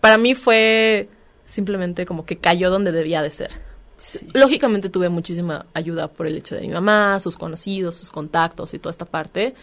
para 0.00 0.18
mí 0.18 0.34
fue 0.34 1.08
simplemente 1.44 2.04
como 2.06 2.26
que 2.26 2.36
cayó 2.36 2.70
donde 2.70 2.92
debía 2.92 3.22
de 3.22 3.30
ser. 3.30 3.50
Sí. 3.96 4.26
Lógicamente 4.34 4.90
tuve 4.90 5.08
muchísima 5.08 5.64
ayuda 5.72 6.08
por 6.08 6.26
el 6.26 6.36
hecho 6.36 6.54
de 6.54 6.60
mi 6.60 6.68
mamá, 6.68 7.18
sus 7.18 7.36
conocidos, 7.38 7.94
sus 7.94 8.10
contactos 8.10 8.74
y 8.74 8.78
toda 8.78 8.90
esta 8.90 9.06
parte, 9.06 9.54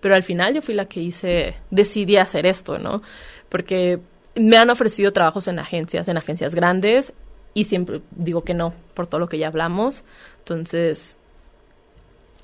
pero 0.00 0.16
al 0.16 0.24
final 0.24 0.54
yo 0.54 0.62
fui 0.62 0.74
la 0.74 0.86
que 0.86 1.00
hice, 1.00 1.54
decidí 1.70 2.16
hacer 2.16 2.46
esto, 2.46 2.78
¿no? 2.80 3.00
Porque 3.48 4.00
me 4.34 4.56
han 4.56 4.70
ofrecido 4.70 5.12
trabajos 5.12 5.46
en 5.46 5.60
agencias, 5.60 6.08
en 6.08 6.16
agencias 6.16 6.52
grandes, 6.54 7.12
y 7.56 7.64
siempre 7.64 8.02
digo 8.10 8.44
que 8.44 8.52
no, 8.52 8.74
por 8.92 9.06
todo 9.06 9.18
lo 9.18 9.30
que 9.30 9.38
ya 9.38 9.46
hablamos. 9.46 10.04
Entonces, 10.40 11.16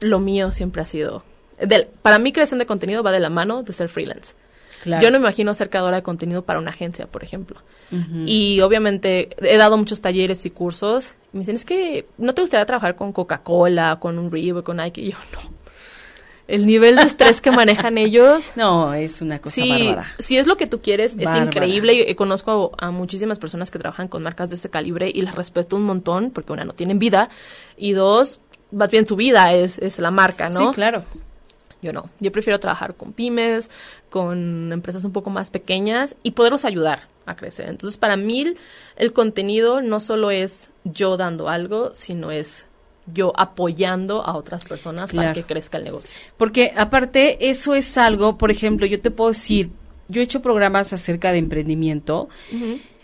lo 0.01 0.21
mío 0.21 0.51
siempre 0.53 0.81
ha 0.81 0.87
sido... 0.87 1.23
para 2.01 2.19
mí, 2.19 2.33
creación 2.33 2.59
de 2.59 2.65
contenido 2.65 3.03
va 3.03 3.13
de 3.13 3.21
la 3.21 3.29
mano 3.29 3.63
de 3.63 3.75
ser 3.75 3.91
freelance. 3.91 4.33
Claro. 4.83 5.03
Yo 5.03 5.11
no 5.11 5.19
me 5.19 5.25
imagino 5.25 5.53
ser 5.53 5.69
creadora 5.69 5.99
de 5.99 6.03
contenido 6.03 6.47
para 6.47 6.59
una 6.59 6.71
agencia, 6.71 7.07
por 7.07 7.23
ejemplo. 7.23 7.61
Y 8.25 8.63
obviamente 8.63 9.29
he 9.47 9.59
dado 9.59 9.77
muchos 9.77 10.01
talleres 10.01 10.47
y 10.47 10.51
cursos. 10.51 11.13
Y 11.35 11.37
me 11.37 11.41
dicen, 11.41 11.57
es 11.57 11.67
que 11.67 12.07
no 12.17 12.33
te 12.33 12.41
gustaría 12.41 12.65
trabajar 12.65 12.97
con 12.97 13.13
Coca-Cola, 13.13 13.99
con 14.01 14.19
un 14.19 14.31
Reebok, 14.31 14.65
con 14.65 14.79
Nike. 14.79 15.03
Y 15.03 15.11
yo, 15.11 15.19
no. 15.35 15.41
El 16.49 16.67
nivel 16.67 16.97
de 16.97 17.03
estrés 17.03 17.41
que 17.41 17.51
manejan 17.51 17.99
ellos. 17.99 18.53
No, 18.57 18.93
es 18.95 19.23
una 19.23 19.39
cosa 19.41 19.55
Sí, 19.55 19.69
bárbara. 19.89 20.13
si 20.19 20.37
es 20.37 20.47
lo 20.47 20.57
que 20.57 20.67
tú 20.67 20.81
quieres, 20.83 21.17
es 21.19 21.35
increíble. 21.37 21.95
Y, 21.95 22.11
y 22.11 22.15
conozco 22.15 22.73
a, 22.79 22.87
a 22.89 22.91
muchísimas 22.91 23.39
personas 23.39 23.71
que 23.71 23.79
trabajan 23.79 24.09
con 24.09 24.23
marcas 24.23 24.51
de 24.51 24.57
ese 24.57 24.69
calibre 24.71 25.11
y 25.13 25.23
las 25.23 25.35
respeto 25.35 25.77
un 25.77 25.85
montón, 25.85 26.31
porque 26.31 26.53
una, 26.53 26.65
no 26.65 26.73
tienen 26.73 26.99
vida, 26.99 27.29
y 27.77 27.93
dos, 27.93 28.41
más 28.71 28.91
bien 28.91 29.07
su 29.07 29.17
vida 29.17 29.53
es, 29.55 29.79
es 29.79 29.99
la 29.99 30.11
marca, 30.11 30.49
¿no? 30.49 30.71
Sí, 30.71 30.75
claro. 30.75 31.05
Yo 31.81 31.93
no. 31.93 32.09
Yo 32.21 32.31
prefiero 32.31 32.61
trabajar 32.61 32.95
con 32.95 33.13
pymes, 33.13 33.69
con 34.09 34.73
empresas 34.73 35.05
un 35.05 35.13
poco 35.13 35.31
más 35.31 35.51
pequeñas 35.51 36.15
y 36.23 36.33
poderlos 36.33 36.65
ayudar 36.65 37.09
a 37.27 37.35
crecer. 37.35 37.69
Entonces, 37.69 37.99
para 37.99 38.17
mí, 38.17 38.55
el 38.97 39.13
contenido 39.13 39.81
no 39.83 39.99
solo 39.99 40.31
es 40.31 40.71
yo 40.85 41.17
dando 41.17 41.49
algo, 41.49 41.91
sino 41.95 42.31
es 42.31 42.67
yo 43.07 43.33
apoyando 43.37 44.25
a 44.25 44.37
otras 44.37 44.65
personas 44.65 45.13
para 45.13 45.33
que 45.33 45.43
crezca 45.43 45.79
el 45.79 45.85
negocio. 45.85 46.17
Porque 46.37 46.73
aparte, 46.77 47.49
eso 47.51 47.75
es 47.75 47.99
algo, 47.99 48.39
por 48.39 48.51
ejemplo, 48.51 48.87
yo 48.87 49.01
te 49.01 49.11
puedo 49.11 49.31
decir, 49.31 49.71
yo 50.09 50.21
he 50.21 50.25
hecho 50.25 50.43
programas 50.43 50.93
acerca 50.93 51.33
de 51.33 51.39
emprendimiento. 51.39 52.29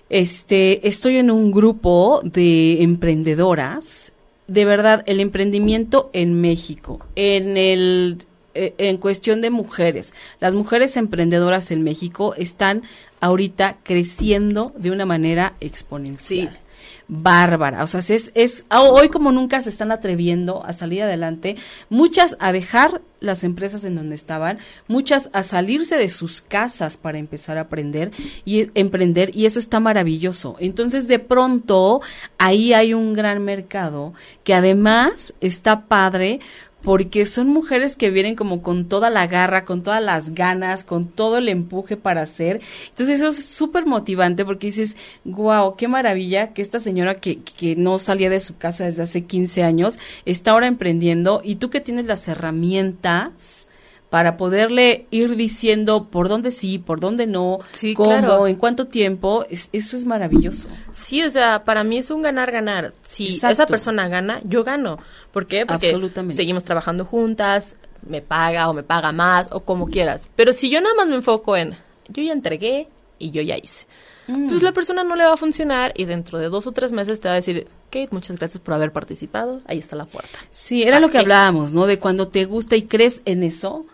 Este, 0.08 0.86
estoy 0.86 1.16
en 1.16 1.30
un 1.30 1.50
grupo 1.50 2.20
de 2.22 2.82
emprendedoras. 2.82 4.12
De 4.46 4.64
verdad, 4.64 5.02
el 5.06 5.20
emprendimiento 5.20 6.10
en 6.12 6.40
México, 6.40 7.00
en 7.14 7.56
el 7.56 8.18
eh, 8.54 8.74
en 8.78 8.96
cuestión 8.96 9.40
de 9.40 9.50
mujeres, 9.50 10.14
las 10.40 10.54
mujeres 10.54 10.96
emprendedoras 10.96 11.70
en 11.70 11.82
México 11.82 12.34
están 12.34 12.82
ahorita 13.20 13.76
creciendo 13.82 14.72
de 14.76 14.90
una 14.90 15.04
manera 15.04 15.54
exponencial. 15.60 16.48
Sí. 16.48 16.67
Bárbara, 17.10 17.82
o 17.82 17.86
sea, 17.86 18.00
es, 18.00 18.30
es 18.34 18.66
a- 18.68 18.82
hoy 18.82 19.08
como 19.08 19.32
nunca 19.32 19.60
se 19.62 19.70
están 19.70 19.90
atreviendo 19.90 20.62
a 20.64 20.74
salir 20.74 21.02
adelante, 21.02 21.56
muchas 21.88 22.36
a 22.38 22.52
dejar 22.52 23.00
las 23.20 23.44
empresas 23.44 23.84
en 23.84 23.94
donde 23.96 24.14
estaban, 24.14 24.58
muchas 24.88 25.30
a 25.32 25.42
salirse 25.42 25.96
de 25.96 26.10
sus 26.10 26.42
casas 26.42 26.98
para 26.98 27.18
empezar 27.18 27.56
a 27.56 27.62
aprender 27.62 28.10
y 28.44 28.66
emprender 28.78 29.34
y 29.34 29.46
eso 29.46 29.58
está 29.58 29.80
maravilloso. 29.80 30.56
Entonces, 30.60 31.08
de 31.08 31.18
pronto 31.18 32.02
ahí 32.36 32.74
hay 32.74 32.92
un 32.92 33.14
gran 33.14 33.42
mercado 33.42 34.12
que 34.44 34.52
además 34.54 35.32
está 35.40 35.86
padre 35.86 36.40
porque 36.82 37.26
son 37.26 37.48
mujeres 37.48 37.96
que 37.96 38.10
vienen 38.10 38.36
como 38.36 38.62
con 38.62 38.88
toda 38.88 39.10
la 39.10 39.26
garra, 39.26 39.64
con 39.64 39.82
todas 39.82 40.02
las 40.02 40.34
ganas, 40.34 40.84
con 40.84 41.06
todo 41.06 41.38
el 41.38 41.48
empuje 41.48 41.96
para 41.96 42.22
hacer. 42.22 42.60
Entonces 42.90 43.16
eso 43.18 43.28
es 43.28 43.44
súper 43.44 43.86
motivante 43.86 44.44
porque 44.44 44.68
dices, 44.68 44.96
wow, 45.24 45.76
qué 45.76 45.88
maravilla 45.88 46.52
que 46.54 46.62
esta 46.62 46.78
señora 46.78 47.16
que, 47.16 47.40
que 47.40 47.76
no 47.76 47.98
salía 47.98 48.30
de 48.30 48.40
su 48.40 48.56
casa 48.56 48.84
desde 48.84 49.02
hace 49.02 49.24
15 49.24 49.62
años 49.64 49.98
está 50.24 50.52
ahora 50.52 50.66
emprendiendo 50.66 51.40
y 51.44 51.56
tú 51.56 51.70
que 51.70 51.80
tienes 51.80 52.06
las 52.06 52.28
herramientas 52.28 53.67
para 54.10 54.36
poderle 54.38 55.06
ir 55.10 55.36
diciendo 55.36 56.04
por 56.10 56.28
dónde 56.28 56.50
sí, 56.50 56.78
por 56.78 56.98
dónde 57.00 57.26
no, 57.26 57.58
Sí, 57.72 57.94
cómo, 57.94 58.08
claro. 58.08 58.46
en 58.46 58.56
cuánto 58.56 58.86
tiempo, 58.86 59.44
es- 59.50 59.68
eso 59.72 59.96
es 59.96 60.06
maravilloso. 60.06 60.68
Sí, 60.92 61.22
o 61.22 61.28
sea, 61.30 61.64
para 61.64 61.84
mí 61.84 61.98
es 61.98 62.10
un 62.10 62.22
ganar-ganar. 62.22 62.94
Si 63.04 63.34
Exacto. 63.34 63.52
esa 63.52 63.66
persona 63.66 64.08
gana, 64.08 64.40
yo 64.44 64.64
gano. 64.64 64.98
¿Por 65.32 65.46
qué? 65.46 65.66
Porque 65.66 65.86
Absolutamente. 65.88 66.36
seguimos 66.36 66.64
trabajando 66.64 67.04
juntas, 67.04 67.76
me 68.06 68.22
paga 68.22 68.70
o 68.70 68.72
me 68.72 68.82
paga 68.82 69.12
más 69.12 69.48
o 69.52 69.60
como 69.60 69.86
quieras. 69.88 70.28
Pero 70.36 70.52
si 70.54 70.70
yo 70.70 70.80
nada 70.80 70.94
más 70.94 71.08
me 71.08 71.16
enfoco 71.16 71.56
en, 71.56 71.74
yo 72.08 72.22
ya 72.22 72.32
entregué 72.32 72.88
y 73.18 73.30
yo 73.30 73.42
ya 73.42 73.56
hice. 73.58 73.86
Mm. 74.26 74.48
Pues 74.48 74.62
la 74.62 74.72
persona 74.72 75.04
no 75.04 75.16
le 75.16 75.24
va 75.24 75.34
a 75.34 75.36
funcionar 75.38 75.92
y 75.96 76.04
dentro 76.06 76.38
de 76.38 76.48
dos 76.48 76.66
o 76.66 76.72
tres 76.72 76.92
meses 76.92 77.20
te 77.20 77.28
va 77.28 77.32
a 77.32 77.36
decir, 77.36 77.66
Kate, 77.90 78.08
muchas 78.10 78.36
gracias 78.36 78.60
por 78.62 78.74
haber 78.74 78.92
participado, 78.92 79.60
ahí 79.66 79.78
está 79.78 79.96
la 79.96 80.04
puerta. 80.04 80.38
Sí, 80.50 80.82
era 80.82 81.00
lo 81.00 81.10
que 81.10 81.18
hablábamos, 81.18 81.72
¿no? 81.72 81.86
De 81.86 81.98
cuando 81.98 82.28
te 82.28 82.44
gusta 82.44 82.76
y 82.76 82.82
crees 82.82 83.22
en 83.24 83.42
eso, 83.42 83.86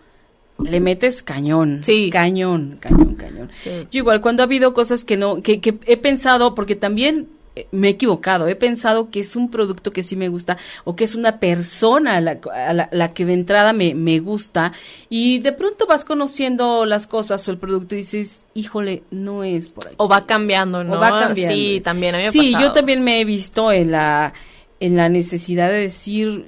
le 0.59 0.81
metes 0.81 1.23
cañón. 1.23 1.81
Sí. 1.83 2.11
Cañón, 2.11 2.79
cañón, 2.81 3.15
cañón. 3.17 3.51
Sí. 3.55 3.71
Yo 3.91 3.99
igual, 3.99 4.21
cuando 4.21 4.43
ha 4.43 4.47
habido 4.47 4.73
cosas 4.75 5.05
que 5.05 5.17
no, 5.17 5.43
que, 5.43 5.61
que 5.61 5.75
he 5.87 5.97
pensado, 5.97 6.55
porque 6.55 6.77
también 6.77 7.29
eh, 7.57 7.67
me 7.73 7.89
he 7.89 7.91
equivocado, 7.93 8.49
he 8.49 8.57
pensado 8.57 9.11
que 9.11 9.21
es 9.21 9.37
un 9.37 9.51
producto 9.51 9.93
que 9.93 10.03
sí 10.03 10.17
me 10.17 10.29
gusta 10.29 10.57
o 10.85 10.97
que 10.97 11.05
es 11.05 11.15
una 11.15 11.39
persona 11.39 12.17
a 12.17 12.21
la, 12.21 12.39
a 12.53 12.73
la, 12.73 12.89
la 12.93 13.13
que 13.15 13.25
de 13.25 13.33
entrada 13.35 13.73
me, 13.73 13.95
me 13.95 14.19
gusta 14.21 14.73
y 15.09 15.39
de 15.41 15.53
pronto 15.53 15.87
vas 15.87 16.05
conociendo 16.05 16.85
las 16.85 17.07
cosas 17.07 17.47
o 17.47 17.51
el 17.51 17.59
producto 17.59 17.95
y 17.95 17.99
dices, 17.99 18.47
híjole, 18.55 19.03
no 19.11 19.45
es 19.45 19.69
por 19.69 19.89
ahí. 19.89 19.95
O 19.99 20.09
va 20.09 20.25
cambiando, 20.27 20.83
¿no? 20.85 20.95
O 20.95 20.99
va 21.01 21.11
cambiando. 21.27 21.55
Sí, 21.57 21.81
también 21.85 22.15
a 22.15 22.19
mí 22.19 22.23
me 22.25 22.29
ha 22.29 22.33
Sí, 22.33 22.53
pasado. 22.53 22.65
yo 22.69 22.73
también 22.73 23.05
me 23.05 23.21
he 23.21 23.25
visto 23.25 23.71
en 23.73 23.91
la, 23.93 24.33
en 24.81 24.97
la 24.97 25.09
necesidad 25.09 25.69
de 25.69 25.77
decir, 25.79 26.47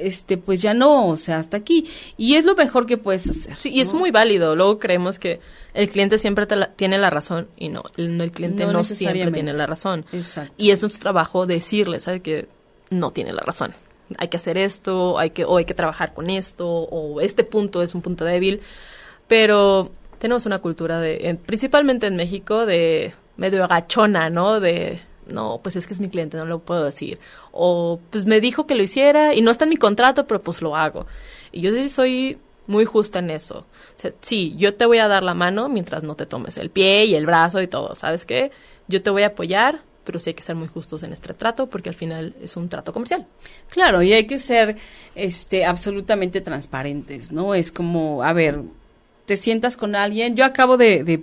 este, 0.00 0.36
pues 0.36 0.60
ya 0.62 0.74
no, 0.74 1.08
o 1.08 1.16
sea, 1.16 1.38
hasta 1.38 1.56
aquí. 1.56 1.86
Y 2.16 2.34
es 2.36 2.44
lo 2.44 2.54
mejor 2.54 2.86
que 2.86 2.96
puedes 2.96 3.28
hacer. 3.28 3.56
Sí, 3.56 3.70
y 3.70 3.80
es 3.80 3.92
muy 3.92 4.10
válido. 4.10 4.56
Luego 4.56 4.78
creemos 4.78 5.18
que 5.18 5.40
el 5.74 5.88
cliente 5.88 6.18
siempre 6.18 6.46
te 6.46 6.56
la- 6.56 6.72
tiene 6.72 6.98
la 6.98 7.10
razón 7.10 7.48
y 7.56 7.68
no, 7.68 7.82
el, 7.96 8.20
el 8.20 8.32
cliente 8.32 8.64
No 8.66 8.72
no, 8.72 8.84
siempre 8.84 9.30
tiene 9.32 9.52
la 9.52 9.66
razón. 9.66 10.04
Exacto. 10.12 10.52
Y 10.56 10.70
es 10.70 10.80
nuestro 10.82 11.00
trabajo 11.02 11.46
decirle, 11.46 12.00
¿sabes? 12.00 12.22
Que 12.22 12.48
no 12.90 13.10
tiene 13.12 13.32
la 13.32 13.42
razón. 13.42 13.74
Hay 14.16 14.28
que 14.28 14.38
hacer 14.38 14.56
esto, 14.56 15.18
hay 15.18 15.30
que, 15.30 15.44
o 15.44 15.58
hay 15.58 15.64
que 15.66 15.74
trabajar 15.74 16.14
con 16.14 16.30
esto, 16.30 16.66
o 16.66 17.20
este 17.20 17.44
punto 17.44 17.82
es 17.82 17.94
un 17.94 18.00
punto 18.02 18.24
débil. 18.24 18.60
Pero 19.26 19.90
tenemos 20.18 20.46
una 20.46 20.58
cultura 20.58 21.00
de, 21.00 21.28
en- 21.28 21.36
principalmente 21.36 22.06
en 22.06 22.16
México, 22.16 22.66
de 22.66 23.14
medio 23.36 23.64
agachona, 23.64 24.30
¿no? 24.30 24.60
De, 24.60 25.00
no, 25.28 25.60
pues 25.62 25.76
es 25.76 25.86
que 25.86 25.94
es 25.94 26.00
mi 26.00 26.08
cliente, 26.08 26.36
no 26.36 26.44
lo 26.44 26.60
puedo 26.60 26.84
decir. 26.84 27.18
O, 27.52 28.00
pues 28.10 28.26
me 28.26 28.40
dijo 28.40 28.66
que 28.66 28.74
lo 28.74 28.82
hiciera 28.82 29.34
y 29.34 29.42
no 29.42 29.50
está 29.50 29.64
en 29.64 29.70
mi 29.70 29.76
contrato, 29.76 30.26
pero 30.26 30.42
pues 30.42 30.62
lo 30.62 30.76
hago. 30.76 31.06
Y 31.52 31.60
yo 31.60 31.72
sí 31.72 31.88
soy 31.88 32.38
muy 32.66 32.84
justa 32.84 33.18
en 33.18 33.30
eso. 33.30 33.66
Sí, 34.20 34.54
yo 34.56 34.74
te 34.74 34.86
voy 34.86 34.98
a 34.98 35.08
dar 35.08 35.22
la 35.22 35.34
mano 35.34 35.68
mientras 35.68 36.02
no 36.02 36.14
te 36.14 36.26
tomes 36.26 36.58
el 36.58 36.70
pie 36.70 37.06
y 37.06 37.14
el 37.14 37.26
brazo 37.26 37.60
y 37.60 37.66
todo, 37.66 37.94
¿sabes 37.94 38.24
qué? 38.24 38.52
Yo 38.88 39.02
te 39.02 39.10
voy 39.10 39.22
a 39.22 39.28
apoyar, 39.28 39.80
pero 40.04 40.20
sí 40.20 40.30
hay 40.30 40.34
que 40.34 40.42
ser 40.42 40.54
muy 40.54 40.68
justos 40.68 41.02
en 41.02 41.12
este 41.12 41.34
trato 41.34 41.66
porque 41.66 41.88
al 41.88 41.94
final 41.94 42.34
es 42.42 42.56
un 42.56 42.68
trato 42.68 42.92
comercial. 42.92 43.26
Claro, 43.70 44.02
y 44.02 44.12
hay 44.12 44.26
que 44.26 44.38
ser 44.38 44.76
este 45.14 45.64
absolutamente 45.64 46.40
transparentes, 46.40 47.32
¿no? 47.32 47.54
Es 47.54 47.72
como, 47.72 48.22
a 48.22 48.32
ver, 48.32 48.60
te 49.24 49.36
sientas 49.36 49.76
con 49.76 49.94
alguien, 49.94 50.36
yo 50.36 50.44
acabo 50.44 50.76
de 50.76 51.22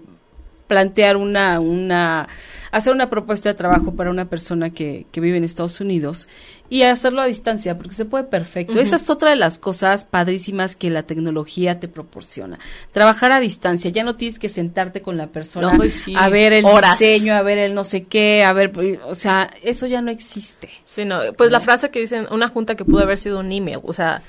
plantear 0.67 1.17
una, 1.17 1.60
una, 1.60 2.28
hacer 2.71 2.93
una 2.93 3.10
propuesta 3.10 3.49
de 3.49 3.56
trabajo 3.56 3.95
para 3.95 4.10
una 4.10 4.30
persona 4.30 4.71
que, 4.71 5.06
que 5.12 5.21
vive 5.21 5.38
en 5.38 5.43
Estados 5.43 5.80
Unidos 5.80 6.28
y 6.69 6.82
hacerlo 6.82 7.21
a 7.21 7.25
distancia, 7.25 7.78
porque 7.78 7.93
se 7.93 8.06
puede 8.06 8.23
perfecto. 8.23 8.73
Ujú. 8.73 8.82
Esa 8.82 8.95
es 8.95 9.10
otra 9.10 9.30
de 9.30 9.36
las 9.36 9.60
cosas 9.60 10.06
padrísimas 10.06 10.75
que 10.75 10.89
la 10.89 11.04
tecnología 11.04 11.80
te 11.80 11.88
proporciona. 11.88 12.60
Trabajar 12.91 13.32
a 13.32 13.39
distancia, 13.39 13.91
ya 13.91 14.04
no 14.04 14.15
tienes 14.15 14.39
que 14.39 14.49
sentarte 14.49 15.01
con 15.01 15.17
la 15.17 15.28
persona 15.28 15.78
sí, 15.89 16.13
a 16.17 16.30
ver 16.30 16.54
el 16.54 16.65
horas. 16.65 16.97
diseño, 16.97 17.36
a 17.36 17.41
ver 17.43 17.60
el 17.60 17.75
no 17.75 17.84
sé 17.84 18.06
qué, 18.06 18.43
a 18.43 18.54
ver, 18.54 18.71
o 19.06 19.13
sea, 19.13 19.51
eso 19.62 19.86
ya 19.86 20.01
no 20.01 20.10
existe. 20.10 20.69
Sí, 20.84 21.06
no, 21.06 21.19
pues 21.38 21.51
la 21.51 21.60
frase 21.60 21.91
que 21.91 21.99
dicen, 21.99 22.28
una 22.32 22.47
junta 22.47 22.75
que 22.75 22.86
pudo 22.86 23.01
haber 23.01 23.17
sido 23.17 23.39
un 23.39 23.51
email, 23.51 23.80
o 23.84 23.93
sea, 23.93 24.23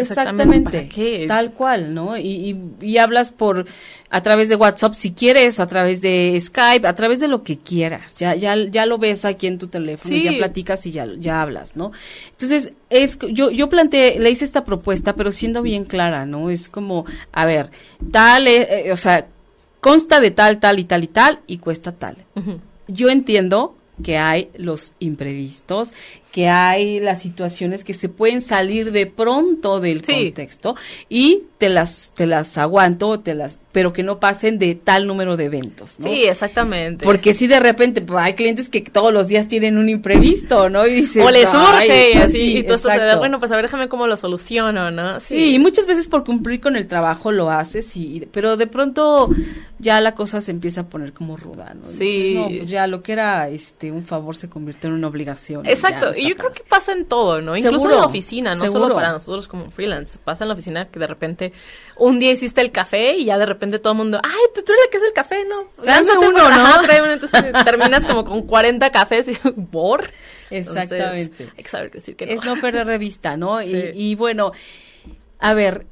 Exactamente, 0.00 0.70
¿para 0.70 0.88
qué? 0.88 1.24
tal 1.28 1.52
cual, 1.52 1.94
¿no? 1.94 2.16
Y, 2.16 2.56
y, 2.80 2.86
y 2.86 2.98
hablas 2.98 3.32
por 3.32 3.66
a 4.10 4.22
través 4.22 4.48
de 4.48 4.56
WhatsApp 4.56 4.94
si 4.94 5.12
quieres, 5.12 5.60
a 5.60 5.66
través 5.66 6.00
de 6.00 6.36
Skype, 6.40 6.86
a 6.86 6.94
través 6.94 7.20
de 7.20 7.28
lo 7.28 7.42
que 7.42 7.58
quieras. 7.58 8.14
Ya 8.18 8.34
ya 8.34 8.56
ya 8.56 8.86
lo 8.86 8.98
ves 8.98 9.24
aquí 9.24 9.46
en 9.46 9.58
tu 9.58 9.68
teléfono, 9.68 10.08
Sí. 10.08 10.22
ya 10.22 10.32
platicas 10.38 10.86
y 10.86 10.92
ya 10.92 11.06
ya 11.18 11.42
hablas, 11.42 11.76
¿no? 11.76 11.92
Entonces, 12.30 12.72
es 12.90 13.18
yo 13.32 13.50
yo 13.50 13.68
planteé, 13.68 14.18
le 14.18 14.30
hice 14.30 14.44
esta 14.44 14.64
propuesta, 14.64 15.14
pero 15.14 15.30
siendo 15.30 15.62
bien 15.62 15.84
clara, 15.84 16.24
¿no? 16.26 16.50
Es 16.50 16.68
como, 16.68 17.04
a 17.32 17.44
ver, 17.44 17.70
tal 18.10 18.46
eh, 18.46 18.86
eh, 18.88 18.92
o 18.92 18.96
sea, 18.96 19.26
consta 19.80 20.20
de 20.20 20.30
tal 20.30 20.58
tal 20.58 20.78
y 20.78 20.84
tal 20.84 21.04
y 21.04 21.08
tal 21.08 21.40
y 21.46 21.58
cuesta 21.58 21.92
tal 21.92 22.16
yo 22.88 23.10
entiendo 23.10 23.76
que 24.02 24.16
hay 24.18 24.48
los 24.56 24.94
imprevistos, 25.00 25.92
que 26.32 26.48
hay 26.48 27.00
las 27.00 27.20
situaciones 27.20 27.84
que 27.84 27.94
se 27.94 28.08
pueden 28.08 28.40
salir 28.40 28.92
de 28.92 29.06
pronto 29.06 29.80
del 29.80 30.04
Sí. 30.04 30.12
contexto 30.26 30.76
y 31.08 31.42
te 31.58 31.68
las 31.68 32.12
te 32.14 32.26
las 32.26 32.56
aguanto, 32.56 33.18
te 33.20 33.34
las 33.34 33.58
pero 33.72 33.92
que 33.92 34.02
no 34.02 34.18
pasen 34.18 34.58
de 34.58 34.74
tal 34.74 35.06
número 35.06 35.36
de 35.36 35.44
eventos, 35.44 36.00
¿no? 36.00 36.06
Sí, 36.08 36.22
exactamente. 36.24 37.04
Porque 37.04 37.32
si 37.32 37.46
de 37.46 37.60
repente 37.60 38.00
pues, 38.00 38.18
hay 38.20 38.34
clientes 38.34 38.68
que 38.70 38.80
todos 38.80 39.12
los 39.12 39.28
días 39.28 39.46
tienen 39.46 39.76
un 39.78 39.88
imprevisto, 39.88 40.68
¿no? 40.68 40.86
Y 40.86 40.94
dices, 40.94 41.24
o 41.24 41.30
les 41.30 41.46
"Ay, 41.46 41.52
surge 41.52 42.08
y 42.08 42.12
pues 42.12 42.24
así, 42.24 42.38
sí, 42.38 42.58
y 42.58 42.62
tú 42.64 42.74
estás 42.74 42.96
de, 43.00 43.16
bueno, 43.16 43.38
pues 43.38 43.52
a 43.52 43.56
ver, 43.56 43.64
déjame 43.66 43.88
cómo 43.88 44.06
lo 44.06 44.16
soluciono, 44.16 44.90
¿no? 44.90 45.20
Sí, 45.20 45.54
y 45.54 45.58
muchas 45.58 45.86
veces 45.86 46.08
por 46.08 46.24
cumplir 46.24 46.60
con 46.60 46.74
el 46.76 46.86
trabajo 46.88 47.30
lo 47.30 47.50
haces, 47.50 47.96
y, 47.96 48.26
pero 48.32 48.56
de 48.56 48.66
pronto 48.66 49.28
ya 49.78 50.00
la 50.00 50.14
cosa 50.14 50.40
se 50.40 50.50
empieza 50.50 50.82
a 50.82 50.86
poner 50.86 51.12
como 51.12 51.36
ruda, 51.36 51.72
¿no? 51.74 51.80
Dices, 51.82 51.96
Sí. 51.98 52.34
no, 52.34 52.46
pues 52.48 52.66
ya 52.70 52.86
lo 52.86 53.02
que 53.02 53.12
era 53.12 53.48
este 53.48 53.92
un 53.92 54.04
favor 54.04 54.34
se 54.36 54.48
convirtió 54.48 54.88
en 54.90 54.94
una 54.96 55.06
obligación. 55.08 55.66
Exacto, 55.66 56.12
y 56.16 56.28
yo 56.28 56.36
creo 56.36 56.52
que 56.52 56.62
pasa 56.68 56.92
en 56.92 57.04
todo, 57.04 57.40
¿no? 57.40 57.56
Incluso 57.56 57.78
Seguro, 57.78 57.94
en 57.94 58.00
la 58.00 58.06
oficina, 58.06 58.50
no 58.54 58.56
seguro. 58.60 58.82
solo 58.84 58.94
para 58.96 59.12
nosotros 59.12 59.46
como 59.48 59.70
freelance. 59.70 60.18
Pasa 60.24 60.44
en 60.44 60.48
la 60.48 60.54
oficina 60.54 60.84
que 60.86 60.98
de 60.98 61.06
repente 61.06 61.47
un 61.96 62.18
día 62.18 62.32
hiciste 62.32 62.60
el 62.60 62.70
café 62.72 63.16
y 63.16 63.24
ya 63.26 63.38
de 63.38 63.46
repente 63.46 63.78
todo 63.78 63.92
el 63.94 63.98
mundo, 63.98 64.20
ay, 64.22 64.40
pues 64.52 64.64
tú 64.64 64.72
eres 64.72 64.84
la 64.86 64.90
que 64.90 64.96
hace 64.98 65.06
el 65.06 65.12
café, 65.12 65.44
¿no? 65.44 65.64
Lánzate 65.84 66.18
uno, 66.18 66.30
por- 66.30 66.56
¿no? 66.56 66.66
Ajá, 66.66 66.80
uno. 67.02 67.12
Entonces 67.12 67.44
terminas 67.64 68.04
como 68.04 68.24
con 68.24 68.42
40 68.46 68.90
cafés 68.90 69.28
y 69.28 69.34
¿por? 69.70 70.10
Exactamente. 70.50 71.44
Entonces, 71.44 71.52
hay 71.56 71.62
que 71.64 71.68
saber 71.68 71.90
decir 71.90 72.16
que 72.16 72.26
no. 72.26 72.32
Es 72.32 72.44
no 72.44 72.56
perder 72.60 72.86
de 72.86 72.98
vista, 72.98 73.36
¿no? 73.36 73.60
Sí. 73.62 73.72
Y, 73.94 74.10
y 74.10 74.14
bueno, 74.14 74.52
a 75.38 75.54
ver, 75.54 75.86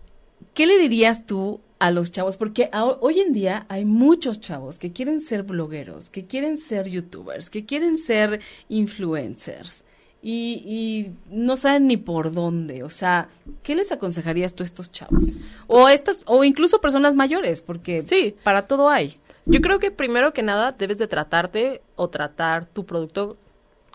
¿qué 0.54 0.66
le 0.66 0.78
dirías 0.78 1.26
tú 1.26 1.60
a 1.78 1.90
los 1.90 2.10
chavos? 2.10 2.36
Porque 2.36 2.68
a- 2.72 2.84
hoy 2.84 3.20
en 3.20 3.32
día 3.32 3.66
hay 3.68 3.84
muchos 3.84 4.40
chavos 4.40 4.78
que 4.78 4.92
quieren 4.92 5.20
ser 5.20 5.42
blogueros, 5.42 6.08
que 6.08 6.26
quieren 6.26 6.56
ser 6.56 6.88
youtubers, 6.88 7.50
que 7.50 7.66
quieren 7.66 7.98
ser 7.98 8.40
influencers. 8.68 9.84
Y, 10.28 10.64
y 10.66 11.12
no 11.30 11.54
saben 11.54 11.86
ni 11.86 11.96
por 11.96 12.32
dónde, 12.32 12.82
o 12.82 12.90
sea, 12.90 13.28
¿qué 13.62 13.76
les 13.76 13.92
aconsejarías 13.92 14.54
tú 14.54 14.64
a 14.64 14.66
estos 14.66 14.90
chavos? 14.90 15.38
O 15.68 15.88
estas, 15.88 16.22
o 16.26 16.42
incluso 16.42 16.80
personas 16.80 17.14
mayores, 17.14 17.62
porque 17.62 18.02
Sí. 18.02 18.34
para 18.42 18.66
todo 18.66 18.88
hay. 18.88 19.18
Yo 19.44 19.60
creo 19.60 19.78
que 19.78 19.92
primero 19.92 20.32
que 20.32 20.42
nada 20.42 20.72
debes 20.72 20.98
de 20.98 21.06
tratarte 21.06 21.80
o 21.94 22.08
tratar 22.08 22.66
tu 22.66 22.84
producto 22.84 23.36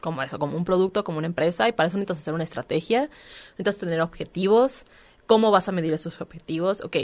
como 0.01 0.23
eso, 0.23 0.39
como 0.39 0.55
un 0.55 0.63
producto, 0.63 1.03
como 1.03 1.17
una 1.17 1.27
empresa, 1.27 1.67
y 1.67 1.73
para 1.73 1.87
eso 1.89 1.97
necesitas 1.97 2.19
hacer 2.21 2.33
una 2.33 2.45
estrategia, 2.45 3.09
necesitas 3.57 3.77
tener 3.79 3.99
objetivos, 3.99 4.85
cómo 5.27 5.51
vas 5.51 5.67
a 5.67 5.73
medir 5.73 5.91
esos 5.91 6.21
objetivos, 6.21 6.79
ok, 6.81 6.95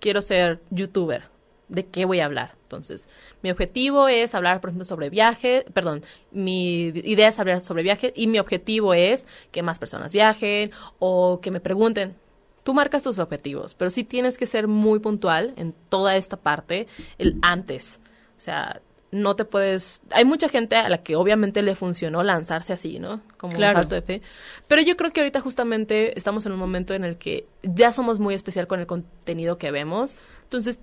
quiero 0.00 0.20
ser 0.20 0.60
youtuber, 0.70 1.22
¿de 1.68 1.86
qué 1.86 2.04
voy 2.04 2.20
a 2.20 2.26
hablar? 2.26 2.54
Entonces, 2.62 3.08
mi 3.42 3.50
objetivo 3.50 4.08
es 4.08 4.34
hablar, 4.34 4.60
por 4.60 4.70
ejemplo, 4.70 4.84
sobre 4.84 5.10
viaje, 5.10 5.64
perdón, 5.72 6.02
mi 6.32 6.86
idea 6.88 7.28
es 7.28 7.38
hablar 7.38 7.60
sobre 7.60 7.82
viaje 7.82 8.12
y 8.16 8.26
mi 8.26 8.38
objetivo 8.38 8.94
es 8.94 9.26
que 9.52 9.62
más 9.62 9.78
personas 9.78 10.12
viajen 10.12 10.70
o 10.98 11.40
que 11.40 11.50
me 11.50 11.60
pregunten, 11.60 12.16
tú 12.64 12.74
marcas 12.74 13.02
tus 13.04 13.18
objetivos, 13.18 13.74
pero 13.74 13.90
sí 13.90 14.04
tienes 14.04 14.38
que 14.38 14.46
ser 14.46 14.66
muy 14.68 14.98
puntual 14.98 15.52
en 15.56 15.74
toda 15.88 16.16
esta 16.16 16.36
parte, 16.36 16.86
el 17.18 17.38
antes. 17.42 18.00
O 18.36 18.40
sea, 18.40 18.80
no 19.10 19.36
te 19.36 19.44
puedes... 19.44 20.00
Hay 20.10 20.24
mucha 20.24 20.48
gente 20.48 20.74
a 20.74 20.88
la 20.88 21.02
que 21.04 21.14
obviamente 21.14 21.62
le 21.62 21.76
funcionó 21.76 22.24
lanzarse 22.24 22.72
así, 22.72 22.98
¿no? 22.98 23.20
Como 23.36 23.52
Claro. 23.52 23.76
un 23.76 23.82
salto 23.82 23.94
de 23.94 24.02
fe. 24.02 24.22
Pero 24.66 24.82
yo 24.82 24.96
creo 24.96 25.12
que 25.12 25.20
ahorita 25.20 25.40
justamente 25.40 26.18
estamos 26.18 26.46
en 26.46 26.52
un 26.52 26.58
momento 26.58 26.94
en 26.94 27.04
el 27.04 27.16
que 27.16 27.46
ya 27.62 27.92
somos 27.92 28.18
muy 28.18 28.34
especial 28.34 28.66
con 28.66 28.80
el 28.80 28.86
contenido 28.86 29.56
que 29.56 29.70
vemos. 29.70 30.16
Entonces, 30.42 30.80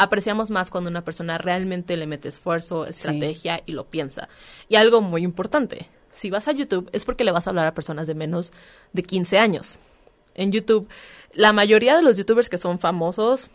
apreciamos 0.00 0.50
más 0.50 0.70
cuando 0.70 0.88
una 0.88 1.04
persona 1.04 1.36
realmente 1.36 1.94
le 1.94 2.06
mete 2.06 2.28
esfuerzo, 2.28 2.86
estrategia 2.86 3.62
y 3.66 3.72
lo 3.72 3.84
piensa. 3.84 4.30
Y 4.66 4.76
algo 4.76 5.02
muy 5.02 5.22
importante, 5.22 5.90
si 6.10 6.30
vas 6.30 6.48
a 6.48 6.52
YouTube 6.52 6.88
es 6.92 7.04
porque 7.04 7.22
le 7.22 7.32
vas 7.32 7.46
a 7.46 7.50
hablar 7.50 7.66
a 7.66 7.74
personas 7.74 8.06
de 8.06 8.14
menos 8.14 8.54
de 8.94 9.02
15 9.02 9.38
años. 9.38 9.78
En 10.34 10.52
YouTube, 10.52 10.88
la 11.34 11.52
mayoría 11.52 11.94
de 11.96 12.02
los 12.02 12.16
youtubers 12.16 12.48
que 12.48 12.56
son 12.56 12.78
famosos, 12.78 13.50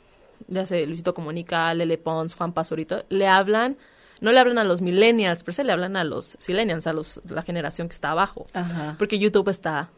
ya 0.47 0.67
sé, 0.67 0.85
Luisito 0.85 1.15
Comunica, 1.15 1.73
Lele 1.73 1.97
Pons, 1.97 2.35
Juan 2.35 2.53
Pazurito, 2.53 3.05
le 3.09 3.27
hablan, 3.27 3.75
no 4.21 4.31
le 4.31 4.39
hablan 4.39 4.59
a 4.59 4.63
los 4.63 4.81
millennials, 4.81 5.43
pero 5.43 5.53
se 5.53 5.63
le 5.63 5.71
hablan 5.71 5.97
a 5.97 6.03
los 6.03 6.37
silenials, 6.37 6.85
a 6.85 6.93
los, 6.93 7.21
la 7.27 7.41
generación 7.41 7.87
que 7.87 7.95
está 7.95 8.11
abajo. 8.11 8.45
Ajá. 8.53 8.93
Porque 8.99 9.17
YouTube 9.17 9.49
está 9.49 9.89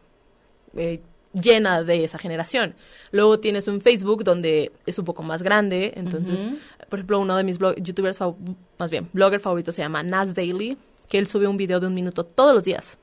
eh, 0.76 1.02
llena 1.32 1.82
de 1.84 2.04
esa 2.04 2.18
generación. 2.18 2.74
Luego 3.10 3.38
tienes 3.40 3.68
un 3.68 3.80
Facebook 3.80 4.24
donde 4.24 4.72
es 4.86 4.98
un 4.98 5.04
poco 5.04 5.22
más 5.22 5.42
grande. 5.42 5.92
Entonces, 5.96 6.44
por 6.88 6.98
ejemplo, 6.98 7.20
uno 7.20 7.36
de 7.36 7.44
mis 7.44 7.58
blog- 7.58 7.76
youtubers, 7.82 8.18
más 8.78 8.90
bien, 8.90 9.08
blogger 9.12 9.40
favoritos 9.40 9.74
se 9.74 9.82
llama 9.82 10.02
Nas 10.02 10.34
Daily, 10.34 10.76
que 11.08 11.18
él 11.18 11.26
sube 11.26 11.46
un 11.46 11.56
video 11.56 11.80
de 11.80 11.86
un 11.86 11.94
minuto 11.94 12.24
todos 12.24 12.54
los 12.54 12.64
días. 12.64 12.98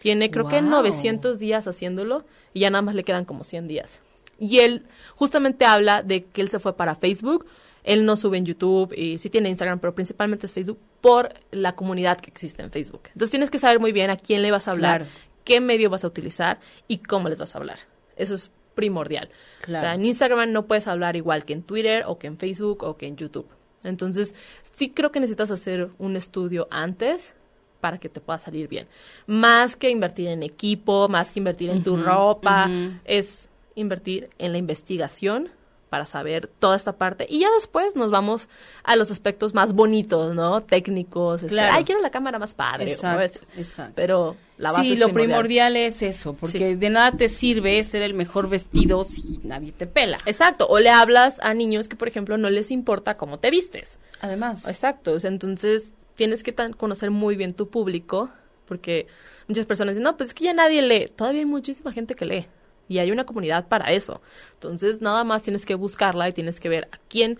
Tiene 0.00 0.30
creo 0.30 0.48
que 0.48 0.60
Wow. 0.60 0.70
900 0.70 1.38
días 1.38 1.66
haciéndolo 1.68 2.24
y 2.52 2.60
ya 2.60 2.70
nada 2.70 2.82
más 2.82 2.94
le 2.94 3.04
quedan 3.04 3.24
como 3.24 3.44
100 3.44 3.68
días. 3.68 4.00
Y 4.38 4.58
él 4.58 4.84
justamente 5.14 5.64
habla 5.64 6.02
de 6.02 6.24
que 6.24 6.40
él 6.40 6.48
se 6.48 6.58
fue 6.58 6.76
para 6.76 6.96
Facebook. 6.96 7.46
Él 7.84 8.04
no 8.04 8.16
sube 8.16 8.36
en 8.38 8.44
YouTube 8.46 8.92
y 8.96 9.18
sí 9.18 9.28
tiene 9.30 9.48
Instagram, 9.48 9.78
pero 9.80 9.94
principalmente 9.94 10.46
es 10.46 10.52
Facebook 10.52 10.78
por 11.00 11.30
la 11.50 11.72
comunidad 11.74 12.18
que 12.18 12.30
existe 12.30 12.62
en 12.62 12.70
Facebook. 12.70 13.02
Entonces 13.08 13.30
tienes 13.30 13.50
que 13.50 13.58
saber 13.58 13.80
muy 13.80 13.92
bien 13.92 14.10
a 14.10 14.16
quién 14.16 14.42
le 14.42 14.50
vas 14.50 14.68
a 14.68 14.72
hablar, 14.72 15.00
Claro. 15.02 15.12
Qué 15.44 15.60
medio 15.60 15.90
vas 15.90 16.04
a 16.04 16.06
utilizar 16.06 16.58
y 16.88 16.98
cómo 16.98 17.28
les 17.28 17.38
vas 17.38 17.54
a 17.54 17.58
hablar. 17.58 17.78
Eso 18.16 18.34
es 18.34 18.50
primordial. 18.74 19.28
Claro. 19.60 19.78
O 19.78 19.80
sea, 19.80 19.94
en 19.94 20.04
Instagram 20.04 20.50
no 20.52 20.66
puedes 20.66 20.86
hablar 20.88 21.16
igual 21.16 21.44
que 21.44 21.52
en 21.52 21.62
Twitter 21.62 22.04
o 22.06 22.18
que 22.18 22.26
en 22.26 22.38
Facebook 22.38 22.82
o 22.84 22.96
que 22.96 23.06
en 23.06 23.16
YouTube. 23.16 23.46
Entonces, 23.84 24.34
sí 24.74 24.90
creo 24.90 25.10
que 25.12 25.20
necesitas 25.20 25.50
hacer 25.50 25.90
un 25.98 26.16
estudio 26.16 26.68
antes 26.70 27.34
para 27.80 27.98
que 27.98 28.08
te 28.08 28.20
pueda 28.20 28.38
salir 28.38 28.68
bien. 28.68 28.86
Más 29.26 29.74
que 29.76 29.90
invertir 29.90 30.28
en 30.28 30.42
equipo, 30.44 31.08
más 31.08 31.30
que 31.32 31.40
invertir 31.40 31.68
en 31.70 31.82
tu 31.82 31.96
ropa, 31.96 32.70
es 33.04 33.50
invertir 33.74 34.30
en 34.38 34.52
la 34.52 34.58
investigación 34.58 35.48
para 35.90 36.06
saber 36.06 36.46
toda 36.46 36.76
esta 36.76 36.92
parte. 36.96 37.26
Y 37.28 37.40
ya 37.40 37.50
después 37.52 37.96
nos 37.96 38.10
vamos 38.10 38.48
a 38.84 38.96
los 38.96 39.10
aspectos 39.10 39.52
más 39.52 39.74
bonitos, 39.74 40.34
¿no? 40.34 40.60
Técnicos. 40.62 41.42
este, 41.42 41.52
Claro. 41.52 41.72
Ay, 41.74 41.84
quiero 41.84 42.00
la 42.00 42.10
cámara 42.10 42.38
más 42.38 42.54
padre. 42.54 42.92
Exacto, 42.92 43.20
es- 43.22 43.42
exacto. 43.58 43.92
Pero 43.96 44.36
la 44.62 44.72
base 44.72 44.84
sí, 44.86 44.92
es 44.92 44.98
lo 44.98 45.06
primordial. 45.06 45.28
primordial 45.72 45.76
es 45.76 46.02
eso, 46.02 46.34
porque 46.34 46.58
Sí. 46.58 46.74
de 46.76 46.90
nada 46.90 47.12
te 47.12 47.28
sirve 47.28 47.82
ser 47.82 48.02
el 48.02 48.14
mejor 48.14 48.48
vestido 48.48 49.02
si 49.04 49.40
nadie 49.42 49.72
te 49.72 49.86
pela. 49.86 50.18
Exacto. 50.24 50.66
O 50.68 50.78
le 50.78 50.88
hablas 50.90 51.38
a 51.42 51.52
niños 51.52 51.88
que, 51.88 51.96
por 51.96 52.08
ejemplo, 52.08 52.38
no 52.38 52.48
les 52.48 52.70
importa 52.70 53.16
cómo 53.16 53.38
te 53.38 53.50
vistes. 53.50 53.98
Además. 54.20 54.68
Exacto, 54.68 55.12
o 55.12 55.18
sea, 55.20 55.28
entonces 55.30 55.94
tienes 56.14 56.42
que 56.42 56.52
tan- 56.52 56.72
conocer 56.74 57.10
muy 57.10 57.36
bien 57.36 57.54
tu 57.54 57.68
público, 57.68 58.30
porque 58.66 59.06
muchas 59.48 59.66
personas 59.66 59.94
dicen, 59.94 60.04
no, 60.04 60.16
pues 60.16 60.28
es 60.30 60.34
que 60.34 60.44
ya 60.44 60.54
nadie 60.54 60.80
lee, 60.82 61.08
todavía 61.14 61.40
hay 61.40 61.46
muchísima 61.46 61.92
gente 61.92 62.14
que 62.14 62.24
lee, 62.24 62.46
y 62.88 62.98
hay 62.98 63.10
una 63.10 63.24
comunidad 63.26 63.66
para 63.68 63.90
eso. 63.92 64.22
Entonces, 64.54 65.00
nada 65.00 65.24
más 65.24 65.42
tienes 65.42 65.66
que 65.66 65.74
buscarla 65.74 66.28
y 66.28 66.32
tienes 66.32 66.60
que 66.60 66.68
ver 66.68 66.88
a 66.92 66.98
quién, 67.08 67.38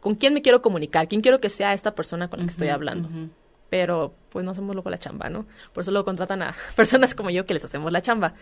con 0.00 0.14
quién 0.14 0.32
me 0.34 0.42
quiero 0.42 0.62
comunicar, 0.62 1.08
quién 1.08 1.20
quiero 1.22 1.40
que 1.40 1.48
sea 1.48 1.72
esta 1.72 1.94
persona 1.94 2.28
con 2.28 2.38
la 2.40 2.44
que 2.46 2.50
estoy 2.52 2.68
hablando. 2.68 3.08
Pero, 3.72 4.14
pues 4.28 4.44
no 4.44 4.50
hacemos 4.50 4.74
luego 4.74 4.90
la 4.90 4.98
chamba, 4.98 5.30
¿no? 5.30 5.46
Por 5.72 5.80
eso 5.80 5.90
lo 5.92 6.04
contratan 6.04 6.42
a 6.42 6.54
personas 6.76 7.14
como 7.14 7.30
yo 7.30 7.46
que 7.46 7.54
les 7.54 7.64
hacemos 7.64 7.90
la 7.90 8.02
chamba. 8.02 8.34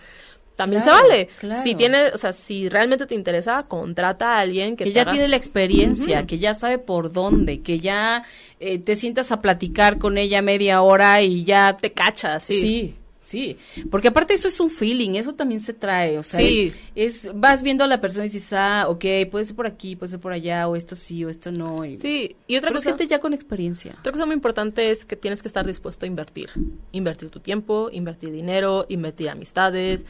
También 0.57 0.83
Claro, 0.83 0.99
se 0.99 1.09
vale. 1.09 1.29
claro. 1.39 1.63
Si 1.63 1.75
tiene, 1.77 2.09
o 2.13 2.19
sea, 2.19 2.33
si 2.33 2.69
realmente 2.69 3.07
te 3.07 3.15
interesa, 3.15 3.63
contrata 3.63 4.35
a 4.35 4.41
alguien 4.41 4.77
que, 4.77 4.83
que 4.83 4.91
te 4.91 4.95
ya 4.97 5.03
haga- 5.03 5.13
tiene 5.13 5.29
la 5.29 5.37
experiencia, 5.37 6.27
que 6.27 6.41
ya 6.41 6.53
sabe 6.53 6.79
por 6.79 7.13
dónde, 7.13 7.61
que 7.61 7.79
ya 7.79 8.25
eh, 8.59 8.81
te 8.81 8.97
sientas 8.97 9.31
a 9.31 9.41
platicar 9.41 9.99
con 9.99 10.19
ella 10.19 10.43
media 10.43 10.83
hora 10.83 11.23
y 11.23 11.45
ya 11.45 11.77
te 11.81 11.93
cacha, 11.93 12.41
sí. 12.41 12.61
Sí, 12.61 12.95
sí, 13.31 13.57
porque 13.91 14.09
aparte 14.09 14.35
eso 14.35 14.49
es 14.49 14.59
un 14.61 14.71
feeling, 14.71 15.11
eso 15.15 15.33
también 15.35 15.61
se 15.61 15.73
trae, 15.73 16.19
o 16.19 16.23
sea, 16.23 16.41
Sí. 16.41 16.73
es, 16.95 17.27
es- 17.27 17.31
vas 17.35 17.63
viendo 17.63 17.85
a 17.85 17.87
la 17.87 18.01
persona 18.01 18.25
y 18.27 18.29
dices, 18.29 18.53
ah, 18.53 18.87
ok, 18.89 19.05
puede 19.31 19.45
ser 19.45 19.57
por 19.57 19.67
aquí, 19.67 19.97
puede 19.97 20.11
ser 20.11 20.21
por 20.21 20.33
allá, 20.33 20.67
o 20.69 20.77
esto 20.77 20.97
sí, 20.97 21.25
o 21.25 21.29
esto 21.31 21.53
no. 21.53 21.85
Y, 21.85 21.99
Sí, 21.99 22.37
y 22.47 22.57
otra 22.57 22.71
es 22.71 22.77
cosa, 22.77 22.91
gente 22.91 23.07
ya 23.07 23.21
con 23.21 23.33
experiencia. 23.35 23.97
otra 24.01 24.13
cosa 24.13 24.27
muy 24.27 24.35
importante 24.35 24.91
es 24.91 25.05
que 25.05 25.17
tienes 25.17 25.43
que 25.43 25.49
estar 25.49 25.67
dispuesto 25.67 26.05
a 26.05 26.09
invertir. 26.09 26.51
Invertir 26.93 27.31
tu 27.31 27.41
tiempo, 27.41 27.89
invertir 27.93 28.33
dinero, 28.33 28.87
invertir 28.89 29.29
amistades. 29.31 30.05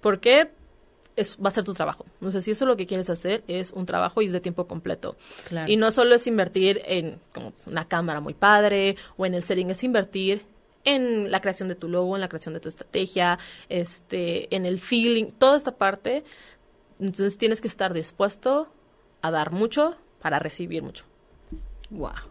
Porque 0.00 0.50
es, 1.16 1.36
va 1.44 1.48
a 1.48 1.50
ser 1.50 1.64
tu 1.64 1.74
trabajo. 1.74 2.06
No 2.20 2.30
sé 2.30 2.40
si 2.42 2.52
eso 2.52 2.64
lo 2.66 2.76
que 2.76 2.86
quieres 2.86 3.10
hacer 3.10 3.42
es 3.48 3.72
un 3.72 3.86
trabajo 3.86 4.22
y 4.22 4.26
es 4.26 4.32
de 4.32 4.40
tiempo 4.40 4.66
completo. 4.68 5.16
Claro. 5.48 5.70
Y 5.70 5.76
no 5.76 5.90
solo 5.90 6.14
es 6.14 6.26
invertir 6.28 6.80
en 6.86 7.18
como 7.34 7.52
una 7.66 7.88
cámara 7.88 8.20
muy 8.20 8.34
padre 8.34 8.96
o 9.16 9.26
en 9.26 9.34
el 9.34 9.42
setting, 9.42 9.70
es 9.70 9.82
invertir 9.82 10.42
en 10.94 11.30
la 11.30 11.40
creación 11.40 11.68
de 11.68 11.74
tu 11.74 11.88
logo, 11.88 12.16
en 12.16 12.20
la 12.20 12.28
creación 12.28 12.54
de 12.54 12.60
tu 12.60 12.68
estrategia, 12.68 13.38
este, 13.68 14.54
en 14.54 14.64
el 14.64 14.78
feeling, 14.78 15.26
toda 15.26 15.56
esta 15.56 15.72
parte. 15.72 16.24
Entonces 16.98 17.36
tienes 17.36 17.60
que 17.60 17.68
estar 17.68 17.92
dispuesto 17.92 18.72
a 19.20 19.30
dar 19.30 19.52
mucho 19.52 19.96
para 20.20 20.38
recibir 20.38 20.82
mucho. 20.82 21.04
Wow. 21.90 22.27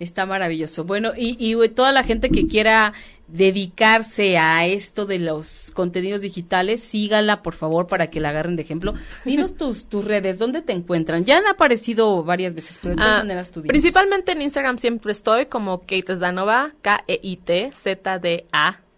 Está 0.00 0.26
maravilloso. 0.26 0.84
Bueno, 0.84 1.12
y, 1.16 1.36
y 1.38 1.54
toda 1.68 1.92
la 1.92 2.02
gente 2.02 2.30
que 2.30 2.46
quiera 2.48 2.92
dedicarse 3.28 4.38
a 4.38 4.66
esto 4.66 5.06
de 5.06 5.18
los 5.20 5.70
contenidos 5.74 6.22
digitales, 6.22 6.82
sígala, 6.82 7.42
por 7.42 7.54
favor, 7.54 7.86
para 7.86 8.08
que 8.08 8.18
la 8.18 8.30
agarren 8.30 8.56
de 8.56 8.62
ejemplo. 8.62 8.94
Dinos 9.24 9.56
tus, 9.56 9.88
tus 9.88 10.04
redes, 10.04 10.38
¿dónde 10.38 10.62
te 10.62 10.72
encuentran? 10.72 11.24
Ya 11.24 11.36
han 11.38 11.46
aparecido 11.46 12.24
varias 12.24 12.54
veces, 12.54 12.78
pero 12.82 12.96
de 12.96 13.02
todas 13.02 13.14
Ah, 13.14 13.18
maneras 13.18 13.50
tú 13.52 13.60
dinos. 13.60 13.68
principalmente 13.72 14.32
en 14.32 14.42
Instagram 14.42 14.78
siempre 14.78 15.12
estoy 15.12 15.46
como 15.46 15.80
Kate 15.80 16.16
Zdanova, 16.16 16.72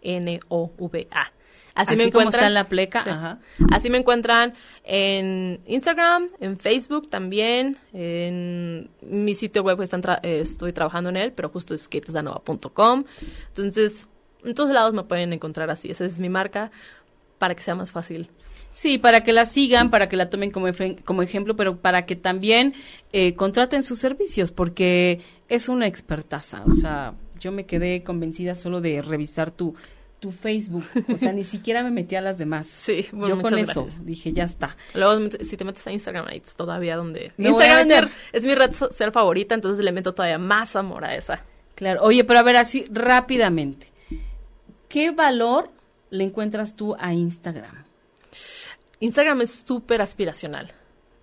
K-E-I-T-Z-D-A-N-O-V-A. 0.03 1.32
Así, 1.75 1.95
Así 1.95 2.05
me 2.05 2.11
como 2.12 2.23
encuentran. 2.23 2.41
está 2.45 2.47
en 2.49 2.55
la 2.55 2.68
pleca, 2.68 3.03
Sí. 3.03 3.11
ajá. 3.11 3.39
Así 3.70 3.89
me 3.91 3.97
encuentran 3.99 4.55
en 4.85 5.61
Instagram, 5.66 6.29
en 6.41 6.59
Facebook 6.59 7.09
también, 7.09 7.79
en 7.93 8.91
mi 9.03 9.35
sitio 9.35 9.62
web 9.62 9.79
que 9.79 9.85
están 9.85 10.03
tra- 10.03 10.20
eh, 10.23 10.41
estoy 10.41 10.73
trabajando 10.73 11.09
en 11.11 11.16
él, 11.16 11.33
pero 11.33 11.49
justo 11.49 11.75
es 11.75 11.89
katezdanova.com. 11.89 13.05
Entonces, 13.49 14.07
en 14.45 14.55
todos 14.55 14.70
lados 14.70 14.93
me 14.95 15.05
pueden 15.05 15.33
encontrar 15.33 15.70
así. 15.70 15.91
Esa 15.91 16.05
es 16.05 16.18
mi 16.18 16.29
marca 16.29 16.70
para 17.39 17.55
que 17.55 17.62
sea 17.62 17.75
más 17.75 17.91
fácil. 17.93 18.29
Sí, 18.70 18.99
para 18.99 19.23
que 19.23 19.33
la 19.33 19.45
sigan, 19.45 19.91
para 19.91 20.09
que 20.09 20.16
la 20.16 20.31
tomen 20.31 20.51
como, 20.51 20.66
como 21.05 21.23
ejemplo, 21.23 21.57
pero 21.57 21.77
para 21.79 22.07
que 22.07 22.16
también 22.16 22.75
eh, 23.12 23.35
contraten 23.35 23.83
sus 23.83 23.99
servicios, 23.99 24.51
porque 24.51 25.20
es 25.49 25.68
una 25.68 25.87
expertaza. 25.87 26.62
O 26.66 26.70
sea, 26.73 27.14
yo 27.39 27.53
me 27.53 27.66
quedé 27.66 28.03
convencida 28.03 28.55
solo 28.55 28.81
de 28.81 29.03
revisar 29.03 29.51
tu, 29.51 29.75
tu 30.23 30.31
Facebook. 30.31 30.85
O 31.12 31.16
sea, 31.18 31.33
ni 31.33 31.43
siquiera 31.55 31.83
me 31.83 31.91
metí 31.91 32.14
a 32.14 32.20
las 32.20 32.39
demás. 32.39 32.68
Sí, 32.68 33.07
bueno, 33.11 33.35
yo 33.35 33.43
con 33.43 33.51
muchas 33.51 33.70
eso 33.70 33.83
gracias. 33.83 34.07
dije, 34.07 34.33
ya 34.33 34.45
está. 34.45 34.77
Luego, 34.95 35.29
si 35.41 35.57
te 35.57 35.64
metes 35.64 35.85
a 35.85 35.91
Instagram, 35.91 36.27
ahí 36.29 36.41
es 36.43 36.55
todavía 36.55 36.95
donde... 36.95 37.33
Me 37.37 37.49
Instagram 37.49 37.91
es 37.91 38.03
mi, 38.03 38.11
es 38.33 38.45
mi 38.45 38.55
red 38.55 38.73
social 38.73 39.11
favorita, 39.11 39.57
entonces 39.57 39.85
le 39.85 39.91
meto 39.91 40.12
todavía 40.12 40.39
más 40.39 40.77
amor 40.77 41.05
a 41.05 41.16
esa. 41.16 41.45
Claro. 41.75 42.03
Oye, 42.05 42.23
pero 42.23 42.39
a 42.39 42.45
ver, 42.45 42.57
así 42.57 42.85
rápidamente. 42.89 43.89
¿Qué 44.89 45.11
valor 45.11 45.73
le 46.11 46.23
encuentras 46.23 46.77
tú 46.77 46.95
a 47.01 47.12
Instagram? 47.12 47.85
Instagram 49.01 49.41
es 49.41 49.64
súper 49.66 50.03
aspiracional. 50.03 50.73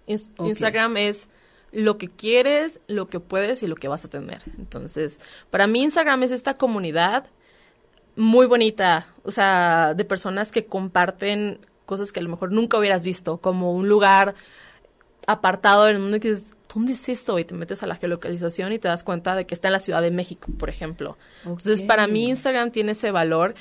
Instagram 0.07 0.97
es 0.97 1.29
lo 1.71 1.97
que 1.97 2.09
quieres, 2.09 2.81
lo 2.87 3.07
que 3.07 3.21
puedes 3.21 3.63
y 3.63 3.67
lo 3.67 3.75
que 3.75 3.87
vas 3.87 4.03
a 4.03 4.09
tener. 4.09 4.41
Entonces, 4.57 5.21
para 5.51 5.67
mí 5.67 5.83
Instagram 5.83 6.23
es 6.23 6.31
esta 6.31 6.57
comunidad 6.57 7.27
muy 8.19 8.47
bonita, 8.47 9.07
o 9.23 9.31
sea, 9.31 9.93
de 9.93 10.03
personas 10.03 10.51
que 10.51 10.65
comparten 10.65 11.59
cosas 11.85 12.11
que 12.11 12.19
a 12.19 12.23
lo 12.23 12.29
mejor 12.29 12.51
nunca 12.51 12.77
hubieras 12.77 13.05
visto, 13.05 13.37
como 13.37 13.73
un 13.73 13.87
lugar 13.87 14.35
apartado 15.25 15.85
del 15.85 15.99
mundo 15.99 16.17
y 16.17 16.19
que 16.19 16.29
dices, 16.31 16.53
¿dónde 16.73 16.91
es 16.91 17.07
eso? 17.07 17.39
Y 17.39 17.45
te 17.45 17.55
metes 17.55 17.81
a 17.81 17.87
la 17.87 17.95
geolocalización 17.95 18.73
y 18.73 18.79
te 18.79 18.89
das 18.89 19.05
cuenta 19.05 19.35
de 19.35 19.45
que 19.45 19.55
está 19.55 19.69
en 19.69 19.71
la 19.71 19.79
Ciudad 19.79 20.01
de 20.01 20.11
México, 20.11 20.51
por 20.59 20.69
ejemplo. 20.69 21.17
Entonces, 21.45 21.81
para 21.81 22.07
mí 22.07 22.27
Instagram 22.27 22.71
tiene 22.71 22.91
ese 22.91 23.09
valor 23.11 23.55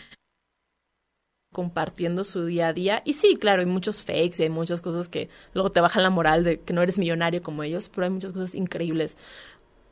compartiendo 1.53 2.25
su 2.25 2.45
día 2.45 2.69
a 2.69 2.73
día. 2.73 3.03
Y 3.05 3.13
sí, 3.13 3.37
claro, 3.37 3.61
hay 3.61 3.67
muchos 3.67 4.03
fakes 4.03 4.41
y 4.41 4.43
hay 4.43 4.51
muchas 4.51 4.81
cosas 4.81 5.09
que 5.09 5.29
luego 5.55 5.71
te 5.71 5.81
bajan 5.81 6.03
la 6.03 6.11
moral 6.11 6.43
de 6.43 6.61
que 6.61 6.73
no 6.73 6.83
eres 6.83 6.99
millonario 6.99 7.45
como 7.45 7.63
ellos, 7.63 7.89
pero 7.89 8.07
hay 8.07 8.11
muchas 8.11 8.33
cosas 8.33 8.57
increíbles. 8.57 9.17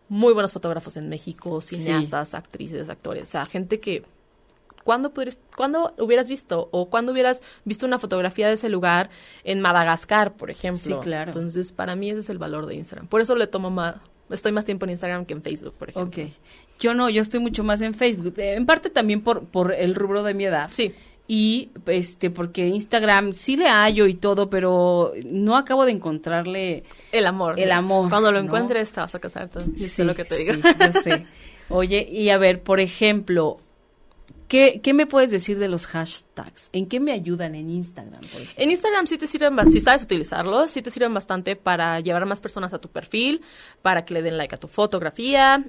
Muy 0.09 0.35
buenos 0.35 0.53
fotógrafos 0.53 0.97
en 0.97 1.09
México, 1.09 1.61
cineastas, 1.61 2.35
actrices, 2.35 2.89
actores, 2.89 3.23
o 3.23 3.27
sea, 3.27 3.47
gente 3.47 3.81
que 3.81 4.05
¿cuándo, 4.87 5.13
pudieras- 5.13 5.41
¿cuándo 5.55 5.93
hubieras 5.99 6.29
visto 6.31 6.69
o 6.73 6.89
cuándo 6.89 7.13
hubieras 7.13 7.43
visto 7.67 7.85
una 7.85 7.99
fotografía 7.99 8.47
de 8.49 8.55
ese 8.55 8.71
lugar 8.71 9.11
en 9.45 9.61
Madagascar, 9.61 10.33
por 10.37 10.51
ejemplo? 10.51 10.97
Sí, 10.97 11.03
claro. 11.03 11.33
Entonces, 11.33 11.73
para 11.73 11.95
mí 11.97 12.09
ese 12.09 12.21
es 12.21 12.31
el 12.31 12.39
valor 12.39 12.65
de 12.67 12.77
Instagram. 12.77 13.09
Por 13.09 13.21
eso 13.21 13.35
le 13.35 13.47
tomo 13.49 13.69
más, 13.71 13.97
estoy 14.31 14.53
más 14.53 14.65
tiempo 14.65 14.87
en 14.87 14.93
Instagram 14.93 15.27
que 15.27 15.35
en 15.35 15.43
Facebook, 15.43 15.75
por 15.79 15.91
ejemplo. 15.91 16.23
Ok. 16.25 16.31
Yo 16.79 16.95
no, 16.95 17.11
yo 17.11 17.21
estoy 17.21 17.41
mucho 17.41 17.65
más 17.65 17.83
en 17.83 17.93
Facebook. 17.95 18.35
Eh, 18.39 18.55
En 18.55 18.65
parte 18.65 18.89
también 18.89 19.21
por, 19.23 19.45
por 19.45 19.75
el 19.75 19.95
rubro 19.95 20.23
de 20.23 20.33
mi 20.33 20.45
edad. 20.45 20.71
Sí. 20.73 20.95
Y 21.29 21.71
este, 21.87 22.31
porque 22.31 22.69
Instagram 22.69 23.33
sí 23.33 23.57
le 23.57 23.69
hallo 23.69 24.07
y 24.07 24.15
todo, 24.15 24.49
pero 24.49 25.11
no 25.25 25.57
acabo 25.57 25.85
de 25.85 25.91
encontrarle 25.91 26.85
El 27.11 27.27
amor. 27.27 27.59
El 27.59 27.73
amor, 27.73 28.09
Cuando 28.09 28.31
lo 28.31 28.39
¿no? 28.39 28.45
encuentres 28.45 28.93
te 28.93 29.01
vas 29.01 29.13
a 29.17 29.19
casar. 29.19 29.49
Todo. 29.49 29.65
Sí, 29.75 29.89
sé 29.89 30.05
lo 30.05 30.15
que 30.15 30.25
te 30.25 30.37
digo. 30.37 30.53
sí, 30.55 30.61
yo 30.79 31.01
sé. 31.01 31.27
Oye, 31.69 32.07
y 32.09 32.29
a 32.31 32.39
ver, 32.39 32.63
por 32.63 32.79
ejemplo, 32.79 33.59
¿qué, 34.49 34.81
¿qué 34.83 34.95
me 34.95 35.07
puedes 35.07 35.31
decir 35.31 35.59
de 35.59 35.69
los 35.69 35.87
hashtags? 35.87 36.71
¿En 36.73 36.87
qué 36.87 37.01
me 37.01 37.13
ayudan 37.13 37.55
en 37.55 37.71
Instagram? 37.71 38.21
En 38.57 38.71
Instagram 38.71 39.07
sí 39.07 39.19
te 39.19 39.27
sirven, 39.27 39.57
si 39.71 39.81
sabes 39.81 40.03
utilizarlos, 40.03 40.71
sí 40.71 40.83
te 40.83 40.91
sirven 40.91 41.15
bastante 41.15 41.57
para 41.57 42.01
llevar 42.01 42.27
más 42.27 42.41
personas 42.41 42.73
a 42.73 42.79
tu 42.79 42.89
perfil, 42.89 43.43
para 43.83 44.05
que 44.05 44.15
le 44.15 44.23
den 44.23 44.37
like 44.37 44.55
a 44.55 44.59
tu 44.59 44.69
fotografía. 44.69 45.65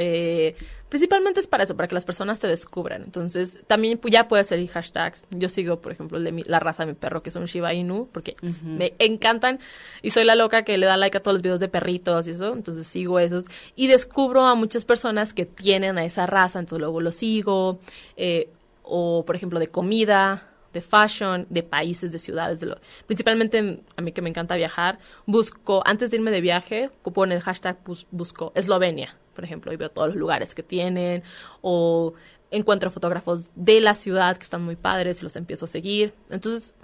Eh, 0.00 0.54
principalmente 0.88 1.40
es 1.40 1.46
para 1.48 1.64
eso, 1.64 1.76
para 1.76 1.88
que 1.88 1.94
las 1.94 2.04
personas 2.04 2.38
te 2.40 2.46
descubran. 2.46 3.02
Entonces, 3.02 3.58
también 3.66 4.00
ya 4.08 4.28
puedes 4.28 4.46
hacer 4.46 4.64
hashtags. 4.68 5.24
Yo 5.30 5.48
sigo, 5.48 5.80
por 5.80 5.90
ejemplo, 5.92 6.16
el 6.18 6.24
de 6.24 6.32
mi- 6.32 6.44
la 6.44 6.60
raza 6.60 6.84
de 6.86 6.92
mi 6.92 6.98
perro, 6.98 7.22
que 7.22 7.30
es 7.30 7.36
un 7.36 7.46
Shiba 7.46 7.74
Inu, 7.74 8.08
porque 8.12 8.36
me 8.64 8.94
encantan. 9.00 9.58
Y 10.00 10.10
soy 10.10 10.24
la 10.24 10.34
loca 10.36 10.62
que 10.62 10.78
le 10.78 10.86
da 10.86 10.96
like 10.96 11.18
a 11.18 11.20
todos 11.22 11.34
los 11.34 11.42
videos 11.42 11.60
de 11.60 11.68
perritos 11.68 12.26
y 12.28 12.30
eso. 12.30 12.52
Entonces, 12.54 12.86
sigo 12.86 13.18
esos. 13.18 13.44
Y 13.76 13.88
descubro 13.88 14.46
a 14.46 14.54
muchas 14.54 14.84
personas 14.84 15.34
que 15.34 15.44
tienen 15.46 15.98
a 15.98 16.04
esa 16.04 16.26
raza, 16.26 16.60
entonces 16.60 16.80
luego 16.80 17.00
los 17.00 17.16
sigo. 17.16 17.80
eh, 18.16 18.48
o, 18.90 19.24
por 19.26 19.36
ejemplo, 19.36 19.58
de 19.58 19.68
comida 19.68 20.48
de 20.72 20.80
fashion, 20.80 21.46
de 21.48 21.62
países, 21.62 22.12
de 22.12 22.18
ciudades, 22.18 22.60
de 22.60 22.66
lo- 22.66 22.78
principalmente 23.06 23.58
en- 23.58 23.82
a 23.96 24.02
mí 24.02 24.12
que 24.12 24.22
me 24.22 24.28
encanta 24.28 24.54
viajar, 24.56 24.98
busco, 25.26 25.82
antes 25.86 26.10
de 26.10 26.16
irme 26.18 26.30
de 26.30 26.40
viaje, 26.40 26.90
en 27.16 27.32
el 27.32 27.40
hashtag 27.40 27.82
bus- 27.84 28.06
busco 28.10 28.52
Eslovenia, 28.54 29.16
por 29.34 29.44
ejemplo, 29.44 29.72
y 29.72 29.76
veo 29.76 29.90
todos 29.90 30.08
los 30.08 30.16
lugares 30.16 30.54
que 30.54 30.62
tienen, 30.62 31.22
o 31.62 32.14
encuentro 32.50 32.90
fotógrafos 32.90 33.48
de 33.54 33.80
la 33.80 33.94
ciudad 33.94 34.36
que 34.36 34.42
están 34.44 34.62
muy 34.64 34.76
padres 34.76 35.20
y 35.20 35.24
los 35.24 35.36
empiezo 35.36 35.64
a 35.66 35.68
seguir. 35.68 36.14
Entonces, 36.30 36.74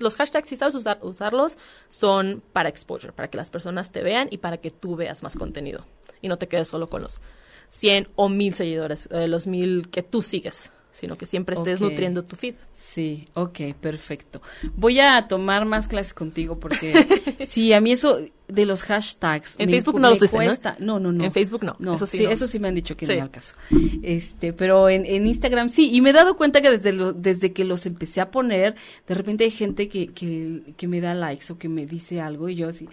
los 0.00 0.16
hashtags, 0.16 0.48
si 0.48 0.56
sabes 0.56 0.74
usar, 0.74 0.98
usarlos, 1.02 1.56
son 1.88 2.42
para 2.52 2.68
exposure, 2.68 3.12
para 3.12 3.28
que 3.30 3.36
las 3.36 3.50
personas 3.50 3.92
te 3.92 4.02
vean 4.02 4.28
y 4.30 4.38
para 4.38 4.56
que 4.58 4.70
tú 4.70 4.96
veas 4.96 5.22
más 5.22 5.36
contenido 5.36 5.84
y 6.20 6.28
no 6.28 6.36
te 6.38 6.48
quedes 6.48 6.68
solo 6.68 6.88
con 6.88 7.02
los 7.02 7.20
100 7.68 8.08
o 8.16 8.28
1000 8.28 8.54
seguidores, 8.54 9.08
eh, 9.12 9.28
los 9.28 9.46
1000 9.46 9.88
que 9.90 10.02
tú 10.02 10.22
sigues, 10.22 10.72
sino 10.98 11.16
que 11.16 11.26
siempre 11.26 11.54
estés 11.54 11.80
nutriendo 11.80 12.24
tu 12.24 12.34
feed. 12.34 12.56
Sí, 12.76 13.28
ok, 13.34 13.74
perfecto. 13.80 14.42
Voy 14.74 14.98
a 14.98 15.28
tomar 15.28 15.64
más 15.64 15.86
clases 15.86 16.12
contigo 16.12 16.58
porque 16.58 17.36
sí, 17.46 17.72
a 17.72 17.80
mí 17.80 17.92
eso 17.92 18.18
de 18.48 18.66
los 18.66 18.82
hashtags. 18.82 19.54
En 19.58 19.70
Facebook 19.70 20.00
no 20.00 20.10
los 20.10 20.28
cuesta. 20.28 20.76
¿no? 20.80 20.98
no, 20.98 21.12
no, 21.12 21.24
En 21.24 21.32
Facebook 21.32 21.62
no. 21.62 21.76
no 21.78 21.94
eso 21.94 22.06
sí, 22.06 22.24
eso 22.24 22.48
sí 22.48 22.58
me 22.58 22.66
han 22.66 22.74
dicho 22.74 22.96
que 22.96 23.06
no 23.06 23.12
es 23.12 23.22
el 23.22 23.30
caso. 23.30 23.54
Este, 24.02 24.52
pero 24.52 24.88
en, 24.88 25.06
en, 25.06 25.26
Instagram 25.28 25.68
sí. 25.68 25.90
Y 25.94 26.00
me 26.00 26.10
he 26.10 26.12
dado 26.12 26.36
cuenta 26.36 26.60
que 26.60 26.70
desde, 26.70 26.92
lo, 26.92 27.12
desde 27.12 27.52
que 27.52 27.64
los 27.64 27.86
empecé 27.86 28.20
a 28.20 28.32
poner, 28.32 28.74
de 29.06 29.14
repente 29.14 29.44
hay 29.44 29.50
gente 29.50 29.88
que, 29.88 30.08
que, 30.08 30.74
que 30.76 30.88
me 30.88 31.00
da 31.00 31.14
likes 31.14 31.52
o 31.52 31.58
que 31.58 31.68
me 31.68 31.86
dice 31.86 32.20
algo 32.20 32.48
y 32.48 32.56
yo 32.56 32.68
así. 32.68 32.88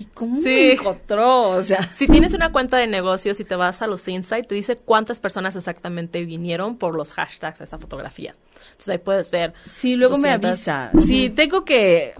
¿Y 0.00 0.06
cómo 0.06 0.40
sí. 0.40 0.70
encontró? 0.70 1.50
O 1.50 1.62
sea, 1.62 1.82
si 1.92 2.06
tienes 2.06 2.32
una 2.32 2.50
cuenta 2.52 2.78
de 2.78 2.86
negocios 2.86 3.38
y 3.38 3.44
te 3.44 3.54
vas 3.54 3.82
a 3.82 3.86
los 3.86 4.08
insights, 4.08 4.48
te 4.48 4.54
dice 4.54 4.76
cuántas 4.76 5.20
personas 5.20 5.54
exactamente 5.56 6.24
vinieron 6.24 6.78
por 6.78 6.94
los 6.94 7.12
hashtags 7.12 7.60
a 7.60 7.64
esa 7.64 7.78
fotografía. 7.78 8.34
Entonces 8.70 8.88
ahí 8.88 8.98
puedes 8.98 9.30
ver. 9.30 9.52
Sí, 9.66 9.96
luego 9.96 10.16
me 10.16 10.30
avisa. 10.30 10.90
Sí, 11.04 11.28
tengo 11.28 11.66
que 11.66 12.14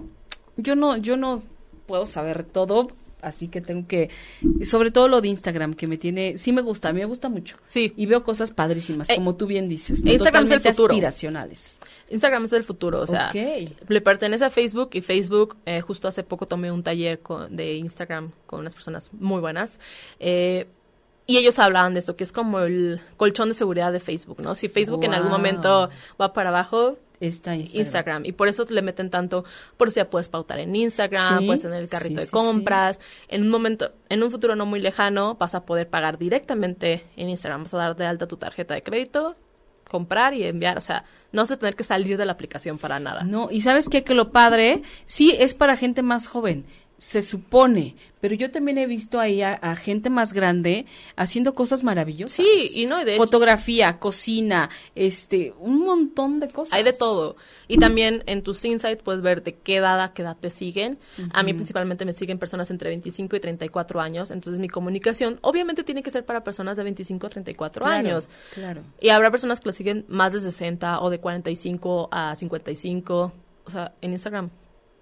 yo 0.57 0.75
no 0.75 0.95
yo 0.97 1.17
no 1.17 1.33
puedo 1.87 2.05
saber 2.05 2.43
todo, 2.43 2.89
así 3.21 3.47
que 3.47 3.61
tengo 3.61 3.87
que, 3.87 4.09
sobre 4.63 4.91
todo 4.91 5.07
lo 5.07 5.21
de 5.21 5.29
Instagram, 5.29 5.73
que 5.73 5.87
me 5.87 5.97
tiene, 5.97 6.37
sí 6.37 6.51
me 6.51 6.61
gusta, 6.61 6.89
a 6.89 6.93
mí 6.93 6.99
me 6.99 7.05
gusta 7.05 7.29
mucho. 7.29 7.57
Sí. 7.67 7.93
Y 7.95 8.05
veo 8.05 8.23
cosas 8.23 8.51
padrísimas, 8.51 9.09
eh, 9.09 9.15
como 9.15 9.35
tú 9.35 9.47
bien 9.47 9.69
dices. 9.69 10.03
Instagram 10.05 10.43
es 10.45 10.51
el 10.51 10.61
futuro. 10.61 10.93
Aspiracionales. 10.93 11.79
Instagram 12.09 12.45
es 12.45 12.53
el 12.53 12.63
futuro, 12.63 12.99
o 12.99 13.07
sea, 13.07 13.31
le 13.33 14.01
pertenece 14.01 14.45
a 14.45 14.49
Facebook 14.49 14.89
y 14.93 15.01
Facebook, 15.01 15.57
eh, 15.65 15.81
justo 15.81 16.07
hace 16.07 16.23
poco 16.23 16.45
tomé 16.45 16.71
un 16.71 16.83
taller 16.83 17.19
con, 17.19 17.55
de 17.55 17.75
Instagram 17.75 18.31
con 18.45 18.59
unas 18.59 18.73
personas 18.73 19.11
muy 19.13 19.39
buenas. 19.39 19.79
Eh, 20.19 20.67
y 21.27 21.37
ellos 21.37 21.59
hablaban 21.59 21.93
de 21.93 21.99
eso, 21.99 22.15
que 22.15 22.23
es 22.23 22.31
como 22.31 22.59
el 22.59 22.99
colchón 23.15 23.47
de 23.47 23.53
seguridad 23.53 23.93
de 23.93 23.99
Facebook, 23.99 24.41
¿no? 24.41 24.55
Si 24.55 24.67
Facebook 24.67 25.03
en 25.05 25.13
algún 25.13 25.31
momento 25.31 25.89
va 26.19 26.33
para 26.33 26.49
abajo, 26.49 26.97
Está 27.21 27.55
Instagram. 27.55 28.25
Y 28.25 28.31
por 28.31 28.47
eso 28.47 28.65
le 28.67 28.81
meten 28.81 29.11
tanto, 29.11 29.45
por 29.77 29.87
eso 29.87 29.97
ya 29.97 30.09
puedes 30.09 30.27
pautar 30.27 30.59
en 30.59 30.75
Instagram, 30.75 31.45
puedes 31.45 31.61
tener 31.61 31.81
el 31.81 31.87
carrito 31.87 32.19
de 32.19 32.27
compras. 32.27 32.99
En 33.27 33.43
un 33.43 33.49
momento, 33.49 33.91
en 34.09 34.23
un 34.23 34.31
futuro 34.31 34.55
no 34.55 34.65
muy 34.65 34.79
lejano, 34.79 35.35
vas 35.35 35.53
a 35.53 35.63
poder 35.63 35.87
pagar 35.87 36.17
directamente 36.17 37.05
en 37.15 37.29
Instagram. 37.29 37.63
Vas 37.63 37.73
a 37.75 37.77
dar 37.77 37.95
de 37.95 38.05
alta 38.05 38.27
tu 38.27 38.37
tarjeta 38.37 38.73
de 38.73 38.81
crédito, 38.81 39.35
comprar 39.87 40.33
y 40.33 40.43
enviar. 40.43 40.77
O 40.77 40.81
sea, 40.81 41.05
no 41.31 41.43
vas 41.43 41.51
a 41.51 41.57
tener 41.57 41.75
que 41.75 41.83
salir 41.83 42.17
de 42.17 42.25
la 42.25 42.31
aplicación 42.31 42.79
para 42.79 42.99
nada. 42.99 43.23
No, 43.23 43.49
y 43.51 43.61
sabes 43.61 43.87
qué? 43.87 44.03
que 44.03 44.15
lo 44.15 44.31
padre, 44.31 44.81
sí 45.05 45.35
es 45.37 45.53
para 45.53 45.77
gente 45.77 46.01
más 46.01 46.25
joven 46.25 46.65
se 47.01 47.23
supone, 47.23 47.95
pero 48.19 48.35
yo 48.35 48.51
también 48.51 48.77
he 48.77 48.85
visto 48.85 49.19
ahí 49.19 49.41
a, 49.41 49.75
gente 49.75 50.11
más 50.11 50.33
grande 50.33 50.85
haciendo 51.15 51.55
cosas 51.55 51.83
maravillosas. 51.83 52.45
Sí, 52.45 52.69
y 52.75 52.85
no, 52.85 53.03
de 53.03 53.15
fotografía, 53.15 53.97
cocina, 53.97 54.69
este, 54.93 55.51
un 55.57 55.79
montón 55.79 56.39
de 56.39 56.49
cosas. 56.49 56.75
Hay 56.75 56.83
de 56.83 56.93
todo. 56.93 57.37
Y 57.67 57.79
también 57.79 58.21
en 58.27 58.43
tus 58.43 58.63
insights 58.65 59.01
puedes 59.01 59.23
ver 59.23 59.41
de 59.41 59.55
qué 59.55 59.77
edad 59.77 59.99
a 59.99 60.13
qué 60.13 60.21
edad 60.21 60.37
te 60.39 60.51
siguen. 60.51 60.99
A 61.33 61.41
mí 61.41 61.55
principalmente 61.55 62.05
me 62.05 62.13
siguen 62.13 62.37
personas 62.37 62.69
entre 62.69 62.89
25 62.89 63.35
y 63.35 63.39
34 63.39 63.99
años, 63.99 64.29
entonces 64.29 64.59
mi 64.59 64.69
comunicación 64.69 65.39
obviamente 65.41 65.83
tiene 65.83 66.03
que 66.03 66.11
ser 66.11 66.23
para 66.23 66.43
personas 66.43 66.77
de 66.77 66.83
25 66.83 67.25
a 67.25 67.29
34 67.31 67.83
años. 67.87 68.29
Claro. 68.53 68.83
Y 68.99 69.09
habrá 69.09 69.31
personas 69.31 69.59
que 69.59 69.69
lo 69.69 69.73
siguen 69.73 70.05
más 70.07 70.33
de 70.33 70.39
60 70.39 71.01
o 71.01 71.09
de 71.09 71.19
45 71.19 72.09
a 72.11 72.35
55, 72.35 73.33
o 73.65 73.69
sea, 73.71 73.91
en 74.01 74.11
Instagram 74.13 74.51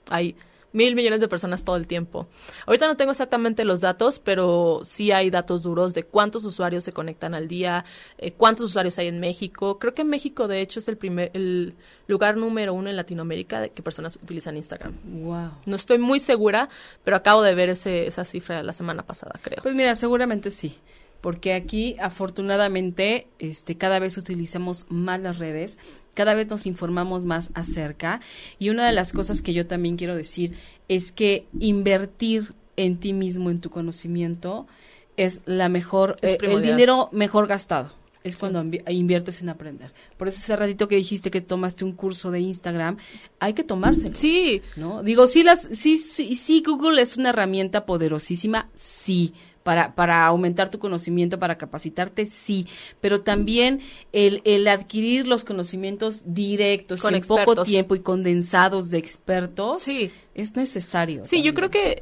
hay 0.09 0.37
mil 0.71 0.95
millones 0.95 1.19
de 1.19 1.27
personas 1.27 1.63
todo 1.63 1.75
el 1.75 1.87
tiempo. 1.87 2.27
Ahorita 2.65 2.87
no 2.87 2.97
tengo 2.97 3.11
exactamente 3.11 3.65
los 3.65 3.81
datos, 3.81 4.19
pero 4.19 4.81
sí 4.83 5.11
hay 5.11 5.29
datos 5.29 5.63
duros 5.63 5.93
de 5.93 6.03
cuántos 6.03 6.45
usuarios 6.45 6.83
se 6.83 6.91
conectan 6.91 7.33
al 7.33 7.47
día, 7.47 7.85
eh, 8.17 8.31
cuántos 8.31 8.67
usuarios 8.67 8.97
hay 8.99 9.07
en 9.07 9.19
México. 9.19 9.79
Creo 9.79 9.93
que 9.93 10.03
México, 10.03 10.47
de 10.47 10.61
hecho, 10.61 10.79
es 10.79 10.87
el 10.87 10.97
primer, 10.97 11.31
el 11.33 11.75
lugar 12.07 12.37
número 12.37 12.73
uno 12.73 12.89
en 12.89 12.95
Latinoamérica 12.95 13.61
de 13.61 13.69
que 13.71 13.81
personas 13.81 14.15
utilizan 14.15 14.57
Instagram. 14.57 14.93
Wow. 15.03 15.51
No 15.65 15.75
estoy 15.75 15.97
muy 15.97 16.19
segura, 16.19 16.69
pero 17.03 17.17
acabo 17.17 17.41
de 17.41 17.55
ver 17.55 17.69
ese, 17.69 18.07
esa 18.07 18.25
cifra 18.25 18.63
la 18.63 18.73
semana 18.73 19.03
pasada, 19.03 19.39
creo. 19.41 19.61
Pues 19.63 19.75
mira, 19.75 19.95
seguramente 19.95 20.49
sí 20.49 20.77
porque 21.21 21.53
aquí 21.53 21.95
afortunadamente 21.99 23.27
este 23.39 23.75
cada 23.75 23.99
vez 23.99 24.17
utilizamos 24.17 24.85
más 24.89 25.19
las 25.19 25.37
redes 25.39 25.77
cada 26.19 26.33
vez 26.33 26.49
nos 26.49 26.65
informamos 26.65 27.23
más 27.23 27.49
acerca. 27.53 28.19
Y 28.59 28.71
una 28.71 28.85
de 28.85 28.91
las 28.91 29.13
cosas 29.13 29.41
que 29.41 29.53
yo 29.53 29.67
también 29.67 29.95
quiero 29.95 30.17
decir 30.17 30.51
es 30.89 31.13
que 31.13 31.45
invertir 31.61 32.53
en 32.75 32.97
ti 32.97 33.13
mismo, 33.13 33.49
en 33.49 33.61
tu 33.61 33.69
conocimiento, 33.69 34.67
es 35.15 35.39
la 35.45 35.69
mejor, 35.69 36.17
eh, 36.21 36.37
el 36.41 36.61
dinero 36.61 37.07
mejor 37.13 37.47
gastado. 37.47 37.93
Es 38.21 38.35
cuando 38.35 38.61
inviertes 38.89 39.41
en 39.41 39.47
aprender. 39.47 39.93
Por 40.17 40.27
eso 40.27 40.39
ese 40.39 40.57
ratito 40.57 40.89
que 40.89 40.97
dijiste 40.97 41.31
que 41.31 41.39
tomaste 41.39 41.85
un 41.85 41.93
curso 41.93 42.31
de 42.31 42.41
Instagram, 42.41 42.97
hay 43.39 43.53
que 43.53 43.63
tomárselo. 43.63 44.13
Sí. 44.13 44.61
¿No? 44.75 45.03
Digo, 45.03 45.25
sí, 45.25 45.43
las, 45.43 45.69
sí, 45.71 45.95
sí, 45.95 46.35
sí, 46.35 46.61
Google 46.65 47.01
es 47.01 47.15
una 47.15 47.29
herramienta 47.29 47.85
poderosísima, 47.85 48.69
sí 48.75 49.33
para, 49.69 49.93
para 49.93 50.25
aumentar 50.25 50.71
tu 50.71 50.79
conocimiento, 50.79 51.37
para 51.37 51.55
capacitarte, 51.59 52.25
sí, 52.25 52.65
pero 53.01 53.21
también 53.21 53.81
el, 54.11 54.41
el 54.43 54.67
adquirir 54.67 55.27
los 55.27 55.43
conocimientos 55.43 56.23
directos 56.25 57.03
Con 57.03 57.13
en 57.13 57.21
poco 57.21 57.61
tiempo 57.61 57.93
y 57.93 57.99
condensados 57.99 58.89
de 58.89 58.97
expertos 58.97 59.83
sí. 59.83 60.11
es 60.33 60.55
necesario. 60.55 61.23
Sí, 61.27 61.43
yo 61.43 61.53
creo 61.53 61.69
que 61.69 61.99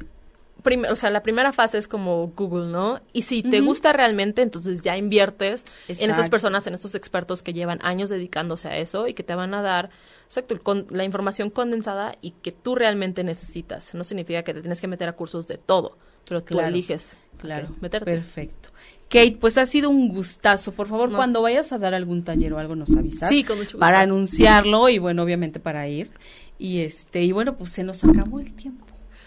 o 0.90 0.94
sea, 0.94 1.10
la 1.10 1.22
primera 1.22 1.52
fase 1.52 1.76
es 1.76 1.88
como 1.88 2.28
Google, 2.28 2.72
¿no? 2.72 3.02
Y 3.12 3.22
si 3.22 3.42
te 3.42 3.60
gusta 3.60 3.92
realmente, 3.92 4.40
entonces 4.40 4.80
ya 4.80 4.96
inviertes 4.96 5.66
en 5.88 6.10
esas 6.10 6.30
personas, 6.30 6.66
en 6.66 6.72
estos 6.72 6.94
expertos 6.94 7.42
que 7.42 7.52
llevan 7.52 7.80
años 7.82 8.08
dedicándose 8.08 8.68
a 8.68 8.78
eso 8.78 9.08
y 9.08 9.12
que 9.12 9.22
te 9.22 9.34
van 9.34 9.52
a 9.52 9.60
dar, 9.60 9.90
exacto, 10.24 10.58
la 10.88 11.04
información 11.04 11.50
condensada 11.50 12.14
y 12.22 12.30
que 12.30 12.50
tú 12.50 12.74
realmente 12.74 13.24
necesitas. 13.24 13.92
No 13.92 14.04
significa 14.04 14.42
que 14.42 14.54
te 14.54 14.62
tienes 14.62 14.80
que 14.80 14.88
meter 14.88 15.10
a 15.10 15.12
cursos 15.12 15.46
de 15.48 15.58
todo, 15.58 15.98
pero 16.28 16.42
tú 16.42 16.60
eliges 16.60 17.18
claro, 17.38 17.68
meterte. 17.80 18.12
Perfecto. 18.12 18.70
Kate, 19.08 19.38
pues 19.40 19.56
ha 19.56 19.64
sido 19.64 19.88
un 19.88 20.08
gustazo. 20.08 20.72
Por 20.72 20.86
favor, 20.86 21.10
cuando 21.10 21.40
vayas 21.40 21.72
a 21.72 21.78
dar 21.78 21.94
algún 21.94 22.24
taller 22.24 22.52
o 22.52 22.58
algo, 22.58 22.76
nos 22.76 22.94
avisas. 22.94 23.30
Sí, 23.30 23.42
con 23.42 23.56
mucho 23.56 23.68
gusto. 23.68 23.78
Para 23.78 24.00
anunciarlo 24.00 24.88
y, 24.90 24.98
bueno, 24.98 25.22
obviamente 25.22 25.60
para 25.60 25.88
ir. 25.88 26.10
Y 26.58 26.80
este, 26.80 27.22
y 27.22 27.32
bueno, 27.32 27.56
pues 27.56 27.70
se 27.70 27.84
nos 27.84 28.04
acabó 28.04 28.40
el 28.40 28.52
tiempo. 28.52 28.84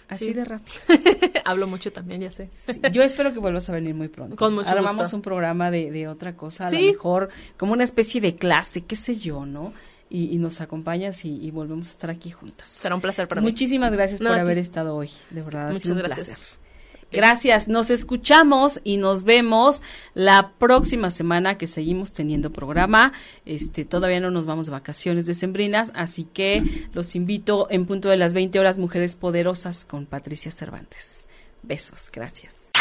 Así 0.07 0.33
de 0.33 0.43
rápido. 0.43 0.77
Hablo 1.45 1.67
mucho 1.67 1.91
también, 1.93 2.21
ya 2.21 2.31
sé. 2.31 2.49
yo 2.91 3.01
espero 3.01 3.33
que 3.33 3.39
vuelvas 3.39 3.69
a 3.69 3.73
venir 3.73 3.95
muy 3.95 4.09
pronto. 4.09 4.35
Con 4.35 4.53
mucho 4.53 4.69
Armamos 4.69 5.13
un 5.13 5.21
programa 5.21 5.71
de, 5.71 5.89
de 5.89 6.09
otra 6.09 6.35
cosa, 6.35 6.65
a 6.65 6.71
lo 6.71 6.77
mejor 6.77 7.29
como 7.57 7.71
una 7.71 7.85
especie 7.85 8.19
de 8.19 8.35
clase, 8.35 8.81
qué 8.81 8.97
sé 8.97 9.15
yo, 9.15 9.45
¿no? 9.45 9.73
Y, 10.09 10.37
nos 10.39 10.59
acompañas 10.59 11.23
y, 11.23 11.49
volvemos 11.51 11.87
a 11.87 11.91
estar 11.91 12.09
aquí 12.09 12.29
juntas. 12.31 12.67
Será 12.67 12.95
un 12.95 12.99
placer 12.99 13.29
para 13.29 13.39
mí. 13.39 13.47
Muchísimas 13.47 13.93
gracias 13.93 14.19
por 14.19 14.37
haber 14.37 14.57
estado 14.57 14.93
hoy, 14.93 15.09
de 15.29 15.41
verdad. 15.41 15.71
Muchas 15.71 15.89
un 15.89 15.99
gracias. 15.99 16.27
placer. 16.27 16.70
Gracias, 17.11 17.67
nos 17.67 17.91
escuchamos 17.91 18.79
y 18.83 18.97
nos 18.97 19.23
vemos 19.23 19.83
la 20.13 20.51
próxima 20.57 21.09
semana 21.09 21.57
que 21.57 21.67
seguimos 21.67 22.13
teniendo 22.13 22.51
programa. 22.51 23.11
Este, 23.45 23.85
todavía 23.85 24.19
no 24.19 24.31
nos 24.31 24.45
vamos 24.45 24.67
de 24.67 24.71
vacaciones 24.71 25.25
decembrinas, 25.25 25.91
así 25.93 26.23
que 26.23 26.87
los 26.93 27.15
invito 27.15 27.67
en 27.69 27.85
punto 27.85 28.09
de 28.09 28.17
las 28.17 28.33
20 28.33 28.59
horas 28.59 28.77
Mujeres 28.77 29.15
Poderosas 29.15 29.85
con 29.85 30.05
Patricia 30.05 30.51
Cervantes. 30.51 31.27
Besos, 31.63 32.09
gracias. 32.11 32.71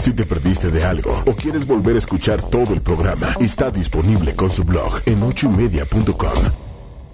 Si 0.00 0.12
te 0.12 0.24
perdiste 0.24 0.70
de 0.70 0.84
algo 0.84 1.22
o 1.26 1.32
quieres 1.32 1.66
volver 1.66 1.96
a 1.96 1.98
escuchar 1.98 2.42
todo 2.42 2.74
el 2.74 2.82
programa, 2.82 3.34
está 3.40 3.70
disponible 3.70 4.34
con 4.34 4.50
su 4.50 4.64
blog 4.64 5.00
en 5.06 5.22
ochoymedia.com 5.22 6.65